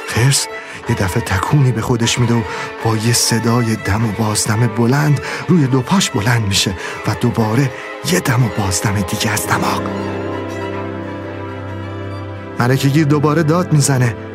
خرس 0.08 0.48
یه 0.90 0.96
دفعه 0.96 1.24
تکونی 1.24 1.72
به 1.72 1.82
خودش 1.82 2.20
میده 2.20 2.34
و 2.34 2.42
با 2.84 2.98
یه 2.98 3.14
صدای 3.14 3.76
دم 3.76 4.06
و 4.06 4.12
بازدم 4.12 4.68
بلند 4.68 5.22
روی 5.48 5.68
دو 5.68 5.82
پاش 5.82 6.10
بلند 6.10 6.48
میشه 6.48 6.74
و 7.08 7.16
دوباره 7.22 7.72
یه 8.12 8.20
دم 8.20 8.44
و 8.44 8.50
بازدم 8.58 9.02
دیگه 9.02 9.32
از 9.32 9.48
دماغ. 9.48 9.82
ملکه 12.60 13.04
دوباره 13.04 13.44
داد 13.44 13.74
می‌زنه. 13.74 14.29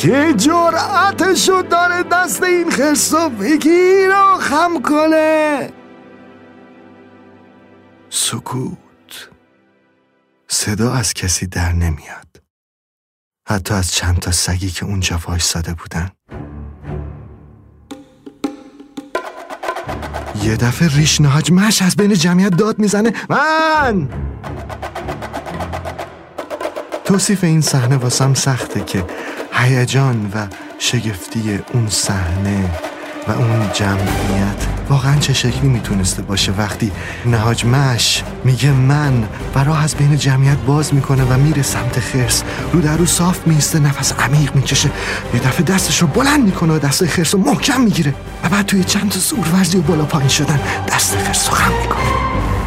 که 0.00 0.34
جرأتشو 0.36 1.62
داره 1.62 2.02
دست 2.02 2.42
این 2.42 2.70
خرسو 2.70 3.28
بگیر 3.28 4.10
و 4.10 4.38
خم 4.38 4.82
کنه. 4.82 5.70
سکوت. 8.10 9.28
صدا 10.48 10.92
از 10.92 11.14
کسی 11.14 11.46
در 11.46 11.72
نمیاد. 11.72 12.26
حتی 13.48 13.74
از 13.74 13.92
چند 13.92 14.18
تا 14.18 14.32
سگی 14.32 14.70
که 14.70 14.84
اونجا 14.84 15.20
وایساده 15.26 15.74
بودن. 15.74 16.10
یه 20.42 20.56
دفعه 20.56 20.88
ریش 20.88 21.20
نهاج 21.20 21.52
مش 21.52 21.82
از 21.82 21.96
بین 21.96 22.14
جمعیت 22.14 22.56
داد 22.56 22.78
می‌زنه. 22.78 23.12
من! 23.28 24.08
توصیف 27.04 27.44
این 27.44 27.60
صحنه 27.60 27.96
واسم 27.96 28.34
سخته 28.34 28.84
که 28.84 29.04
هیجان 29.62 30.30
و 30.34 30.46
شگفتی 30.78 31.58
اون 31.72 31.88
صحنه 31.88 32.70
و 33.28 33.32
اون 33.32 33.70
جمعیت 33.72 34.66
واقعا 34.88 35.16
چه 35.16 35.32
شکلی 35.32 35.68
می‌تونسته 35.68 36.22
باشه؟ 36.22 36.52
وقتی 36.52 36.92
نهاج 37.26 37.64
مش 37.64 38.22
میگه 38.44 38.70
من 38.70 39.28
و 39.54 39.64
راه 39.64 39.84
از 39.84 39.94
بین 39.94 40.16
جمعیت 40.16 40.58
باز 40.58 40.94
می‌کنه 40.94 41.24
و 41.24 41.38
میره 41.38 41.62
سمت 41.62 42.00
خرس 42.00 42.42
رو 42.72 42.80
در 42.80 42.96
رو 42.96 43.06
صاف 43.06 43.46
میسته 43.46 43.78
نفس 43.78 44.12
عمیق 44.12 44.54
می‌کشه 44.54 44.90
یه 45.34 45.40
دفعه 45.40 45.62
دستش 45.62 46.02
رو 46.02 46.06
بلند 46.08 46.44
می‌کنه 46.44 46.74
و 46.74 46.78
دست 46.78 47.06
خرس 47.06 47.34
رو 47.34 47.40
محکم 47.40 47.80
می‌گیره 47.80 48.14
و 48.44 48.48
بعد 48.48 48.66
توی 48.66 48.84
چند 48.84 49.10
تا 49.10 49.18
زورورزی 49.18 49.78
و 49.78 49.82
بالا 49.82 50.04
پایین 50.04 50.28
شدن 50.28 50.60
دست 50.88 51.16
خرس 51.16 51.48
رو 51.48 51.54
خم 51.54 51.72
می‌کنه. 51.82 52.59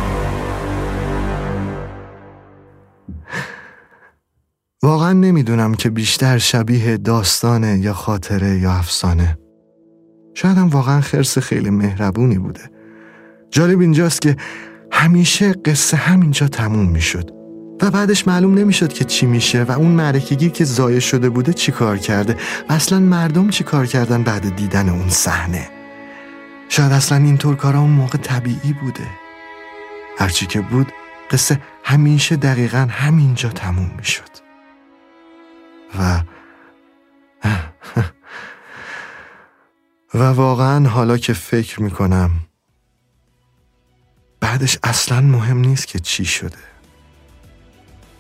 واقعا 4.84 5.14
نمی‌دونم 5.14 5.74
که 5.74 5.90
بیشتر 5.90 6.38
شبیه 6.38 6.98
داستانه 6.98 7.78
یا 7.78 7.94
خاطره 7.94 8.60
یا 8.60 8.72
افسانه. 8.72 9.38
شاید 10.34 10.58
هم 10.58 10.70
واقعا 10.70 11.02
خرس 11.02 11.38
خیلی 11.38 11.70
مهربونی 11.70 12.38
بوده. 12.38 12.70
جالب 13.52 13.80
اینجاست 13.80 14.22
که 14.22 14.38
همیشه 14.92 15.54
قصه 15.54 15.98
همینجا 15.98 16.48
تموم 16.48 16.90
می‌شد 16.90 17.30
و 17.82 17.92
بعدش 17.92 18.28
معلوم 18.28 18.54
نمی‌شد 18.54 18.94
که 18.94 19.06
چی 19.06 19.26
میشه 19.26 19.64
و 19.64 19.72
اون 19.72 19.92
معرکگی 19.92 20.50
که 20.50 20.66
زایه 20.66 21.00
شده 21.00 21.30
بوده 21.30 21.54
چی 21.54 21.72
کار 21.72 21.98
کرده 21.98 22.38
و 22.70 22.74
اصلا 22.74 23.00
مردم 23.00 23.50
چی 23.50 23.64
کار 23.64 23.86
کردن 23.86 24.24
بعد 24.24 24.56
دیدن 24.56 24.90
اون 24.90 25.10
صحنه. 25.10 25.70
شاید 26.70 26.92
اصلا 26.92 27.18
اینطور 27.18 27.56
کارا 27.56 27.80
اون 27.80 27.92
موقع 27.92 28.18
طبیعی 28.18 28.74
بوده. 28.82 29.08
هرچی 30.18 30.46
که 30.46 30.62
بود 30.62 30.92
قصه 31.32 31.60
همیشه 31.84 32.36
دقیقا 32.36 32.88
همینجا 32.90 33.50
تموم 33.50 33.92
می‌شد. 33.98 34.33
و 35.99 36.22
و 40.14 40.24
واقعا 40.24 40.90
حالا 40.90 41.18
که 41.18 41.34
فکر 41.34 41.82
می‌کنم 41.82 42.32
بعدش 44.40 44.78
اصلا 44.84 45.22
مهم 45.22 45.57
نیست 45.57 45.88
که 45.88 45.99
چی 45.99 46.26
شده. 46.26 46.57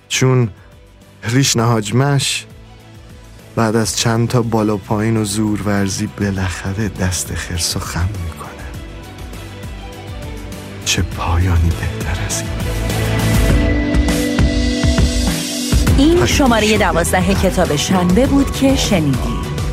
چون 0.07 0.49
ریش 1.23 1.57
نهاجمش 1.57 2.45
بعد 3.55 3.75
از 3.75 3.97
چند 3.97 4.27
تا 4.27 4.41
بالا 4.41 4.77
پایین 4.77 5.17
و 5.17 5.25
زور 5.25 5.61
ورزی 5.61 6.07
بالاخره 6.07 6.89
دست 6.89 7.35
خرس 7.35 7.75
و 7.75 7.79
خم 7.79 8.09
می‌کنه. 8.23 8.49
چه 10.85 11.01
پایانی 11.01 11.69
بهتر 11.69 12.25
از 12.25 12.41
این. 12.41 12.82
این 15.97 16.25
شماره 16.25 16.77
دوازده 16.77 17.33
کتاب 17.33 17.75
شنبه 17.75 18.25
بود 18.25 18.51
که 18.51 18.75
شنیدی. 18.75 19.17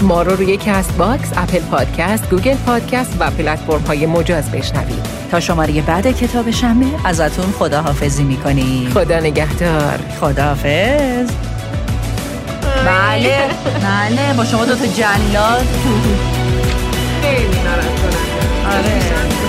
ما 0.02 0.22
رو 0.22 0.36
روی 0.36 0.56
CastBox، 0.57 1.32
Apple 1.36 1.59
Podcast، 1.59 2.31
Google 2.31 2.55
Podcast 2.55 3.16
و 3.20 3.30
پلتفرم 3.30 3.80
های 3.80 4.06
مجاز 4.06 4.51
بشنوید. 4.51 5.06
تا 5.30 5.40
شماره 5.40 5.80
بعد 5.82 6.18
کتاب 6.18 6.51
شنبه 6.51 6.86
ازتون 7.05 7.52
خداحافظی 7.59 8.24
می‌کنیم. 8.24 8.90
خدا 8.90 9.20
نگهدار. 9.20 9.98
خداحافظ. 10.20 11.30
بله. 12.86 13.38
بله 13.82 14.34
با 14.36 14.44
شما 14.44 14.64
دو 14.64 14.74
تا 14.74 14.86
جلاد. 14.86 15.66
خیلی 17.22 17.60
ناراحت 17.64 18.01
آره. 18.66 19.40